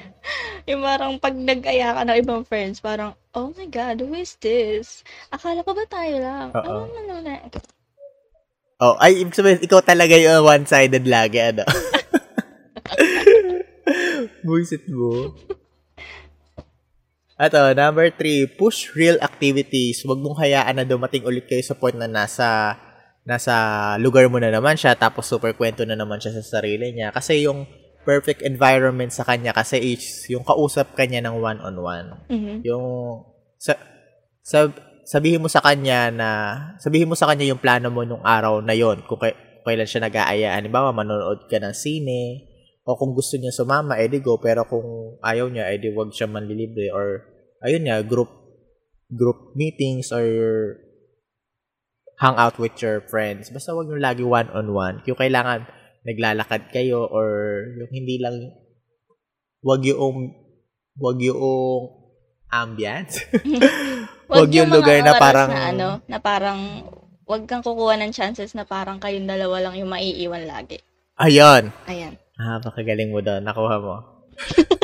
Yung 0.68 0.84
parang 0.84 1.16
pag 1.16 1.32
nag-aya 1.32 1.96
ka 1.96 2.04
ng 2.04 2.20
ibang 2.20 2.44
friends, 2.44 2.84
parang, 2.84 3.16
oh 3.32 3.56
my 3.56 3.64
God, 3.72 4.04
who 4.04 4.12
is 4.12 4.36
this? 4.44 5.00
Akala 5.32 5.64
ko 5.64 5.72
ba 5.72 5.88
tayo 5.88 6.20
lang? 6.20 6.52
Oo. 6.52 6.84
Ano, 6.84 7.00
ano, 7.00 7.12
ano. 7.24 7.58
Oh, 8.80 8.96
ay, 9.00 9.24
ibig 9.24 9.36
sabihin, 9.36 9.64
ikaw 9.64 9.80
talaga 9.80 10.16
yung 10.16 10.44
one-sided 10.44 11.04
lagi, 11.08 11.40
ano? 11.40 11.64
Buisit 14.44 14.84
mo. 14.88 15.36
Ato, 17.40 17.72
number 17.72 18.12
three, 18.12 18.44
push 18.44 18.92
real 18.92 19.16
activities. 19.24 20.04
Huwag 20.04 20.20
mong 20.20 20.36
hayaan 20.36 20.76
na 20.76 20.84
dumating 20.84 21.24
ulit 21.24 21.48
kayo 21.48 21.64
sa 21.64 21.72
point 21.72 21.96
na 21.96 22.04
nasa 22.04 22.76
nasa 23.24 23.54
lugar 24.00 24.26
mo 24.32 24.40
na 24.40 24.48
naman 24.48 24.74
siya 24.74 24.96
tapos 24.96 25.28
super 25.28 25.52
kwento 25.52 25.84
na 25.84 25.96
naman 25.96 26.18
siya 26.20 26.36
sa 26.40 26.60
sarili 26.60 26.92
niya. 26.92 27.12
Kasi 27.12 27.44
yung 27.44 27.68
perfect 28.04 28.40
environment 28.40 29.12
sa 29.12 29.28
kanya 29.28 29.52
kasi 29.52 29.76
is 29.76 30.24
yung 30.32 30.42
kausap 30.42 30.96
kanya 30.96 31.20
ng 31.28 31.36
one-on-one. 31.36 32.16
Mhm. 32.32 32.54
Yung 32.64 32.84
sa, 33.60 33.76
sa 34.40 34.72
sabihin 35.04 35.42
mo 35.42 35.48
sa 35.50 35.60
kanya 35.60 36.08
na 36.08 36.28
sabihin 36.80 37.10
mo 37.10 37.18
sa 37.18 37.28
kanya 37.28 37.44
yung 37.50 37.60
plano 37.60 37.92
mo 37.92 38.06
nung 38.06 38.24
araw 38.24 38.64
na 38.64 38.72
yon 38.72 39.04
kung, 39.04 39.20
kay, 39.20 39.34
kailan 39.66 39.88
siya 39.88 40.06
nag-aaya 40.06 40.56
halimbawa 40.56 40.94
manonood 40.94 41.50
ka 41.50 41.60
ng 41.60 41.76
sine 41.76 42.46
o 42.86 42.96
kung 42.96 43.12
gusto 43.12 43.36
niya 43.36 43.52
sumama 43.52 44.00
edi 44.00 44.22
go 44.24 44.40
pero 44.40 44.64
kung 44.64 45.20
ayaw 45.20 45.52
niya 45.52 45.68
edi 45.74 45.92
wag 45.92 46.14
siya 46.14 46.30
manlilibre 46.30 46.88
or 46.94 47.26
ayun 47.60 47.84
nga 47.84 48.00
group 48.00 48.30
group 49.12 49.52
meetings 49.58 50.14
or 50.14 50.24
hang 52.20 52.36
out 52.36 52.60
with 52.60 52.76
your 52.78 53.00
friends 53.02 53.48
basta 53.48 53.72
wag 53.72 53.88
yung 53.88 53.98
lagi 53.98 54.22
one 54.22 54.46
on 54.52 54.70
one 54.70 55.00
yung 55.08 55.16
kailangan 55.16 55.64
naglalakad 56.04 56.68
kayo 56.68 57.04
or 57.04 57.28
yung 57.76 57.90
hindi 57.90 58.20
lang 58.20 58.36
wag 59.60 59.82
yung 59.82 60.30
wag 60.96 61.18
yung 61.18 61.40
ambience 62.50 63.24
Wag 64.30 64.54
yung 64.54 64.70
mga 64.70 64.76
lugar 64.78 64.98
na 65.02 65.12
parang- 65.18 65.50
Na, 65.50 65.62
ano, 65.74 65.88
na 66.06 66.18
parang, 66.22 66.58
wag 67.26 67.50
kang 67.50 67.66
kukuha 67.66 67.98
ng 67.98 68.14
chances 68.14 68.54
na 68.54 68.62
parang 68.62 69.02
kayong 69.02 69.26
dalawa 69.26 69.58
lang 69.58 69.74
yung 69.74 69.90
maiiwan 69.90 70.46
lagi. 70.46 70.78
ayun 71.18 71.74
Ayan. 71.90 72.14
Ah, 72.38 72.62
pakagaling 72.62 73.10
mo 73.10 73.18
doon. 73.20 73.42
Nakuha 73.42 73.76
mo. 73.82 73.96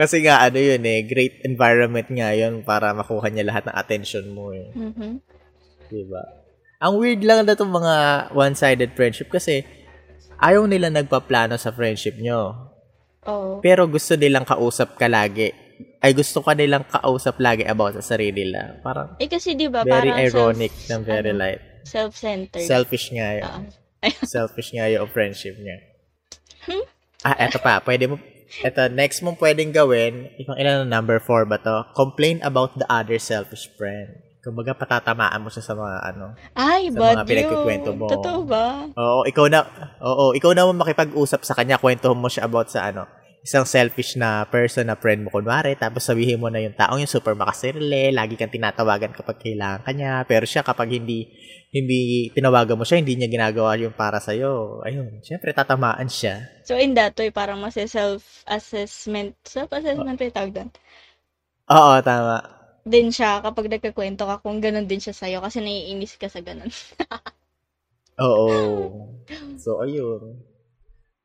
Kasi 0.00 0.26
nga, 0.26 0.42
ano 0.42 0.58
yun 0.58 0.82
eh, 0.82 1.06
great 1.06 1.44
environment 1.46 2.08
nga 2.10 2.34
yun 2.34 2.66
para 2.66 2.90
makuha 2.90 3.30
niya 3.30 3.46
lahat 3.46 3.68
ng 3.68 3.76
attention 3.78 4.26
mo 4.32 4.50
eh. 4.50 4.74
Mhm. 4.74 5.22
Diba? 5.88 6.22
Ang 6.84 7.00
weird 7.00 7.22
lang 7.24 7.48
na 7.48 7.56
itong 7.56 7.72
mga 7.72 7.94
one-sided 8.36 8.92
friendship 8.92 9.32
kasi 9.32 9.64
ayaw 10.36 10.68
nila 10.68 10.92
nagpaplano 10.92 11.56
sa 11.56 11.72
friendship 11.72 12.18
nyo. 12.20 12.52
Oo. 13.24 13.64
Pero 13.64 13.88
gusto 13.88 14.18
nilang 14.18 14.44
kausap 14.44 15.00
ka 15.00 15.08
lagi. 15.08 15.48
Ay, 16.04 16.12
gusto 16.12 16.44
ka 16.44 16.52
nilang 16.52 16.84
kausap 16.84 17.40
lagi 17.40 17.64
about 17.64 17.96
sa 17.96 18.04
sarili 18.04 18.44
nila. 18.44 18.78
Parang 18.84 19.16
Eh 19.16 19.26
kasi 19.26 19.56
'di 19.56 19.72
ba 19.72 19.80
very 19.80 20.12
parang 20.12 20.20
ironic 20.28 20.72
self, 20.76 20.90
ng 20.92 21.00
very 21.08 21.32
ano, 21.32 21.40
light. 21.40 21.60
self-centered. 21.88 22.68
Selfish 22.68 23.06
nga 23.16 23.28
yun. 23.40 23.44
Ah. 23.48 23.64
Selfish 24.28 24.76
nga 24.76 24.84
yung 24.92 25.08
friendship 25.08 25.56
niya. 25.56 25.80
Ah, 27.24 27.40
eto 27.40 27.56
pa. 27.56 27.80
Pwede 27.80 28.04
mo, 28.04 28.20
eto, 28.60 28.84
next 28.92 29.24
mong 29.24 29.40
pwedeng 29.40 29.72
gawin, 29.72 30.28
ibang 30.36 30.60
ilan 30.60 30.84
na 30.84 31.00
number 31.00 31.16
four 31.16 31.48
ba 31.48 31.56
to? 31.56 31.88
Complain 31.96 32.44
about 32.44 32.76
the 32.76 32.84
other 32.92 33.16
selfish 33.16 33.64
friend. 33.80 34.20
Kumbaga, 34.44 34.76
patatamaan 34.76 35.40
mo 35.40 35.48
siya 35.48 35.64
sa 35.64 35.72
mga 35.72 35.96
ano. 36.12 36.36
Ay, 36.52 36.92
sa 36.92 37.00
mga 37.00 37.24
pinagkikwento 37.24 37.90
mo. 37.96 38.12
Totoo 38.12 38.40
ba? 38.44 38.84
Oo, 38.92 39.24
ikaw 39.24 39.48
na, 39.48 39.64
oo, 40.04 40.36
ikaw 40.36 40.52
na 40.52 40.68
mo 40.68 40.76
makipag-usap 40.76 41.40
sa 41.48 41.56
kanya, 41.56 41.80
kwento 41.80 42.12
mo 42.12 42.28
siya 42.28 42.44
about 42.44 42.68
sa 42.68 42.92
ano, 42.92 43.08
isang 43.44 43.68
selfish 43.68 44.16
na 44.16 44.48
person 44.48 44.88
na 44.88 44.96
friend 44.96 45.24
mo 45.24 45.28
kunwari, 45.28 45.76
tapos 45.76 46.04
sabihin 46.04 46.40
mo 46.40 46.48
na 46.48 46.64
yung 46.64 46.72
taong 46.72 47.00
yung 47.00 47.08
super 47.10 47.36
makasirili, 47.36 48.08
lagi 48.08 48.40
kang 48.40 48.48
tinatawagan 48.48 49.12
kapag 49.12 49.36
kailangan 49.36 49.84
kanya, 49.84 50.24
pero 50.24 50.48
siya 50.48 50.64
kapag 50.64 50.96
hindi 50.96 51.28
hindi 51.74 52.30
tinawagan 52.30 52.78
mo 52.78 52.86
siya, 52.86 53.02
hindi 53.02 53.18
niya 53.18 53.28
ginagawa 53.28 53.74
yung 53.76 53.92
para 53.92 54.22
sa 54.22 54.30
Ayun, 54.32 55.20
syempre 55.20 55.50
tatamaan 55.52 56.06
siya. 56.06 56.46
So 56.64 56.78
in 56.78 56.94
that 56.94 57.18
way, 57.18 57.34
parang 57.34 57.58
mas 57.58 57.74
self-assessment. 57.74 59.34
Self-assessment 59.42 60.16
pa 60.16 60.24
yung 60.24 60.36
tawag 60.38 60.52
doon. 60.54 60.70
Oo, 61.68 61.94
tama. 62.00 62.53
Din 62.84 63.08
siya 63.08 63.40
kapag 63.40 63.72
nagkakwento 63.72 64.28
ka 64.28 64.44
kung 64.44 64.60
ganun 64.60 64.84
din 64.84 65.00
siya 65.00 65.16
sa'yo 65.16 65.40
kasi 65.40 65.64
naiinis 65.64 66.20
ka 66.20 66.28
sa 66.28 66.44
ganun. 66.44 66.68
Oo. 68.20 68.52
So, 69.64 69.80
ayun. 69.80 70.44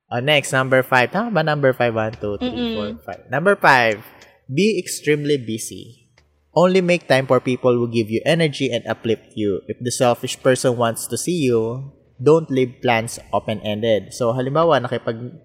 Uh, 0.07 0.23
next, 0.23 0.55
number 0.55 0.79
five. 0.79 1.11
Tama 1.11 1.35
ba 1.35 1.43
number 1.43 1.75
five? 1.75 1.91
One, 1.91 2.15
two, 2.15 2.39
three, 2.39 2.47
Mm-mm. 2.47 2.73
four, 2.79 2.87
five. 3.03 3.21
Number 3.27 3.59
five, 3.59 3.99
be 4.47 4.79
extremely 4.79 5.35
busy. 5.35 6.07
Only 6.55 6.79
make 6.79 7.05
time 7.11 7.27
for 7.27 7.43
people 7.43 7.75
who 7.75 7.91
give 7.91 8.07
you 8.07 8.23
energy 8.23 8.71
and 8.71 8.87
uplift 8.87 9.35
you. 9.35 9.59
If 9.67 9.83
the 9.83 9.91
selfish 9.91 10.39
person 10.39 10.79
wants 10.79 11.05
to 11.11 11.19
see 11.19 11.43
you, 11.43 11.91
don't 12.15 12.47
leave 12.47 12.79
plans 12.79 13.19
open-ended. 13.35 14.15
So, 14.15 14.31
halimbawa, 14.31 14.79
nakipag, 14.79 15.35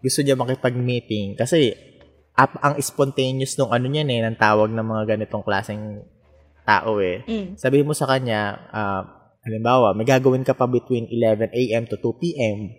gusto 0.00 0.20
niya 0.24 0.40
makipag-meeting 0.40 1.36
kasi 1.36 1.76
up 2.34 2.52
ang 2.60 2.74
spontaneous 2.78 3.56
nung 3.56 3.70
ano 3.70 3.86
niyan 3.86 4.08
eh, 4.08 4.20
ng 4.24 4.36
tawag 4.36 4.70
ng 4.70 4.86
mga 4.86 5.02
ganitong 5.16 5.42
klaseng 5.42 6.04
tao 6.62 7.00
eh 7.00 7.24
Mm. 7.24 7.56
sabihin 7.56 7.88
mo 7.88 7.94
sa 7.94 8.06
kanya, 8.06 8.40
ah, 8.70 9.02
halimbawa, 9.40 9.96
may 9.96 10.04
gagawin 10.04 10.44
ka 10.44 10.52
pa 10.52 10.64
between 10.64 11.08
11 11.08 11.50
a.m. 11.50 11.88
to 11.88 11.96
2 11.96 12.20
p.m., 12.20 12.70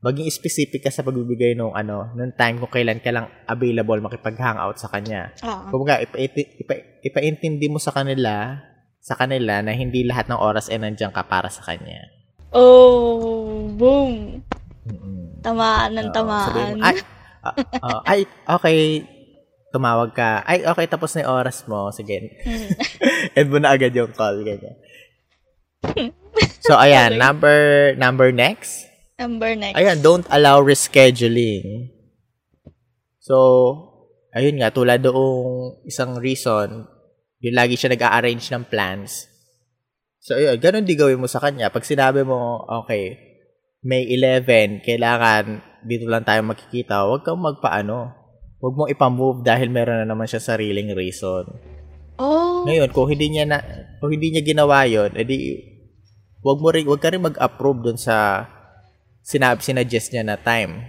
maging 0.00 0.28
specific 0.28 0.80
ka 0.80 0.88
sa 0.88 1.00
pagbibigay 1.00 1.52
ng 1.52 1.72
ano, 1.72 2.12
ng 2.12 2.32
time 2.32 2.56
kung 2.56 2.72
kailan 2.72 3.00
ka 3.00 3.12
lang 3.12 3.28
available 3.44 4.00
makipag-hangout 4.00 4.76
sa 4.76 4.88
kanya. 4.88 5.32
Ah. 5.40 5.68
Kumbaga, 5.68 6.00
ipa, 6.00 6.16
ipa, 6.16 6.74
ipaintindi 7.04 7.68
mo 7.68 7.76
sa 7.76 7.92
kanila, 7.92 8.60
sa 9.00 9.16
kanila 9.16 9.60
na 9.60 9.72
hindi 9.72 10.04
lahat 10.04 10.28
ng 10.28 10.40
oras 10.40 10.68
ay 10.68 10.80
nandiyan 10.80 11.12
ka 11.12 11.24
para 11.24 11.48
sa 11.48 11.64
kanya. 11.64 12.08
Oh, 12.52 13.68
boom. 13.70 14.40
Mm-mm. 14.88 15.40
Tamaan 15.40 15.92
ng 15.96 16.08
Oo, 16.08 16.16
sabihin 16.16 16.76
tamaan. 16.76 16.84
ay, 16.84 16.96
ah, 17.44 17.54
ah, 17.80 18.00
ay, 18.04 18.28
okay, 18.46 19.04
tumawag 19.70 20.12
ka. 20.12 20.42
Ay, 20.44 20.66
okay, 20.66 20.86
tapos 20.90 21.14
na 21.14 21.24
yung 21.24 21.32
oras 21.32 21.64
mo. 21.70 21.88
Sige, 21.94 22.42
end 23.38 23.48
mo 23.48 23.58
na 23.62 23.74
agad 23.74 23.94
yung 23.94 24.12
call. 24.12 24.42
Ganyan. 24.42 24.76
So, 26.60 26.76
ayan, 26.76 27.16
number, 27.16 27.92
number 27.96 28.30
next. 28.30 28.86
Number 29.16 29.56
next. 29.56 29.78
Ayan, 29.78 30.04
don't 30.04 30.28
allow 30.28 30.60
rescheduling. 30.60 31.90
So, 33.20 33.36
ayun 34.36 34.60
nga, 34.60 34.74
tulad 34.74 35.00
doong 35.02 35.80
isang 35.86 36.18
reason, 36.18 36.84
yung 37.40 37.56
lagi 37.56 37.78
siya 37.78 37.94
nag-a-arrange 37.94 38.52
ng 38.52 38.68
plans. 38.68 39.30
So, 40.20 40.36
ayun, 40.36 40.60
ganun 40.60 40.84
di 40.84 40.98
gawin 40.98 41.20
mo 41.20 41.30
sa 41.30 41.40
kanya. 41.40 41.72
Pag 41.72 41.88
sinabi 41.88 42.26
mo, 42.26 42.64
okay, 42.84 43.16
May 43.80 44.04
11, 44.12 44.84
kailangan 44.84 45.64
dito 45.84 46.04
lang 46.08 46.24
tayo 46.24 46.40
magkikita, 46.44 47.06
huwag 47.06 47.24
kang 47.24 47.40
magpaano. 47.40 48.12
Huwag 48.60 48.74
mong 48.76 48.92
ipamove 48.92 49.40
dahil 49.40 49.72
meron 49.72 50.04
na 50.04 50.08
naman 50.08 50.28
siya 50.28 50.40
sariling 50.40 50.92
reason. 50.92 51.48
Oh. 52.20 52.68
Ngayon, 52.68 52.92
kung 52.92 53.08
hindi 53.08 53.32
niya 53.32 53.48
na 53.48 53.64
kung 53.96 54.12
hindi 54.12 54.28
niya 54.28 54.44
ginawa 54.44 54.84
'yon, 54.84 55.16
edi 55.16 55.56
wag 56.44 56.60
mo 56.60 56.68
rin 56.68 56.84
wag 56.84 57.00
ka 57.00 57.08
rin 57.08 57.24
mag-approve 57.24 57.80
dun 57.80 57.96
sa 57.96 58.44
sinab 59.24 59.64
sinuggest 59.64 60.12
niya 60.12 60.24
na 60.24 60.36
time. 60.36 60.84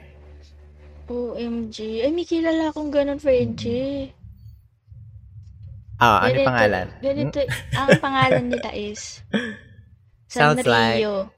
OMG. 1.12 2.08
Ay, 2.08 2.12
may 2.12 2.24
kilala 2.24 2.72
akong 2.72 2.92
ganun, 2.92 3.20
Freddy. 3.20 4.12
Ah, 6.00 6.24
ano 6.24 6.34
yung 6.34 6.34
Ganito- 6.34 6.50
pangalan? 6.50 6.88
Ganito, 7.04 7.40
ang 7.80 7.90
pangalan 8.00 8.46
nila 8.48 8.70
is 8.74 9.22
Sounds 10.32 10.64
like-. 10.64 11.04
Sanrio. 11.04 11.30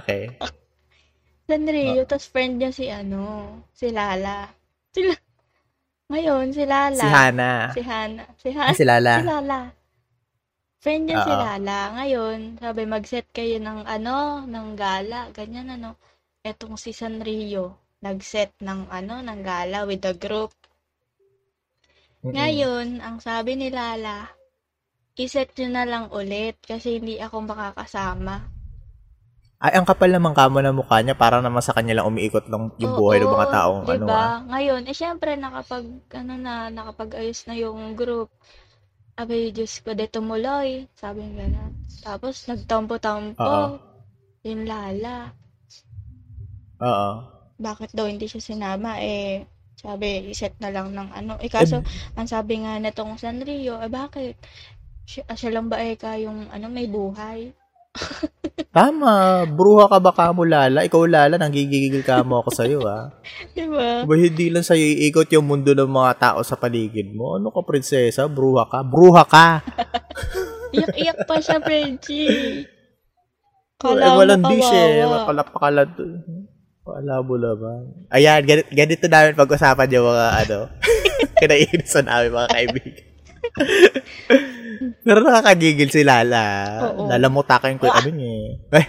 Okay. 0.00 0.32
Sanrio, 1.50 2.06
tas 2.06 2.30
friend 2.30 2.62
niya 2.62 2.70
si 2.70 2.86
ano, 2.86 3.58
si 3.74 3.90
Lala. 3.90 4.46
Sila, 4.94 5.14
ngayon, 6.10 6.54
si 6.54 6.62
Lala. 6.62 7.02
Si 7.02 7.08
Hana. 7.10 7.52
Si 7.74 7.82
Hana. 7.82 8.24
Si 8.38 8.48
Ah, 8.54 8.70
Hana. 8.70 8.74
si 8.78 8.84
Lala. 8.86 9.14
Si 9.18 9.26
Lala. 9.26 9.60
Friend 10.80 11.02
niya 11.06 11.18
si 11.26 11.32
Oo. 11.34 11.42
Lala. 11.42 11.80
Ngayon, 11.98 12.38
sabi, 12.62 12.82
mag-set 12.86 13.26
kayo 13.34 13.58
ng 13.58 13.82
ano, 13.84 14.46
ng 14.46 14.68
gala. 14.78 15.30
Ganyan 15.34 15.74
ano. 15.74 15.98
Etong 16.46 16.78
si 16.78 16.94
Sanrio, 16.94 17.98
nag-set 18.00 18.54
ng 18.62 18.88
ano, 18.88 19.20
ng 19.20 19.40
gala 19.42 19.84
with 19.84 20.00
the 20.06 20.14
group. 20.14 20.54
Mm-mm. 22.22 22.32
Ngayon, 22.32 23.02
ang 23.02 23.18
sabi 23.18 23.58
ni 23.58 23.68
Lala, 23.74 24.24
iset 25.18 25.52
nyo 25.58 25.68
na 25.68 25.84
lang 25.84 26.04
ulit 26.14 26.56
kasi 26.62 26.96
hindi 27.02 27.20
ako 27.20 27.44
makakasama. 27.44 28.59
Ay, 29.60 29.76
ang 29.76 29.84
kapal 29.84 30.08
naman 30.08 30.32
kamo 30.32 30.64
na 30.64 30.72
mukha 30.72 31.04
niya. 31.04 31.12
Para 31.12 31.44
naman 31.44 31.60
sa 31.60 31.76
kanya 31.76 32.00
lang 32.00 32.08
umiikot 32.08 32.48
lang 32.48 32.72
yung 32.80 32.96
buhay 32.96 33.20
ng 33.20 33.28
mga 33.28 33.48
taong 33.52 33.80
ano 33.84 34.08
diba? 34.08 34.16
ah. 34.16 34.40
Ngayon, 34.48 34.88
eh 34.88 34.96
syempre 34.96 35.36
nakapag 35.36 35.84
ano 36.16 36.32
na, 36.40 36.72
nakapag-ayos 36.72 37.44
na 37.44 37.52
yung 37.60 37.92
group. 37.92 38.32
Abay, 39.20 39.52
Diyos 39.52 39.84
ko, 39.84 39.92
de 39.92 40.08
tumuloy. 40.08 40.88
Sabi 40.96 41.28
nga 41.28 41.44
gano'n. 41.44 41.72
Tapos, 42.00 42.48
nagtampo-tampo. 42.48 43.36
Oo. 43.36 43.76
Yung 44.48 44.64
Lala. 44.64 45.36
Oo. 46.80 47.10
Bakit 47.60 47.92
daw 47.92 48.08
hindi 48.08 48.32
siya 48.32 48.40
sinama? 48.40 48.96
Eh, 48.96 49.44
sabi, 49.76 50.32
iset 50.32 50.56
na 50.56 50.72
lang 50.72 50.96
ng 50.96 51.12
ano. 51.12 51.36
Eh, 51.36 51.52
kaso, 51.52 51.84
ang 52.16 52.24
sabi 52.24 52.64
nga 52.64 52.80
netong 52.80 53.20
Sanrio, 53.20 53.76
eh, 53.84 53.92
bakit? 53.92 54.40
Siya, 55.04 55.28
siya 55.36 55.52
lang 55.52 55.68
ba 55.68 55.76
eh 55.84 56.00
kayong 56.00 56.48
ano, 56.48 56.72
may 56.72 56.88
buhay? 56.88 57.52
Tama. 58.76 59.44
Bruha 59.50 59.90
ka 59.90 59.98
ba 59.98 60.12
kamo, 60.14 60.46
Lala? 60.46 60.86
Ikaw, 60.86 61.02
Lala, 61.10 61.34
nanggigigil 61.36 62.02
ka 62.06 62.22
mo 62.22 62.40
ako 62.40 62.50
sa'yo, 62.54 62.78
ah. 62.86 63.10
Diba? 63.56 64.06
Ba, 64.06 64.12
hindi 64.14 64.46
lang 64.52 64.62
sa'yo 64.62 64.82
iikot 64.82 65.26
yung 65.34 65.46
mundo 65.46 65.74
ng 65.74 65.90
mga 65.90 66.12
tao 66.18 66.40
sa 66.46 66.54
paligid 66.54 67.10
mo. 67.10 67.36
Ano 67.36 67.50
ka, 67.50 67.66
prinsesa? 67.66 68.30
Bruha 68.30 68.68
ka? 68.70 68.86
Bruha 68.86 69.22
ka! 69.26 69.46
Iyak-iyak 70.76 71.26
pa 71.26 71.42
siya, 71.42 71.58
Frenchie. 71.58 72.30
eh, 72.30 72.62
Kala 73.80 74.14
mo 74.14 74.22
walang 74.22 74.44
dish 74.44 74.70
eh. 74.70 75.02
kawawa. 75.02 75.26
Makalapakalan 75.26 75.88
to. 75.98 76.04
Malabo 76.86 77.34
naman. 77.36 77.80
Ayan, 78.12 78.40
ganito, 78.46 78.70
ganito 78.70 79.04
namin 79.10 79.34
pag-usapan 79.34 79.94
yung 79.94 80.06
mga 80.10 80.26
ano, 80.46 80.58
kinaiinisan 81.42 82.06
namin 82.06 82.30
mga 82.34 82.50
kaibigan. 82.54 83.09
Pero 85.06 85.18
nakakagigil 85.20 85.90
si 85.92 86.02
Lala. 86.06 86.46
Oo. 86.90 87.10
Lalamutakin 87.10 87.76
ko 87.76 87.90
yung 87.90 87.98
ano 87.98 88.10
niya 88.14 88.32
eh. 88.32 88.50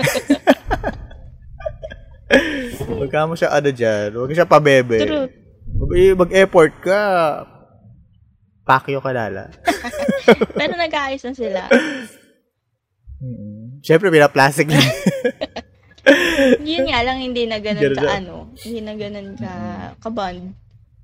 Huwag 2.88 3.12
ka 3.12 3.28
mo 3.28 3.36
siya 3.36 3.51
ano 3.51 3.70
dyan. 3.72 4.16
Huwag 4.16 4.32
siya 4.32 4.47
pabebe. 4.47 4.99
True. 5.03 5.28
Eh, 5.97 6.16
Mag-effort 6.16 6.74
ka. 6.80 7.01
Pakyo 8.64 9.03
ka, 9.03 9.12
Lala. 9.12 9.51
Pero 10.59 10.74
nag-aayos 10.78 11.24
na 11.28 11.34
sila. 11.36 11.62
Mm. 13.20 13.84
Siyempre, 13.84 14.14
pinaplastic 14.14 14.70
lang. 14.70 14.86
Yun 16.62 16.89
nga 16.89 17.05
lang, 17.05 17.22
hindi 17.22 17.45
na 17.45 17.62
ganun 17.62 17.93
ka, 17.93 18.09
ano, 18.09 18.49
hindi 18.62 18.82
na 18.82 18.93
ganun 18.97 19.30
ka, 19.38 19.51
kaband. 20.01 20.53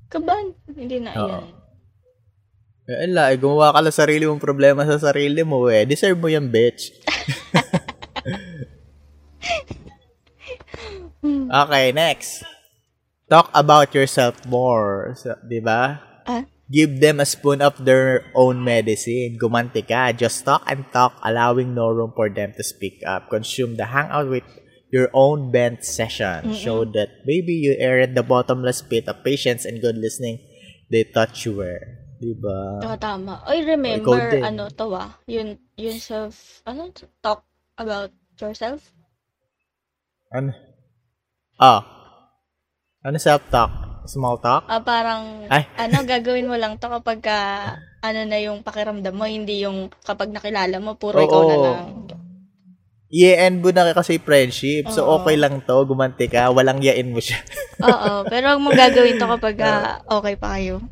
Kaband, 0.10 0.50
hindi 0.74 0.98
na 1.02 1.12
Oo. 1.18 1.30
yan. 1.30 1.46
Eh, 2.88 3.04
ala, 3.04 3.36
eh, 3.36 3.38
gumawa 3.38 3.76
ka 3.76 3.84
lang 3.84 3.92
sarili 3.92 4.24
mong 4.24 4.40
problema 4.40 4.88
sa 4.88 4.96
sarili 5.12 5.44
mo 5.44 5.68
eh. 5.68 5.84
Deserve 5.84 6.16
mo 6.16 6.32
yan, 6.32 6.48
bitch. 6.48 6.96
okay, 11.68 11.92
next. 11.92 12.48
Talk 13.28 13.52
about 13.52 13.92
yourself 13.92 14.40
more. 14.48 15.12
So, 15.20 15.36
di 15.44 15.60
ba? 15.60 16.00
Ah? 16.24 16.48
Give 16.72 17.04
them 17.04 17.20
a 17.20 17.28
spoon 17.28 17.60
of 17.60 17.76
their 17.84 18.24
own 18.32 18.64
medicine. 18.64 19.36
Gumanti 19.36 19.84
ka. 19.84 20.16
Just 20.16 20.48
talk 20.48 20.64
and 20.64 20.88
talk, 20.96 21.20
allowing 21.28 21.76
no 21.76 21.92
room 21.92 22.16
for 22.16 22.32
them 22.32 22.56
to 22.56 22.64
speak 22.64 23.04
up. 23.04 23.28
Consume 23.28 23.76
the 23.76 23.92
hangout 23.92 24.32
with 24.32 24.48
your 24.96 25.12
own 25.12 25.52
bent 25.52 25.84
session. 25.84 26.56
Show 26.56 26.88
that 26.96 27.28
maybe 27.28 27.52
you 27.52 27.76
earned 27.84 28.16
the 28.16 28.24
bottomless 28.24 28.80
pit 28.80 29.12
of 29.12 29.28
patience 29.28 29.68
and 29.68 29.84
good 29.84 30.00
listening 30.00 30.40
they 30.88 31.04
thought 31.04 31.44
you 31.44 31.60
were. 31.60 31.97
Di 32.18 32.34
ba? 32.34 32.82
Oo, 32.82 32.98
tama. 32.98 33.46
Oy, 33.46 33.62
remember, 33.62 34.18
Ikaw 34.18 34.34
din. 34.34 34.44
ano, 34.44 34.64
to 34.74 34.90
ah, 34.98 35.14
yun, 35.30 35.62
yun 35.78 35.98
self, 36.02 36.66
ano, 36.66 36.90
talk 37.22 37.46
about 37.78 38.10
yourself? 38.42 38.82
Ano? 40.34 40.50
Ah. 41.62 41.86
Ano 43.06 43.22
self-talk? 43.22 44.02
Small 44.10 44.42
talk? 44.42 44.66
Ah, 44.66 44.82
parang, 44.82 45.46
Ay. 45.52 45.70
ano, 45.78 46.02
gagawin 46.10 46.50
mo 46.50 46.58
lang 46.58 46.82
to 46.82 46.90
kapag 46.90 47.22
ka, 47.22 47.38
ano 48.02 48.20
na 48.26 48.38
yung 48.42 48.66
pakiramdam 48.66 49.14
mo, 49.14 49.30
hindi 49.30 49.62
yung 49.62 49.94
kapag 50.02 50.34
nakilala 50.34 50.82
mo, 50.82 50.98
puro 50.98 51.22
ikaw 51.22 51.42
na 51.46 51.56
Oo. 51.56 51.64
lang. 51.64 51.86
I-end 53.08 53.64
mo 53.64 53.72
na 53.72 53.96
kasi 53.96 54.20
friendship. 54.20 54.92
So, 54.92 55.08
Oo. 55.08 55.24
okay 55.24 55.40
lang 55.40 55.64
to. 55.64 55.88
Gumanti 55.88 56.28
ka. 56.28 56.52
Walang 56.52 56.84
yain 56.84 57.08
mo 57.08 57.24
siya. 57.24 57.40
Oo, 57.80 58.28
pero 58.28 58.52
huwag 58.52 58.64
mo 58.64 58.70
gagawin 58.76 59.16
to 59.16 59.32
kapag 59.40 59.56
ah, 59.64 60.04
okay 60.20 60.36
pa 60.36 60.60
kayo. 60.60 60.84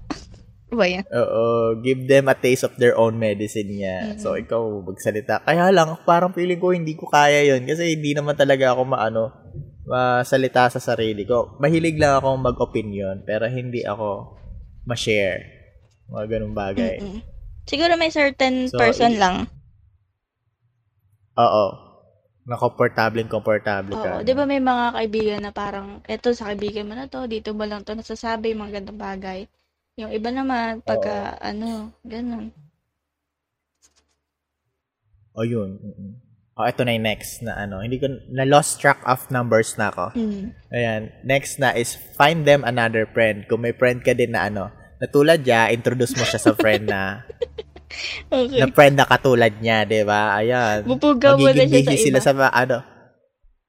Ano 0.65 0.81
ba 0.81 0.85
yan? 0.89 1.05
Oo. 1.05 1.43
Give 1.85 2.01
them 2.03 2.25
a 2.25 2.35
taste 2.35 2.65
of 2.65 2.73
their 2.81 2.97
own 2.97 3.15
medicine 3.15 3.69
niya. 3.69 4.17
So, 4.17 4.33
ikaw 4.33 4.61
magsalita. 4.81 5.45
Kaya 5.45 5.69
lang, 5.69 5.93
parang 6.03 6.33
feeling 6.33 6.57
ko 6.57 6.73
hindi 6.73 6.97
ko 6.97 7.05
kaya 7.05 7.45
yon 7.45 7.69
Kasi 7.69 7.93
hindi 7.93 8.17
naman 8.17 8.33
talaga 8.33 8.73
ako 8.73 8.81
maano, 8.89 9.23
masalita 9.85 10.65
sa 10.73 10.81
sarili 10.81 11.21
ko. 11.23 11.61
Mahilig 11.61 12.01
lang 12.01 12.17
ako 12.17 12.41
mag-opinion. 12.41 13.21
Pero 13.23 13.45
hindi 13.45 13.85
ako 13.85 14.33
ma-share. 14.89 15.53
Mga 16.09 16.25
ganung 16.33 16.57
bagay. 16.57 16.97
Mm-mm. 17.01 17.21
Siguro 17.65 17.97
may 17.97 18.09
certain 18.09 18.69
So, 18.69 18.77
person 18.77 19.17
i- 19.17 19.21
lang. 19.21 19.49
Oo. 21.35 21.65
Na 22.45 22.61
komportable 22.61 23.25
Oo, 23.25 24.05
ka. 24.05 24.21
'di 24.21 24.37
ba 24.37 24.45
may 24.45 24.61
mga 24.61 24.93
kaibigan 24.93 25.41
na 25.41 25.49
parang 25.49 25.97
eto 26.05 26.29
sa 26.29 26.53
kaibigan 26.53 26.85
mo 26.85 26.93
na 26.93 27.09
to, 27.09 27.25
dito 27.25 27.57
mo 27.57 27.65
lang 27.65 27.81
to 27.81 27.97
nasasabi 27.97 28.53
mga 28.53 28.79
ganitong 28.79 29.01
bagay. 29.01 29.49
Yung 29.95 30.11
iba 30.11 30.27
naman 30.27 30.83
pagka 30.83 31.39
ano, 31.39 31.95
ganun. 32.03 32.51
O 35.31 35.47
yun. 35.47 35.79
Mm-mm. 35.79 36.11
O, 36.55 36.63
ito 36.67 36.83
na 36.83 36.95
yung 36.95 37.07
next 37.07 37.43
na 37.43 37.55
ano. 37.55 37.79
Hindi 37.79 37.99
ko, 37.99 38.07
na 38.31 38.43
lost 38.43 38.79
track 38.79 38.99
of 39.07 39.27
numbers 39.31 39.75
na 39.79 39.91
ako. 39.91 40.11
Mm. 40.15 40.51
Ayan. 40.71 41.01
Next 41.23 41.59
na 41.59 41.71
is 41.75 41.95
find 42.15 42.43
them 42.43 42.67
another 42.67 43.07
friend. 43.07 43.47
Kung 43.47 43.63
may 43.63 43.71
friend 43.75 44.03
ka 44.03 44.11
din 44.11 44.35
na 44.35 44.47
ano, 44.51 44.67
na 44.99 45.07
tulad 45.07 45.43
niya, 45.43 45.71
introduce 45.71 46.15
mo 46.15 46.23
siya 46.27 46.39
sa 46.43 46.51
friend 46.55 46.91
na, 46.91 47.23
Okay. 48.31 48.59
na 48.59 48.67
friend 48.75 48.99
na 48.99 49.07
katulad 49.07 49.55
niya, 49.63 49.87
di 49.87 50.03
ba? 50.03 50.35
Ayan. 50.35 50.83
Bubugaw 50.83 51.39
mo 51.39 51.47
na 51.47 51.55
siya 51.55 51.63
sa 51.63 51.71
Magiging 51.71 51.95
iba. 51.95 52.03
sila 52.03 52.19
sa 52.19 52.35
mga 52.35 52.51
ano. 52.51 52.77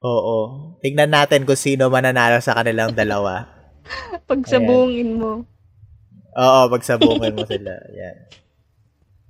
Oo. 0.02 0.36
Tignan 0.82 1.14
natin 1.14 1.46
kung 1.46 1.58
sino 1.58 1.86
mananalo 1.86 2.42
sa 2.42 2.58
kanilang 2.58 2.90
dalawa. 2.90 3.46
Pagsabungin 4.30 5.22
mo. 5.22 5.46
Oo, 6.36 6.60
pagsabungin 6.68 7.32
mo 7.32 7.48
sila. 7.48 7.72
Yan. 7.96 8.16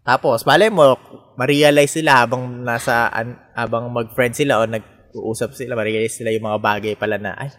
Tapos, 0.07 0.47
malay 0.47 0.71
mo, 0.71 0.99
ma-realize 1.39 1.99
sila 1.99 2.23
habang 2.23 2.63
nasa, 2.63 3.11
an, 3.11 3.39
habang 3.55 3.91
mag-friend 3.91 4.35
sila 4.35 4.63
o 4.63 4.67
nag-uusap 4.67 5.55
sila, 5.55 5.75
ma-realize 5.75 6.19
sila 6.23 6.31
yung 6.31 6.47
mga 6.47 6.63
bagay 6.63 6.95
pala 6.95 7.19
na, 7.19 7.35
ay, 7.35 7.51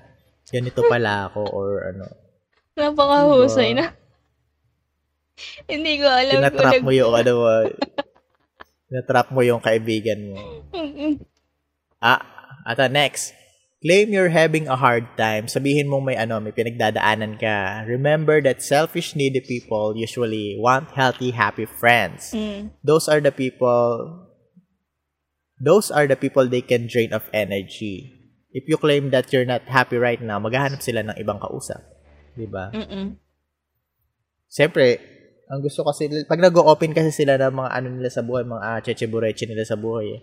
ganito 0.48 0.80
pala 0.88 1.28
ako 1.28 1.44
or 1.52 1.92
ano. 1.92 2.08
Napakahusay 2.80 3.76
na. 3.76 3.92
Hindi 5.70 6.02
ko 6.02 6.08
alam 6.08 6.34
kung 6.34 6.44
Tinatrap 6.50 6.74
nag... 6.80 6.84
mo 6.88 6.92
yung 6.96 7.14
ano 7.14 7.32
mo. 7.36 7.52
Tinatrap 8.88 9.28
mo 9.36 9.42
yung 9.44 9.62
kaibigan 9.62 10.20
mo. 10.34 10.40
Ah, 12.00 12.22
ata 12.64 12.88
next. 12.88 13.37
Claim 13.88 14.12
you're 14.12 14.36
having 14.36 14.68
a 14.68 14.76
hard 14.76 15.08
time. 15.16 15.48
Sabihin 15.48 15.88
mong 15.88 16.04
may 16.04 16.20
ano, 16.20 16.44
may 16.44 16.52
pinagdadaanan 16.52 17.40
ka. 17.40 17.88
Remember 17.88 18.44
that 18.44 18.60
selfish, 18.60 19.16
needy 19.16 19.40
people 19.40 19.96
usually 19.96 20.60
want 20.60 20.92
healthy, 20.92 21.32
happy 21.32 21.64
friends. 21.64 22.36
Mm. 22.36 22.76
Those 22.84 23.08
are 23.08 23.24
the 23.24 23.32
people 23.32 24.28
those 25.64 25.88
are 25.88 26.04
the 26.04 26.20
people 26.20 26.52
they 26.52 26.60
can 26.60 26.92
drain 26.92 27.16
of 27.16 27.32
energy. 27.32 28.12
If 28.52 28.68
you 28.68 28.76
claim 28.76 29.16
that 29.16 29.32
you're 29.32 29.48
not 29.48 29.64
happy 29.72 29.96
right 29.96 30.20
now, 30.20 30.36
maghahanap 30.44 30.84
sila 30.84 31.08
ng 31.08 31.16
ibang 31.24 31.40
kausap. 31.40 31.80
'Di 32.36 32.52
ba? 32.52 32.76
Siyempre, 34.52 35.00
ang 35.48 35.64
gusto 35.64 35.88
kasi, 35.88 36.12
pag 36.28 36.44
nag-open 36.44 36.92
kasi 36.92 37.24
sila 37.24 37.40
ng 37.40 37.56
mga 37.56 37.72
ano 37.72 37.88
nila 37.88 38.12
sa 38.12 38.20
buhay, 38.20 38.44
mga 38.44 38.64
uh, 38.68 38.80
cheche 38.84 39.08
nila 39.48 39.64
sa 39.64 39.80
buhay, 39.80 40.12
eh, 40.12 40.20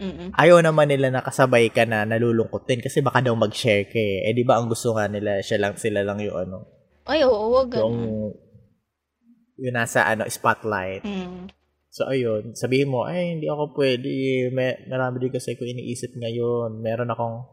Mm-mm. 0.00 0.32
ayaw 0.32 0.64
naman 0.64 0.88
nila 0.88 1.12
nakasabay 1.12 1.68
ka 1.68 1.84
na 1.84 2.08
nalulungkot 2.08 2.64
din 2.64 2.80
kasi 2.80 3.04
baka 3.04 3.20
daw 3.20 3.36
mag-share 3.36 3.84
ka 3.84 4.00
eh. 4.00 4.24
Eh, 4.24 4.32
di 4.32 4.48
ba 4.48 4.56
ang 4.56 4.72
gusto 4.72 4.96
nga 4.96 5.04
nila, 5.06 5.44
siya 5.44 5.60
lang, 5.60 5.76
sila 5.76 6.00
lang 6.00 6.16
yung 6.24 6.36
ano, 6.40 6.64
Ay, 7.04 7.20
oo, 7.20 7.52
wag 7.52 7.68
yung, 7.76 8.32
yung 9.60 9.76
nasa 9.76 10.08
ano, 10.08 10.24
spotlight. 10.24 11.04
Mm. 11.04 11.52
So, 11.90 12.06
ayun, 12.06 12.54
sabihin 12.54 12.88
mo, 12.88 13.02
ay, 13.02 13.34
hindi 13.34 13.50
ako 13.50 13.74
pwede. 13.74 14.08
May, 14.54 14.78
marami 14.86 15.26
din 15.26 15.34
kasi 15.34 15.58
ko 15.58 15.66
iniisip 15.66 16.14
ngayon. 16.14 16.78
Meron 16.78 17.10
akong, 17.10 17.50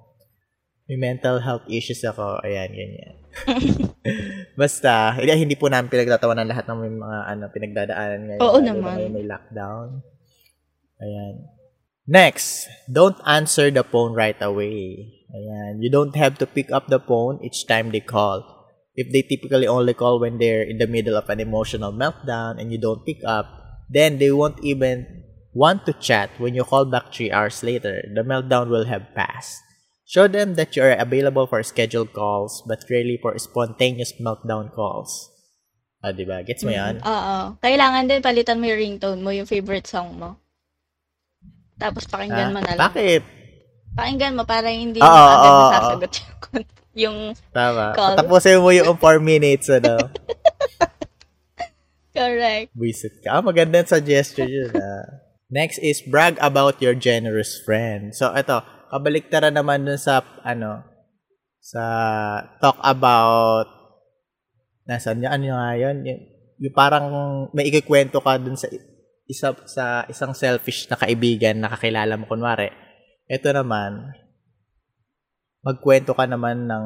may 0.86 0.96
mental 0.96 1.42
health 1.42 1.66
issues 1.66 2.06
ako. 2.06 2.38
Ayan, 2.46 2.70
ganyan. 2.70 3.16
Basta, 4.62 5.18
hindi, 5.18 5.34
hindi 5.34 5.56
po 5.58 5.74
namin 5.74 5.90
pinagtatawanan 5.90 6.48
lahat 6.48 6.70
ng 6.70 7.02
mga 7.02 7.20
ano, 7.34 7.44
pinagdadaanan 7.50 8.22
ngayon. 8.30 8.42
Oo 8.46 8.58
Lalo 8.62 8.62
na 8.62 8.72
naman. 8.78 8.96
May, 8.96 9.10
may 9.10 9.26
lockdown. 9.26 10.06
Ayan. 11.02 11.57
Next, 12.08 12.72
don't 12.88 13.20
answer 13.28 13.68
the 13.68 13.84
phone 13.84 14.16
right 14.16 14.40
away. 14.40 15.12
Ayan. 15.28 15.84
You 15.84 15.92
don't 15.92 16.16
have 16.16 16.40
to 16.40 16.48
pick 16.48 16.72
up 16.72 16.88
the 16.88 17.04
phone 17.04 17.44
each 17.44 17.68
time 17.68 17.92
they 17.92 18.00
call. 18.00 18.48
If 18.96 19.12
they 19.12 19.22
typically 19.22 19.68
only 19.68 19.94
call 19.94 20.18
when 20.18 20.40
they're 20.40 20.64
in 20.64 20.80
the 20.80 20.88
middle 20.88 21.20
of 21.20 21.30
an 21.30 21.44
emotional 21.44 21.92
meltdown 21.92 22.58
and 22.58 22.72
you 22.72 22.80
don't 22.80 23.06
pick 23.06 23.20
up, 23.28 23.46
then 23.92 24.18
they 24.18 24.32
won't 24.32 24.64
even 24.64 25.06
want 25.54 25.86
to 25.86 25.94
chat 25.94 26.32
when 26.40 26.56
you 26.56 26.64
call 26.64 26.86
back 26.86 27.14
three 27.14 27.30
hours 27.30 27.62
later. 27.62 28.02
The 28.08 28.24
meltdown 28.24 28.72
will 28.72 28.88
have 28.88 29.14
passed. 29.14 29.60
Show 30.08 30.32
them 30.32 30.56
that 30.56 30.80
you 30.80 30.88
are 30.88 30.96
available 30.96 31.46
for 31.46 31.62
scheduled 31.62 32.16
calls 32.16 32.64
but 32.66 32.88
rarely 32.90 33.20
for 33.22 33.38
spontaneous 33.38 34.16
meltdown 34.16 34.72
calls. 34.72 35.28
Ah, 36.00 36.16
di 36.16 36.24
ba? 36.24 36.40
Gets 36.40 36.64
mo 36.64 36.72
yan? 36.72 37.04
Oo. 37.04 37.60
Kailangan 37.60 38.08
din 38.08 38.24
palitan 38.24 38.64
mo 38.64 38.72
yung 38.72 38.80
ringtone 38.80 39.20
mo, 39.20 39.36
yung 39.36 39.50
favorite 39.50 39.92
song 39.92 40.16
mo. 40.16 40.40
Tapos 41.78 42.04
pakinggan 42.10 42.50
Ah, 42.50 42.54
mo 42.54 42.60
na 42.60 42.72
lang. 42.74 42.82
Bakit? 42.90 43.22
Pakinggan 43.94 44.34
mo 44.38 44.44
para 44.46 44.68
hindi 44.70 45.00
Oo, 45.02 45.06
mo 45.06 45.14
agad 45.14 45.38
oo, 45.38 45.46
oo. 45.46 45.62
masasagot 45.70 46.12
yung, 46.14 46.36
yung 46.98 47.18
Tama. 47.54 47.94
Call. 47.94 48.16
Tapusin 48.18 48.62
mo 48.62 48.70
yung 48.74 48.98
4 48.98 49.22
minutes, 49.22 49.70
ano? 49.70 49.98
correct. 52.18 52.74
Visit 52.74 53.22
ka. 53.22 53.38
Ah, 53.38 53.44
magandang 53.46 53.86
suggestion 53.86 54.50
yun, 54.50 54.74
ah. 54.74 55.06
Next 55.48 55.80
is 55.80 56.04
brag 56.04 56.36
about 56.44 56.82
your 56.84 56.92
generous 56.92 57.56
friend. 57.64 58.12
So, 58.12 58.34
ito, 58.36 58.60
kabaliktaran 58.92 59.56
naman 59.56 59.88
dun 59.88 59.96
sa, 59.96 60.20
ano, 60.44 60.84
sa 61.64 61.84
talk 62.60 62.82
about, 62.84 63.70
nasan 64.84 65.24
niya, 65.24 65.32
ano 65.38 65.56
nga 65.56 65.72
yun? 65.78 65.98
Yung, 66.04 66.22
yung 66.58 66.76
parang 66.76 67.06
may 67.56 67.70
ikikwento 67.70 68.20
ka 68.20 68.36
dun 68.42 68.60
sa 68.60 68.68
isa 69.28 69.52
sa 69.68 70.08
isang 70.08 70.32
selfish 70.32 70.88
na 70.88 70.96
kaibigan 70.96 71.60
na 71.60 71.68
kakilala 71.72 72.16
mo 72.16 72.26
kunwari. 72.26 72.72
Ito 73.28 73.52
naman, 73.52 74.16
magkwento 75.62 76.16
ka 76.16 76.24
naman 76.24 76.66
ng 76.66 76.84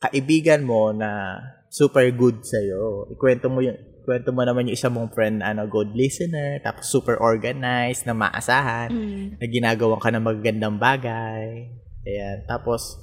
kaibigan 0.00 0.64
mo 0.64 0.92
na 0.92 1.40
super 1.72 2.04
good 2.12 2.44
sa'yo. 2.44 3.08
Ikwento 3.12 3.48
mo 3.48 3.64
yung 3.64 3.76
kwento 4.00 4.32
mo 4.32 4.42
naman 4.42 4.66
yung 4.68 4.76
isa 4.76 4.88
mong 4.88 5.12
friend 5.12 5.40
na 5.40 5.52
ano, 5.52 5.68
good 5.68 5.92
listener, 5.92 6.58
tapos 6.64 6.88
super 6.88 7.20
organized, 7.20 8.08
na 8.08 8.16
maasahan, 8.16 8.88
Mm. 8.90 9.26
na 9.38 9.46
ginagawa 9.46 10.00
ka 10.00 10.08
ng 10.10 10.24
magagandang 10.24 10.76
bagay. 10.80 11.68
Ayan. 12.08 12.42
Tapos, 12.48 12.96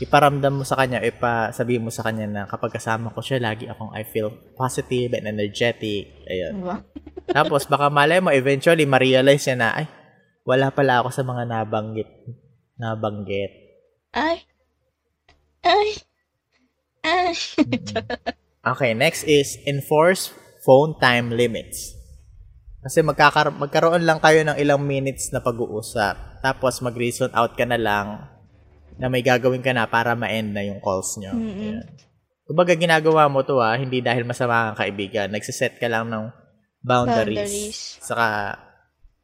iparamdam 0.00 0.62
mo 0.62 0.64
sa 0.64 0.78
kanya, 0.80 1.02
ipa 1.04 1.52
sabihin 1.52 1.84
mo 1.84 1.90
sa 1.92 2.06
kanya 2.06 2.24
na 2.24 2.42
kapag 2.48 2.72
kasama 2.72 3.12
ko 3.12 3.20
siya, 3.20 3.42
lagi 3.42 3.68
akong 3.68 3.92
I 3.92 4.06
feel 4.06 4.32
positive 4.56 5.12
and 5.18 5.28
energetic. 5.28 6.08
Ayan. 6.24 6.62
Diba? 6.62 6.76
Tapos, 7.30 7.66
baka 7.66 7.86
malay 7.88 8.18
mo, 8.18 8.34
eventually, 8.34 8.84
ma-realize 8.84 9.46
niya 9.46 9.56
na, 9.56 9.70
ay, 9.74 9.86
wala 10.44 10.72
pala 10.74 11.04
ako 11.04 11.08
sa 11.14 11.22
mga 11.22 11.46
nabanggit. 11.46 12.10
Nabanggit. 12.80 13.52
Ay. 14.10 14.46
Ay. 15.62 15.88
Ay. 17.04 17.34
Okay, 18.60 18.92
next 18.92 19.24
is 19.24 19.56
enforce 19.64 20.36
phone 20.60 20.92
time 21.00 21.32
limits. 21.32 21.96
Kasi 22.80 23.04
magkakar- 23.04 23.52
magkaroon 23.52 24.04
lang 24.04 24.20
kayo 24.20 24.44
ng 24.44 24.56
ilang 24.56 24.80
minutes 24.80 25.32
na 25.32 25.40
pag-uusap. 25.40 26.40
Tapos 26.40 26.80
mag-reason 26.80 27.32
out 27.36 27.56
ka 27.56 27.68
na 27.68 27.76
lang 27.76 28.28
na 29.00 29.08
may 29.08 29.24
gagawin 29.24 29.64
ka 29.64 29.72
na 29.72 29.88
para 29.88 30.12
ma-end 30.16 30.52
na 30.52 30.64
yung 30.64 30.80
calls 30.80 31.16
nyo. 31.20 31.32
Ayan. 31.36 31.84
Kumbaga 32.44 32.76
ginagawa 32.76 33.28
mo 33.28 33.44
to 33.44 33.60
ah, 33.60 33.76
hindi 33.76 34.00
dahil 34.04 34.24
masama 34.28 34.72
kang 34.72 34.84
kaibigan. 34.84 35.28
Nagsiset 35.32 35.80
ka 35.80 35.88
lang 35.88 36.08
ng 36.08 36.28
boundaries. 36.80 37.36
Boundaries. 37.36 37.78
Saka, 38.00 38.26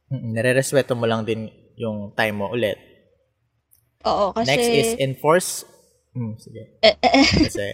nire-respeto 0.09 0.93
mo 0.95 1.05
lang 1.05 1.25
din 1.27 1.49
yung 1.77 2.13
time 2.15 2.35
mo 2.41 2.47
ulit. 2.53 2.77
Oo, 4.05 4.33
kasi... 4.33 4.47
Next 4.47 4.69
is 4.69 4.89
enforce... 4.97 5.49
Hmm, 6.17 6.33
sige. 6.41 6.81
Eh, 6.81 6.95
eh, 6.97 7.13
eh, 7.21 7.27
Kasi, 7.45 7.65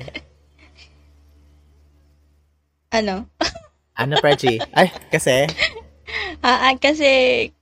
ano? 2.92 3.26
ano, 3.96 4.14
Prechi? 4.20 4.60
Ay, 4.76 4.92
kasi, 5.08 5.48
Ah, 6.44 6.68
ah, 6.70 6.76
kasi 6.76 7.08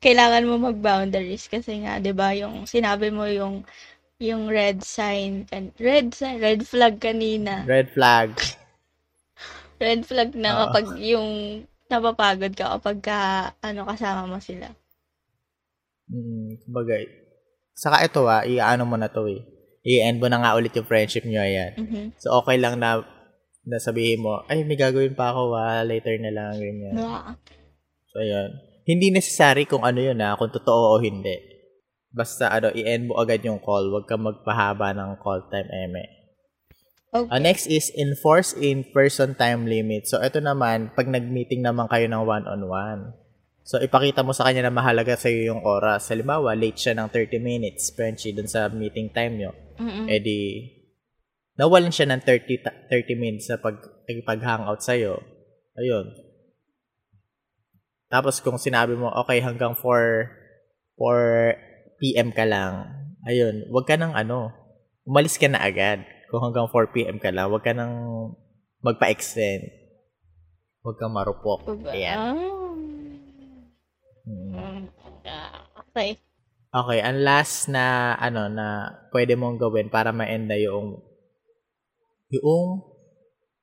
kailangan 0.01 0.49
mo 0.49 0.57
mag-boundaries 0.57 1.45
kasi 1.45 1.85
nga, 1.85 2.01
'di 2.01 2.17
ba, 2.17 2.33
yung 2.33 2.65
sinabi 2.65 3.13
mo 3.13 3.29
yung 3.29 3.61
yung 4.17 4.49
red 4.49 4.81
sign, 4.81 5.45
kan- 5.45 5.69
red 5.77 6.13
sign, 6.17 6.41
red 6.41 6.65
flag 6.65 6.97
kanina. 6.97 7.61
red 7.69 7.93
flag. 7.93 8.33
Red 9.81 10.05
flag 10.05 10.37
na 10.37 10.49
Oo. 10.53 10.57
kapag 10.69 10.85
yung 11.01 11.29
napapagod 11.91 12.55
ka 12.55 12.79
kapag 12.79 12.97
ka, 13.03 13.19
ano, 13.59 13.83
kasama 13.83 14.23
mo 14.25 14.39
sila. 14.39 14.71
Mm, 16.07 16.63
kumbaga, 16.63 16.95
saka 17.75 18.03
ito 18.07 18.23
ah, 18.27 18.43
i-ano 18.47 18.83
mo 18.87 18.95
na 18.95 19.11
to 19.11 19.27
eh. 19.27 19.43
I-end 19.83 20.21
mo 20.21 20.31
na 20.31 20.39
nga 20.39 20.55
ulit 20.55 20.71
yung 20.77 20.87
friendship 20.87 21.27
nyo, 21.27 21.41
ayan. 21.41 21.75
Mhm. 21.75 22.03
So, 22.21 22.31
okay 22.39 22.55
lang 22.55 22.79
na, 22.79 23.01
na 23.67 23.77
sabihin 23.81 24.23
mo, 24.23 24.45
ay, 24.47 24.63
may 24.63 24.79
gagawin 24.79 25.17
pa 25.17 25.35
ako 25.35 25.57
ah, 25.57 25.83
later 25.83 26.15
na 26.21 26.31
lang, 26.31 26.55
ganyan. 26.55 26.95
Diba? 26.95 27.35
So, 28.11 28.23
ayan. 28.23 28.49
Hindi 28.87 29.11
necessary 29.11 29.67
kung 29.67 29.83
ano 29.83 29.99
yun 29.99 30.19
ah, 30.23 30.37
kung 30.39 30.53
totoo 30.53 30.95
o 30.95 31.01
hindi. 31.01 31.35
Basta, 32.11 32.51
ano, 32.51 32.69
i-end 32.75 33.07
mo 33.09 33.17
agad 33.17 33.41
yung 33.41 33.59
call. 33.63 33.87
Huwag 33.89 34.05
kang 34.05 34.23
magpahaba 34.23 34.91
ng 34.93 35.17
call 35.19 35.47
time, 35.47 35.67
eme. 35.71 36.20
Okay. 37.11 37.27
Uh, 37.27 37.43
next 37.43 37.67
is 37.67 37.91
enforce 37.91 38.55
in-person 38.55 39.35
time 39.35 39.67
limit. 39.67 40.07
So, 40.07 40.23
ito 40.23 40.39
naman, 40.39 40.95
pag 40.95 41.11
nag-meeting 41.11 41.59
naman 41.59 41.91
kayo 41.91 42.07
ng 42.07 42.23
one-on-one. 42.23 43.11
So, 43.67 43.83
ipakita 43.83 44.23
mo 44.23 44.31
sa 44.31 44.47
kanya 44.47 44.71
na 44.71 44.73
mahalaga 44.73 45.19
sa 45.19 45.27
iyo 45.27 45.51
yung 45.51 45.61
oras. 45.67 46.07
Halimbawa, 46.07 46.55
late 46.55 46.79
siya 46.79 46.95
ng 46.95 47.11
30 47.11 47.43
minutes, 47.43 47.91
Frenchy, 47.91 48.31
dun 48.31 48.47
sa 48.47 48.71
meeting 48.71 49.11
time 49.11 49.43
nyo. 49.43 49.51
Mm-mm. 49.75 50.07
Eh 50.07 50.23
di, 50.23 50.39
nawalan 51.59 51.91
siya 51.91 52.15
ng 52.15 52.23
30, 52.23 52.63
ta- 52.63 52.79
30 52.87 53.19
minutes 53.19 53.51
sa 53.51 53.59
pag, 53.59 53.75
pag-hangout 54.07 54.79
sa'yo. 54.79 55.19
Ayun. 55.75 56.15
Tapos, 58.07 58.39
kung 58.39 58.55
sinabi 58.55 58.95
mo, 58.95 59.11
okay, 59.19 59.43
hanggang 59.43 59.75
4, 59.75 60.95
4 60.95 61.99
p.m. 61.99 62.31
ka 62.31 62.47
lang, 62.47 62.87
ayun, 63.27 63.67
wag 63.67 63.83
ka 63.83 63.99
nang 63.99 64.15
ano, 64.15 64.55
umalis 65.03 65.35
ka 65.35 65.51
na 65.51 65.59
agad. 65.59 66.07
Kung 66.31 66.47
hanggang 66.47 66.71
4 66.71 66.95
p.m. 66.95 67.19
ka 67.19 67.27
lang, 67.27 67.51
wag 67.51 67.59
ka 67.59 67.75
nang 67.75 67.91
magpa-extend. 68.79 69.67
Wag 70.79 70.95
kang 70.95 71.11
marupok. 71.11 71.67
Diba? 71.67 71.91
Ayan. 71.91 72.17
Ah. 72.17 72.33
Mm. 74.25 74.87
Okay. 75.91 76.15
Okay, 76.71 76.99
ang 77.03 77.19
last 77.19 77.67
na 77.67 78.15
ano 78.15 78.47
na 78.47 78.95
pwede 79.11 79.35
mong 79.35 79.59
gawin 79.59 79.91
para 79.91 80.15
ma-end 80.15 80.47
na 80.47 80.55
yung 80.55 81.03
yung 82.31 82.79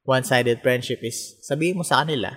one-sided 0.05 0.61
friendship 0.61 1.01
is 1.01 1.41
sabihin 1.41 1.81
mo 1.81 1.89
sa 1.89 2.05
kanila. 2.05 2.37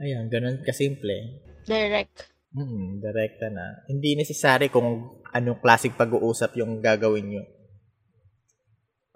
Ayun, 0.00 0.32
ganun 0.32 0.64
kasimple. 0.64 1.44
Direct. 1.68 2.32
Mm, 2.56 3.04
direkta 3.04 3.52
na. 3.52 3.84
Hindi 3.92 4.16
necessary 4.16 4.72
kung 4.72 5.20
anong 5.36 5.60
klaseng 5.60 6.00
pag-uusap 6.00 6.56
yung 6.56 6.80
gagawin 6.80 7.28
nyo. 7.28 7.44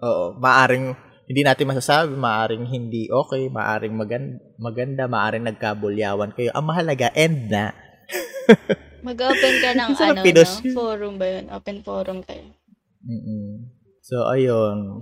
Oo, 0.03 0.35
maaring 0.35 0.91
hindi 1.23 1.41
natin 1.47 1.71
masasabi, 1.71 2.11
maaring 2.19 2.67
hindi 2.67 3.07
okay, 3.07 3.47
maaring 3.47 3.95
maganda, 3.95 4.35
maganda 4.59 5.03
maaring 5.07 5.47
nagkabulyawan 5.47 6.35
kayo. 6.35 6.51
Ang 6.51 6.65
mahalaga, 6.67 7.07
end 7.15 7.47
na. 7.47 7.71
Mag-open 9.07 9.55
ka 9.63 9.71
ng 9.71 9.91
ano, 10.03 10.19
pinos 10.19 10.59
no? 10.59 10.75
Forum 10.75 11.15
ba 11.15 11.27
yun? 11.39 11.45
Open 11.47 11.79
forum 11.79 12.19
kayo. 12.27 12.43
mm 13.03 13.71
So, 14.03 14.27
ayun. 14.27 14.99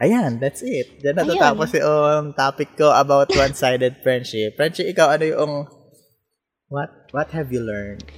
Ayan, 0.00 0.40
that's 0.40 0.64
it. 0.64 1.04
Diyan 1.04 1.20
natatapos 1.20 1.76
yung 1.76 2.32
topic 2.32 2.72
ko 2.72 2.88
about 2.88 3.28
one-sided 3.36 4.00
friendship. 4.00 4.56
Friendship, 4.56 4.88
ikaw, 4.88 5.12
ano 5.12 5.28
yung... 5.28 5.52
What 6.72 7.12
what 7.12 7.28
have 7.36 7.52
you 7.52 7.60
learned? 7.60 8.08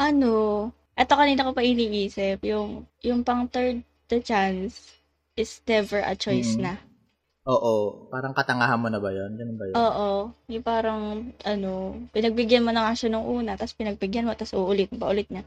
Ano, 0.00 0.72
eto 0.96 1.12
kanina 1.12 1.44
ko 1.44 1.52
pa 1.52 1.60
iniisip, 1.60 2.40
yung, 2.40 2.88
yung 3.04 3.20
pang 3.20 3.44
third 3.52 3.84
the 4.08 4.22
chance 4.22 4.95
is 5.36 5.60
never 5.68 6.00
a 6.00 6.16
choice 6.16 6.56
Mm. 6.56 6.64
na. 6.64 6.74
Oo, 7.46 8.08
parang 8.10 8.34
katangahan 8.34 8.80
mo 8.80 8.90
na 8.90 8.98
ba 8.98 9.14
yun? 9.14 9.38
Ganun 9.38 9.54
ba 9.54 9.64
yun? 9.70 9.76
Oo, 9.78 10.08
yung 10.50 10.64
parang, 10.66 11.00
ano, 11.46 11.94
pinagbigyan 12.10 12.66
mo 12.66 12.74
na 12.74 12.90
nga 12.90 12.98
siya 12.98 13.14
nung 13.14 13.22
una, 13.22 13.54
tapos 13.54 13.78
pinagbigyan 13.78 14.26
mo, 14.26 14.34
tapos 14.34 14.56
uulit 14.58 14.90
pa 14.90 15.06
ulit 15.06 15.30
niya. 15.30 15.46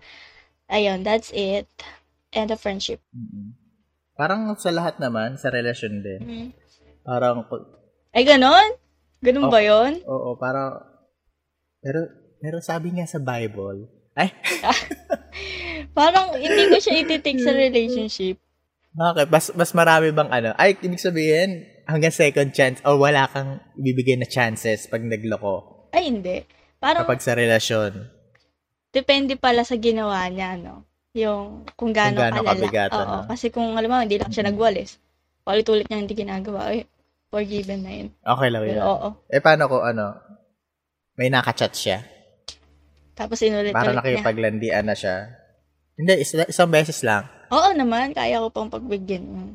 Ayun, 0.72 1.04
that's 1.04 1.34
it. 1.36 1.68
End 2.32 2.56
of 2.56 2.62
friendship. 2.64 3.04
Mm-mm. 3.12 3.52
Parang 4.16 4.48
sa 4.56 4.72
lahat 4.72 4.96
naman, 5.04 5.36
sa 5.36 5.52
relasyon 5.52 6.00
din. 6.00 6.20
Mhm. 6.24 6.48
Parang, 7.04 7.44
Ay, 8.16 8.24
ganon? 8.24 8.80
Ganon 9.20 9.50
Oh. 9.50 9.52
ba 9.52 9.60
yun? 9.60 10.00
oo, 10.08 10.40
parang, 10.40 10.80
pero 11.84 12.08
Pero 12.40 12.64
sabi 12.64 12.96
nga 12.96 13.04
sa 13.04 13.20
Bible, 13.20 13.92
ay, 14.16 14.32
Parang 15.98 16.40
hindi 16.40 16.72
ko 16.72 16.80
siya 16.80 17.04
ititik 17.04 17.36
sa 17.44 17.52
relationship. 17.68 18.40
Okay, 18.96 19.26
mas, 19.28 19.52
mas 19.54 19.72
marami 19.72 20.10
bang 20.10 20.30
ano? 20.30 20.50
Ay, 20.56 20.74
ibig 20.80 20.98
sabihin, 20.98 21.66
hanggang 21.86 22.14
second 22.14 22.50
chance 22.50 22.82
o 22.82 22.98
wala 22.98 23.26
kang 23.28 23.60
ibibigay 23.76 24.16
na 24.16 24.26
chances 24.26 24.86
pag 24.86 25.02
nagloko 25.02 25.90
Ay, 25.90 26.10
hindi. 26.10 26.46
Parang 26.78 27.04
kapag 27.04 27.20
sa 27.20 27.34
relasyon. 27.34 28.08
depende 28.90 29.36
pala 29.36 29.62
sa 29.62 29.76
ginawa 29.76 30.26
niya, 30.30 30.56
no? 30.56 30.86
Yung 31.14 31.66
kung 31.74 31.90
gaano, 31.90 32.22
kalala. 32.22 32.54
kabigat, 32.54 32.90
Oo, 32.94 33.02
ano? 33.02 33.18
kasi 33.26 33.50
kung 33.50 33.74
alam 33.74 33.90
mo, 33.90 33.98
hindi 34.00 34.18
lang 34.18 34.30
siya 34.30 34.46
nagwalis. 34.46 35.02
Paulit-ulit 35.42 35.90
niya 35.90 36.00
hindi 36.00 36.14
ginagawa. 36.14 36.70
Ay, 36.70 36.86
forgiven 37.30 37.82
na 37.82 37.92
yun. 37.92 38.10
Okay 38.22 38.50
lang 38.50 38.62
Pero 38.64 38.74
yun. 38.78 38.82
oo. 38.86 39.08
Eh, 39.26 39.42
paano 39.42 39.66
ko 39.66 39.82
ano? 39.82 40.14
May 41.18 41.30
nakachat 41.30 41.74
siya. 41.74 42.06
Tapos 43.14 43.42
inulit-ulit 43.42 43.74
Para 43.76 43.92
niya. 43.92 44.00
nakipaglandian 44.00 44.86
na 44.86 44.96
siya. 44.96 45.34
Hindi, 45.98 46.24
isa, 46.24 46.46
isang 46.48 46.70
beses 46.72 47.02
lang. 47.04 47.28
Oo 47.50 47.70
naman, 47.74 48.14
kaya 48.14 48.42
ko 48.42 48.48
pang 48.54 48.70
pagbigyan 48.70 49.26
yun. 49.26 49.50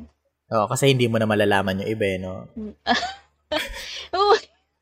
Oo, 0.50 0.66
kasi 0.68 0.90
hindi 0.90 1.06
mo 1.06 1.18
na 1.18 1.30
malalaman 1.30 1.82
yung 1.82 1.90
iba, 1.90 2.06
eh, 2.06 2.18
no? 2.18 2.50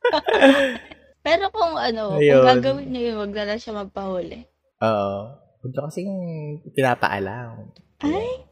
Pero 1.27 1.45
kung 1.55 1.79
ano, 1.79 2.19
Ayun. 2.19 2.43
kung 2.43 2.49
gagawin 2.59 2.89
niya 2.91 3.03
yun, 3.13 3.17
wag 3.23 3.33
na 3.33 3.45
lang 3.47 3.61
siya 3.61 3.73
magpahuli. 3.79 4.43
Oo. 4.83 5.15
Huwag 5.63 5.73
ka 5.79 5.87
kasing 5.87 6.13
pinapaalam. 6.75 7.71
Ay, 8.03 8.43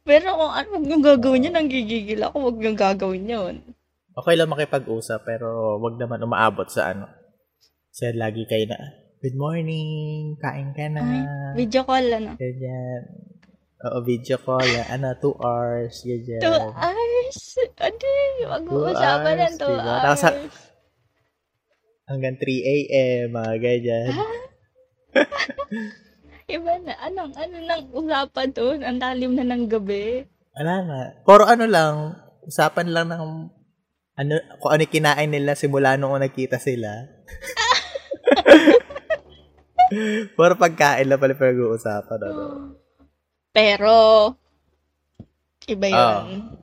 pero 0.00 0.32
kung 0.32 0.52
ano 0.56 0.68
wag 0.80 0.86
yung 0.88 1.04
gagawin 1.04 1.40
niya, 1.44 1.52
nanggigigil 1.52 2.20
ako, 2.24 2.48
wag 2.48 2.58
yung 2.64 2.78
gagawin 2.80 3.28
yun. 3.28 3.54
Okay 4.16 4.34
lang 4.40 4.48
makipag-usap, 4.48 5.20
pero 5.28 5.76
wag 5.76 6.00
naman 6.00 6.24
umaabot 6.24 6.64
sa 6.72 6.96
ano. 6.96 7.04
Sa 7.92 8.08
lagi 8.16 8.48
kayo 8.48 8.64
na, 8.64 8.80
Good 9.24 9.40
morning, 9.40 10.36
kain 10.36 10.76
ka 10.76 10.84
na. 10.92 11.00
Ay, 11.00 11.24
video 11.56 11.84
call, 11.84 12.08
ano? 12.12 12.36
Ganyan. 12.36 13.02
Oo, 13.84 14.00
video 14.00 14.40
call. 14.40 14.64
Ano, 14.88 15.12
two 15.20 15.36
hours. 15.36 16.00
Ganyan. 16.00 16.40
Two 16.40 16.64
hours? 16.72 17.36
Adi, 17.76 18.16
mag-uusapan 18.48 19.36
ng 19.36 19.56
two 19.60 19.68
diba? 19.68 19.84
hours. 19.84 20.24
Tapos 20.24 20.72
Hanggang 22.04 22.36
3 22.36 22.44
a.m. 22.44 23.32
Mga 23.32 23.54
ganyan. 23.64 24.12
Iba 26.54 26.76
na, 26.84 26.92
anong, 27.00 27.32
ano 27.32 27.56
nang 27.64 27.88
usapan 27.96 28.52
doon? 28.52 28.84
Ang 28.84 29.00
lalim 29.00 29.32
na 29.32 29.48
ng 29.48 29.64
gabi. 29.72 30.28
Wala 30.52 30.84
na. 30.84 30.98
Puro 31.24 31.48
ano 31.48 31.64
lang, 31.64 32.20
usapan 32.44 32.92
lang 32.92 33.08
ng 33.08 33.48
ano, 34.14 34.32
kung 34.60 34.70
ano 34.76 34.84
kinain 34.84 35.32
nila 35.32 35.56
simula 35.56 35.96
nung 35.96 36.20
nagkita 36.20 36.60
sila. 36.60 36.92
Puro 40.36 40.60
pagkain 40.60 41.08
lang 41.08 41.20
pala 41.20 41.32
pag-uusapan. 41.32 42.20
Ano. 42.20 42.44
Pero, 43.54 43.94
iba 45.70 45.86
yun. 45.86 46.58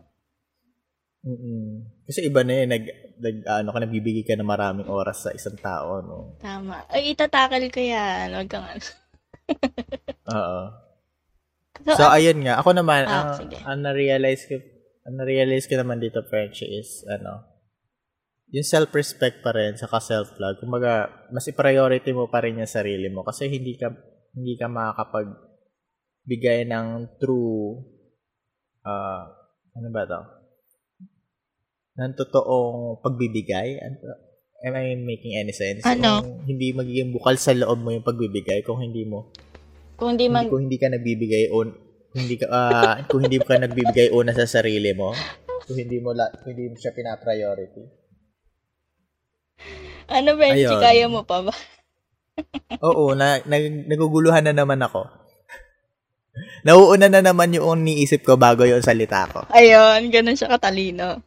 Mm-mm. 1.23 1.87
Kasi 2.03 2.27
iba 2.27 2.43
na 2.43 2.53
yun, 2.59 2.69
nag, 2.73 2.85
nag, 3.21 3.37
ano 3.47 3.69
ka, 3.71 3.79
nagbibigay 3.79 4.27
ka 4.27 4.35
ng 4.35 4.43
maraming 4.43 4.89
oras 4.91 5.23
sa 5.23 5.31
isang 5.31 5.55
tao, 5.55 6.03
no? 6.03 6.35
Tama. 6.43 6.83
Ay, 6.91 7.15
itatakal 7.15 7.63
ko 7.71 7.79
yan. 7.79 8.35
Huwag 8.35 8.49
kang 8.51 8.67
ano. 8.67 8.83
Oo. 10.27 10.61
So, 11.87 11.95
So, 11.95 12.11
ayun 12.11 12.43
nga. 12.43 12.59
Ako 12.59 12.75
naman, 12.75 13.07
Ah, 13.07 13.31
ang, 13.31 13.47
sige. 13.47 13.57
ang 13.63 13.79
na-realize 13.79 14.43
ko, 14.51 14.59
ang 15.07 15.15
na-realize 15.15 15.65
ko 15.71 15.79
naman 15.79 16.03
dito, 16.03 16.19
French, 16.27 16.65
is, 16.67 17.07
ano, 17.07 17.47
yung 18.51 18.67
self-respect 18.67 19.39
pa 19.39 19.55
rin, 19.55 19.79
saka 19.79 20.03
self-love. 20.03 20.59
Kumbaga, 20.59 21.07
mas 21.31 21.47
i-priority 21.47 22.11
mo 22.11 22.27
pa 22.27 22.43
rin 22.43 22.59
yung 22.59 22.67
sarili 22.67 23.07
mo 23.07 23.23
kasi 23.23 23.47
hindi 23.47 23.79
ka, 23.79 23.87
hindi 24.35 24.59
ka 24.59 24.67
makakapag 24.67 25.50
bigay 26.25 26.67
ng 26.69 27.17
true, 27.19 27.81
ah, 28.85 29.29
ano 29.77 29.87
ba 29.91 30.03
to? 30.05 30.41
ng 32.01 32.13
totoong 32.15 33.03
pagbibigay. 33.03 33.77
Am 34.61 34.73
I 34.77 34.95
making 34.95 35.35
any 35.37 35.51
sense? 35.51 35.83
Ano? 35.83 36.23
Kung 36.23 36.45
hindi 36.47 36.71
magiging 36.71 37.11
bukal 37.11 37.35
sa 37.35 37.51
loob 37.51 37.81
mo 37.81 37.89
yung 37.91 38.05
pagbibigay 38.05 38.61
kung 38.61 38.79
hindi 38.79 39.03
mo 39.03 39.33
kung 40.01 40.17
di 40.17 40.25
man, 40.33 40.45
hindi, 40.45 40.49
kung 40.49 40.61
hindi 40.65 40.77
ka 40.81 40.87
nagbibigay 40.89 41.53
on 41.53 41.77
kung 42.09 42.21
hindi 42.25 42.37
ka 42.41 42.45
ah, 42.49 42.97
kung 43.09 43.21
hindi 43.21 43.37
ka 43.37 43.61
nagbibigay 43.61 44.09
una 44.09 44.33
sa 44.33 44.49
sarili 44.49 44.89
mo, 44.97 45.13
kung 45.69 45.77
hindi 45.77 46.01
mo 46.01 46.09
la, 46.17 46.25
kung 46.41 46.57
hindi 46.57 46.73
mo 46.73 46.75
siya 46.77 46.93
pina-priority. 46.97 47.83
ano, 50.09 50.29
Benji, 50.35 50.65
Ayun. 50.65 50.81
kaya 50.81 51.05
mo 51.05 51.21
pa 51.21 51.45
ba? 51.45 51.53
Oo, 52.81 53.13
na, 53.13 53.45
nag, 53.45 53.85
naguguluhan 53.85 54.41
na 54.41 54.57
naman 54.57 54.81
ako. 54.81 55.05
Nauuna 56.61 57.09
na 57.09 57.21
naman 57.25 57.53
yung 57.53 57.81
niisip 57.81 58.21
ko 58.21 58.37
bago 58.37 58.65
yung 58.65 58.85
salita 58.85 59.25
ko. 59.29 59.45
Ayun, 59.49 60.13
ganun 60.13 60.37
siya 60.37 60.51
katalino. 60.51 61.21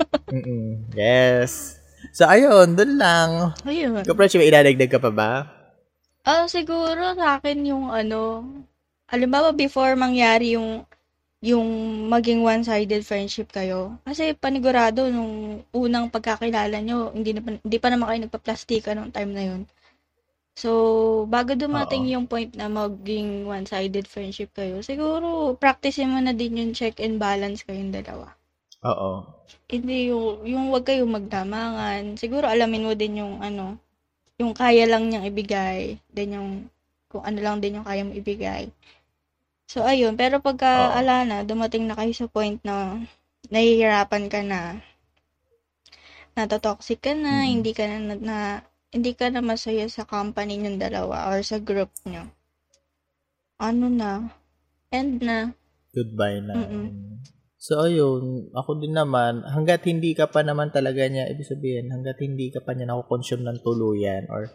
Yes. 0.96 1.76
So, 2.16 2.24
ayun, 2.24 2.72
dun 2.72 2.96
lang. 2.96 3.52
Ayun. 3.68 4.00
French, 4.02 4.34
may 4.40 4.48
idadagdag 4.48 4.88
ka 4.88 4.96
pa 4.96 5.12
ba? 5.12 5.30
Ah, 6.24 6.48
siguro 6.48 7.12
sa 7.16 7.36
akin 7.36 7.68
yung 7.68 7.92
ano, 7.92 8.44
halimbawa 9.12 9.52
before 9.52 9.92
mangyari 9.96 10.56
yung 10.56 10.88
yung 11.40 11.68
maging 12.12 12.44
one-sided 12.44 13.00
friendship 13.00 13.48
kayo. 13.48 13.96
Kasi 14.04 14.36
panigurado 14.36 15.08
nung 15.08 15.64
unang 15.72 16.12
pagkakilala 16.12 16.84
nyo, 16.84 17.16
hindi, 17.16 17.32
na, 17.32 17.40
pa- 17.40 17.60
hindi 17.64 17.78
pa 17.80 17.88
naman 17.88 18.06
kayo 18.12 18.20
nagpa-plastika 18.28 18.92
nung 18.92 19.08
time 19.08 19.32
na 19.32 19.44
yun. 19.48 19.60
So, 20.60 20.70
bago 21.34 21.56
dumating 21.56 22.04
Oo. 22.04 22.12
yung 22.20 22.26
point 22.28 22.52
na 22.52 22.68
maging 22.68 23.48
one-sided 23.48 24.04
friendship 24.04 24.52
kayo, 24.52 24.84
siguro 24.84 25.56
practice 25.56 26.04
mo 26.04 26.20
na 26.20 26.36
din 26.36 26.60
yung 26.60 26.72
check 26.76 27.00
and 27.00 27.16
balance 27.16 27.64
kayong 27.64 27.96
dalawa. 27.96 28.36
Oo. 28.84 29.24
Hindi 29.72 30.12
yung, 30.12 30.44
yung 30.44 30.64
wag 30.68 30.84
kayo 30.84 31.08
magdamangan. 31.08 32.20
Siguro 32.20 32.44
alamin 32.44 32.84
mo 32.84 32.92
din 32.92 33.24
yung 33.24 33.40
ano, 33.40 33.80
yung 34.36 34.52
kaya 34.52 34.84
lang 34.84 35.08
niyang 35.08 35.24
ibigay. 35.32 35.96
Then 36.12 36.36
yung, 36.36 36.50
kung 37.08 37.24
ano 37.24 37.38
lang 37.40 37.64
din 37.64 37.80
yung 37.80 37.88
kaya 37.88 38.04
mo 38.04 38.12
ibigay. 38.12 38.68
So, 39.70 39.80
ayun. 39.86 40.18
Pero 40.20 40.44
pagka, 40.44 40.92
Oo. 40.92 40.96
ala 41.00 41.24
na, 41.24 41.36
dumating 41.46 41.88
na 41.88 41.96
kayo 41.96 42.12
sa 42.12 42.28
point 42.28 42.60
na 42.66 43.00
nahihirapan 43.48 44.28
ka 44.28 44.40
na, 44.44 44.82
natotoxic 46.36 47.00
ka 47.00 47.16
na, 47.16 47.46
Mhm. 47.46 47.48
hindi 47.48 47.72
ka 47.72 47.84
na, 47.88 47.98
na, 48.18 48.38
hindi 48.90 49.14
ka 49.14 49.30
na 49.30 49.38
masaya 49.38 49.86
sa 49.86 50.02
company 50.02 50.58
ng 50.58 50.82
dalawa 50.82 51.30
or 51.30 51.42
sa 51.46 51.62
group 51.62 51.90
nyo. 52.06 52.26
Ano 53.62 53.86
na? 53.86 54.34
End 54.90 55.22
na. 55.22 55.54
Goodbye 55.94 56.42
na. 56.42 56.54
Mm-mm. 56.58 56.86
So, 57.60 57.84
ayun, 57.84 58.50
ako 58.56 58.80
din 58.80 58.96
naman, 58.96 59.44
hanggat 59.44 59.84
hindi 59.84 60.16
ka 60.16 60.32
pa 60.32 60.40
naman 60.40 60.72
talaga 60.72 61.04
niya, 61.04 61.28
ibig 61.28 61.44
sabihin, 61.44 61.92
hanggat 61.92 62.16
hindi 62.18 62.48
ka 62.48 62.64
pa 62.64 62.72
niya 62.72 62.88
nakukonsume 62.88 63.44
ng 63.44 63.60
tuluyan 63.60 64.24
or 64.32 64.48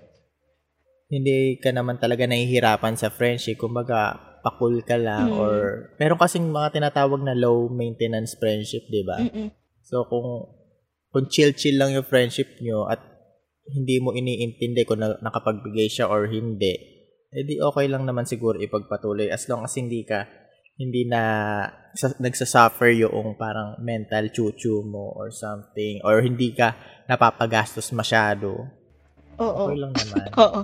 hindi 1.06 1.62
ka 1.62 1.70
naman 1.70 2.02
talaga 2.02 2.26
nahihirapan 2.26 2.98
sa 2.98 3.14
friendship, 3.14 3.62
kumbaga, 3.62 4.18
pakul 4.42 4.82
ka 4.82 4.98
lang 4.98 5.30
Mm. 5.30 5.38
or, 5.38 5.54
meron 6.02 6.18
kasing 6.18 6.50
mga 6.50 6.82
tinatawag 6.82 7.22
na 7.22 7.38
low 7.38 7.70
maintenance 7.70 8.34
friendship, 8.42 8.90
di 8.90 9.06
ba? 9.06 9.22
So, 9.86 10.10
kung, 10.10 10.50
kung 11.14 11.30
chill-chill 11.30 11.78
lang 11.78 11.94
yung 11.94 12.10
friendship 12.10 12.58
nyo 12.58 12.90
at 12.90 13.14
hindi 13.70 13.97
mo 13.97 14.13
iniintindi 14.13 14.86
kung 14.86 15.01
na, 15.01 15.18
nakapagbigay 15.22 15.89
siya 15.89 16.09
or 16.09 16.30
hindi, 16.30 16.76
edi 17.34 17.57
okay 17.59 17.89
lang 17.89 18.05
naman 18.05 18.24
siguro 18.24 18.61
ipagpatuloy 18.61 19.28
as 19.34 19.43
long 19.49 19.66
as 19.66 19.74
hindi 19.76 20.05
ka 20.05 20.24
hindi 20.76 21.07
na 21.07 21.22
sa, 21.95 22.11
nagsasuffer 22.20 22.91
yung 23.07 23.39
parang 23.39 23.80
mental 23.80 24.28
chuchu 24.28 24.84
mo 24.84 25.16
or 25.16 25.32
something 25.32 26.03
or 26.03 26.20
hindi 26.20 26.51
ka 26.51 26.76
napapagastos 27.07 27.95
masyado. 27.95 28.59
Oo. 29.39 29.72
Okay 29.72 29.78
lang 29.80 29.93
naman. 29.95 30.28
Oo. 30.43 30.59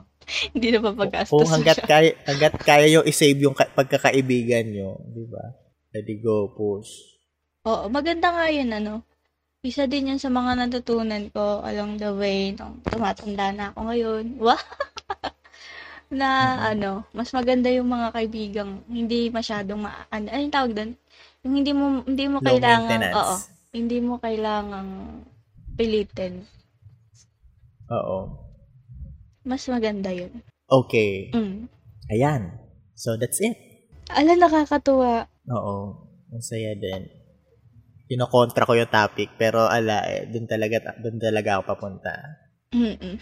Hindi 0.51 0.67
na 0.75 0.79
papagastos 0.83 1.31
Kung 1.31 1.47
hanggat 1.47 1.77
siya. 1.79 1.87
kaya, 1.87 2.11
hanggat 2.27 2.53
kaya 2.59 2.85
yung 2.91 3.05
isave 3.07 3.39
yung 3.39 3.55
ka- 3.55 3.71
pagkakaibigan 3.71 4.67
nyo, 4.67 4.99
di 5.11 5.23
ba? 5.27 5.43
Ready 5.91 6.23
go, 6.23 6.51
push. 6.55 6.91
Oo, 7.67 7.91
maganda 7.91 8.31
nga 8.31 8.47
yun, 8.47 8.71
ano. 8.71 9.03
Isa 9.61 9.85
din 9.85 10.09
yan 10.09 10.17
sa 10.17 10.33
mga 10.33 10.57
natutunan 10.57 11.29
ko 11.29 11.61
along 11.61 12.01
the 12.01 12.09
way 12.17 12.49
nung 12.57 12.81
tumatanda 12.81 13.53
na 13.53 13.69
ako 13.69 13.79
ngayon. 13.93 14.25
Wow! 14.41 14.57
na, 16.11 16.27
Mhm. 16.27 16.61
ano, 16.75 16.91
mas 17.13 17.29
maganda 17.29 17.69
yung 17.69 17.87
mga 17.87 18.09
kaibigang 18.11 18.81
hindi 18.89 19.29
masyadong 19.29 19.85
ma... 19.85 20.09
Ano, 20.09 20.33
ano 20.33 20.41
yung 20.41 20.51
tawag 20.57 20.73
doon? 20.73 20.91
Yung 21.45 21.53
hindi 21.61 21.71
mo, 21.77 22.01
hindi 22.03 22.25
mo 22.25 22.37
Low 22.41 22.47
kailangan, 22.51 22.99
oo, 23.15 23.35
hindi 23.71 23.97
mo 24.01 24.17
kailangang 24.17 24.91
pilitin. 25.77 26.41
Oo. 27.93 28.33
Mas 29.45 29.63
maganda 29.69 30.09
yun. 30.09 30.41
Okay. 30.67 31.29
Mm. 31.37 31.69
Ayan. 32.09 32.59
So, 32.97 33.13
that's 33.15 33.37
it. 33.39 33.55
Ala, 34.09 34.35
nakakatuwa. 34.35 35.29
Oo. 35.53 36.01
Ang 36.33 36.43
saya 36.43 36.73
din. 36.75 37.20
Kinokontra 38.11 38.67
ko 38.67 38.75
yung 38.75 38.91
topic, 38.91 39.39
pero 39.39 39.71
ala, 39.71 40.03
eh, 40.11 40.27
dun 40.27 40.43
talaga, 40.43 40.99
dun 40.99 41.15
talaga 41.15 41.55
ako 41.55 41.63
papunta. 41.63 42.11
Mm-mm. 42.75 43.15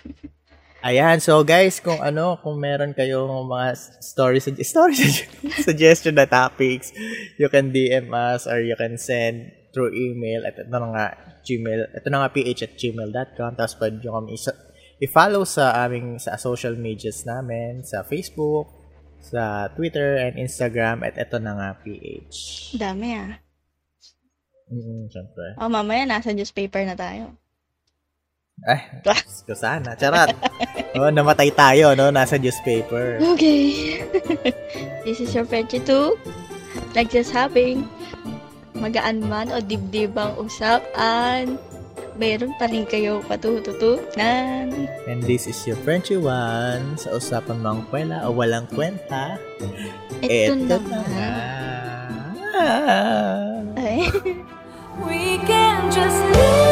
Ayan, 0.79 1.19
so 1.19 1.43
guys, 1.43 1.83
kung 1.83 1.99
ano, 1.99 2.39
kung 2.39 2.55
meron 2.55 2.95
kayong 2.95 3.45
mga 3.45 3.75
story, 4.01 4.39
sug- 4.41 4.63
story 4.65 4.95
suggestion 5.67 6.15
na 6.15 6.23
topics, 6.23 6.95
you 7.37 7.51
can 7.51 7.69
DM 7.69 8.09
us 8.15 8.47
or 8.47 8.63
you 8.63 8.73
can 8.79 8.95
send 8.97 9.51
through 9.75 9.91
email 9.91 10.47
at 10.47 10.55
ito 10.55 10.71
na 10.71 10.89
nga 10.89 11.05
gmail, 11.43 11.81
ito 11.93 12.07
na 12.07 12.23
nga 12.23 12.31
ph 12.31 12.61
at 12.63 12.73
gmail.com 12.79 13.51
tapos 13.59 13.75
pwede 13.75 14.01
nyo 14.01 14.11
kami 14.23 14.29
isa- 14.39 14.59
i-follow 15.03 15.43
sa 15.43 15.83
aming 15.83 16.15
sa 16.15 16.39
social 16.39 16.79
medias 16.79 17.27
namin, 17.27 17.83
sa 17.83 18.01
Facebook, 18.07 18.71
sa 19.19 19.67
Twitter 19.75 20.15
and 20.15 20.39
Instagram 20.39 21.03
at 21.03 21.19
ito 21.19 21.37
na 21.43 21.59
nga 21.59 21.69
ph. 21.83 22.71
Dami 22.79 23.07
ah. 23.19 23.48
Mm, 24.69 25.09
syempre. 25.09 25.57
Oh, 25.57 25.69
mamaya 25.69 26.05
nasa 26.05 26.29
newspaper 26.29 26.85
na 26.85 26.93
tayo. 26.93 27.33
Ay, 28.65 28.85
Diyos 29.03 29.41
ko 29.47 29.53
sana. 29.57 29.97
Charot. 29.97 30.29
oh, 30.99 31.09
namatay 31.09 31.49
tayo, 31.49 31.97
no? 31.97 32.13
Nasa 32.13 32.37
newspaper. 32.37 33.17
Okay. 33.35 34.01
This 35.05 35.25
is 35.25 35.33
your 35.33 35.49
Frenchie 35.49 35.81
2. 35.81 36.93
Nagsasabing, 36.93 37.81
magaan 38.77 39.25
man 39.25 39.49
o 39.49 39.57
dibdibang 39.57 40.37
usapan, 40.37 41.57
meron 42.19 42.53
pa 42.59 42.67
rin 42.69 42.85
kayo 42.85 43.23
patututunan. 43.25 44.69
And 45.07 45.23
this 45.23 45.47
is 45.47 45.57
your 45.65 45.79
Frenchy 45.81 46.19
One 46.19 46.99
sa 46.99 47.15
usapan 47.15 47.63
mga 47.63 47.81
kwela 47.89 48.17
o 48.27 48.35
walang 48.35 48.67
kwenta. 48.69 49.39
Ito 50.19 50.53
Eto 50.53 50.77
na 50.83 50.99
nga. 50.99 51.31
Ah. 52.59 53.63
Ay. 53.79 54.03
We 55.05 55.37
can 55.37 55.89
just 55.91 56.37
live. 56.37 56.68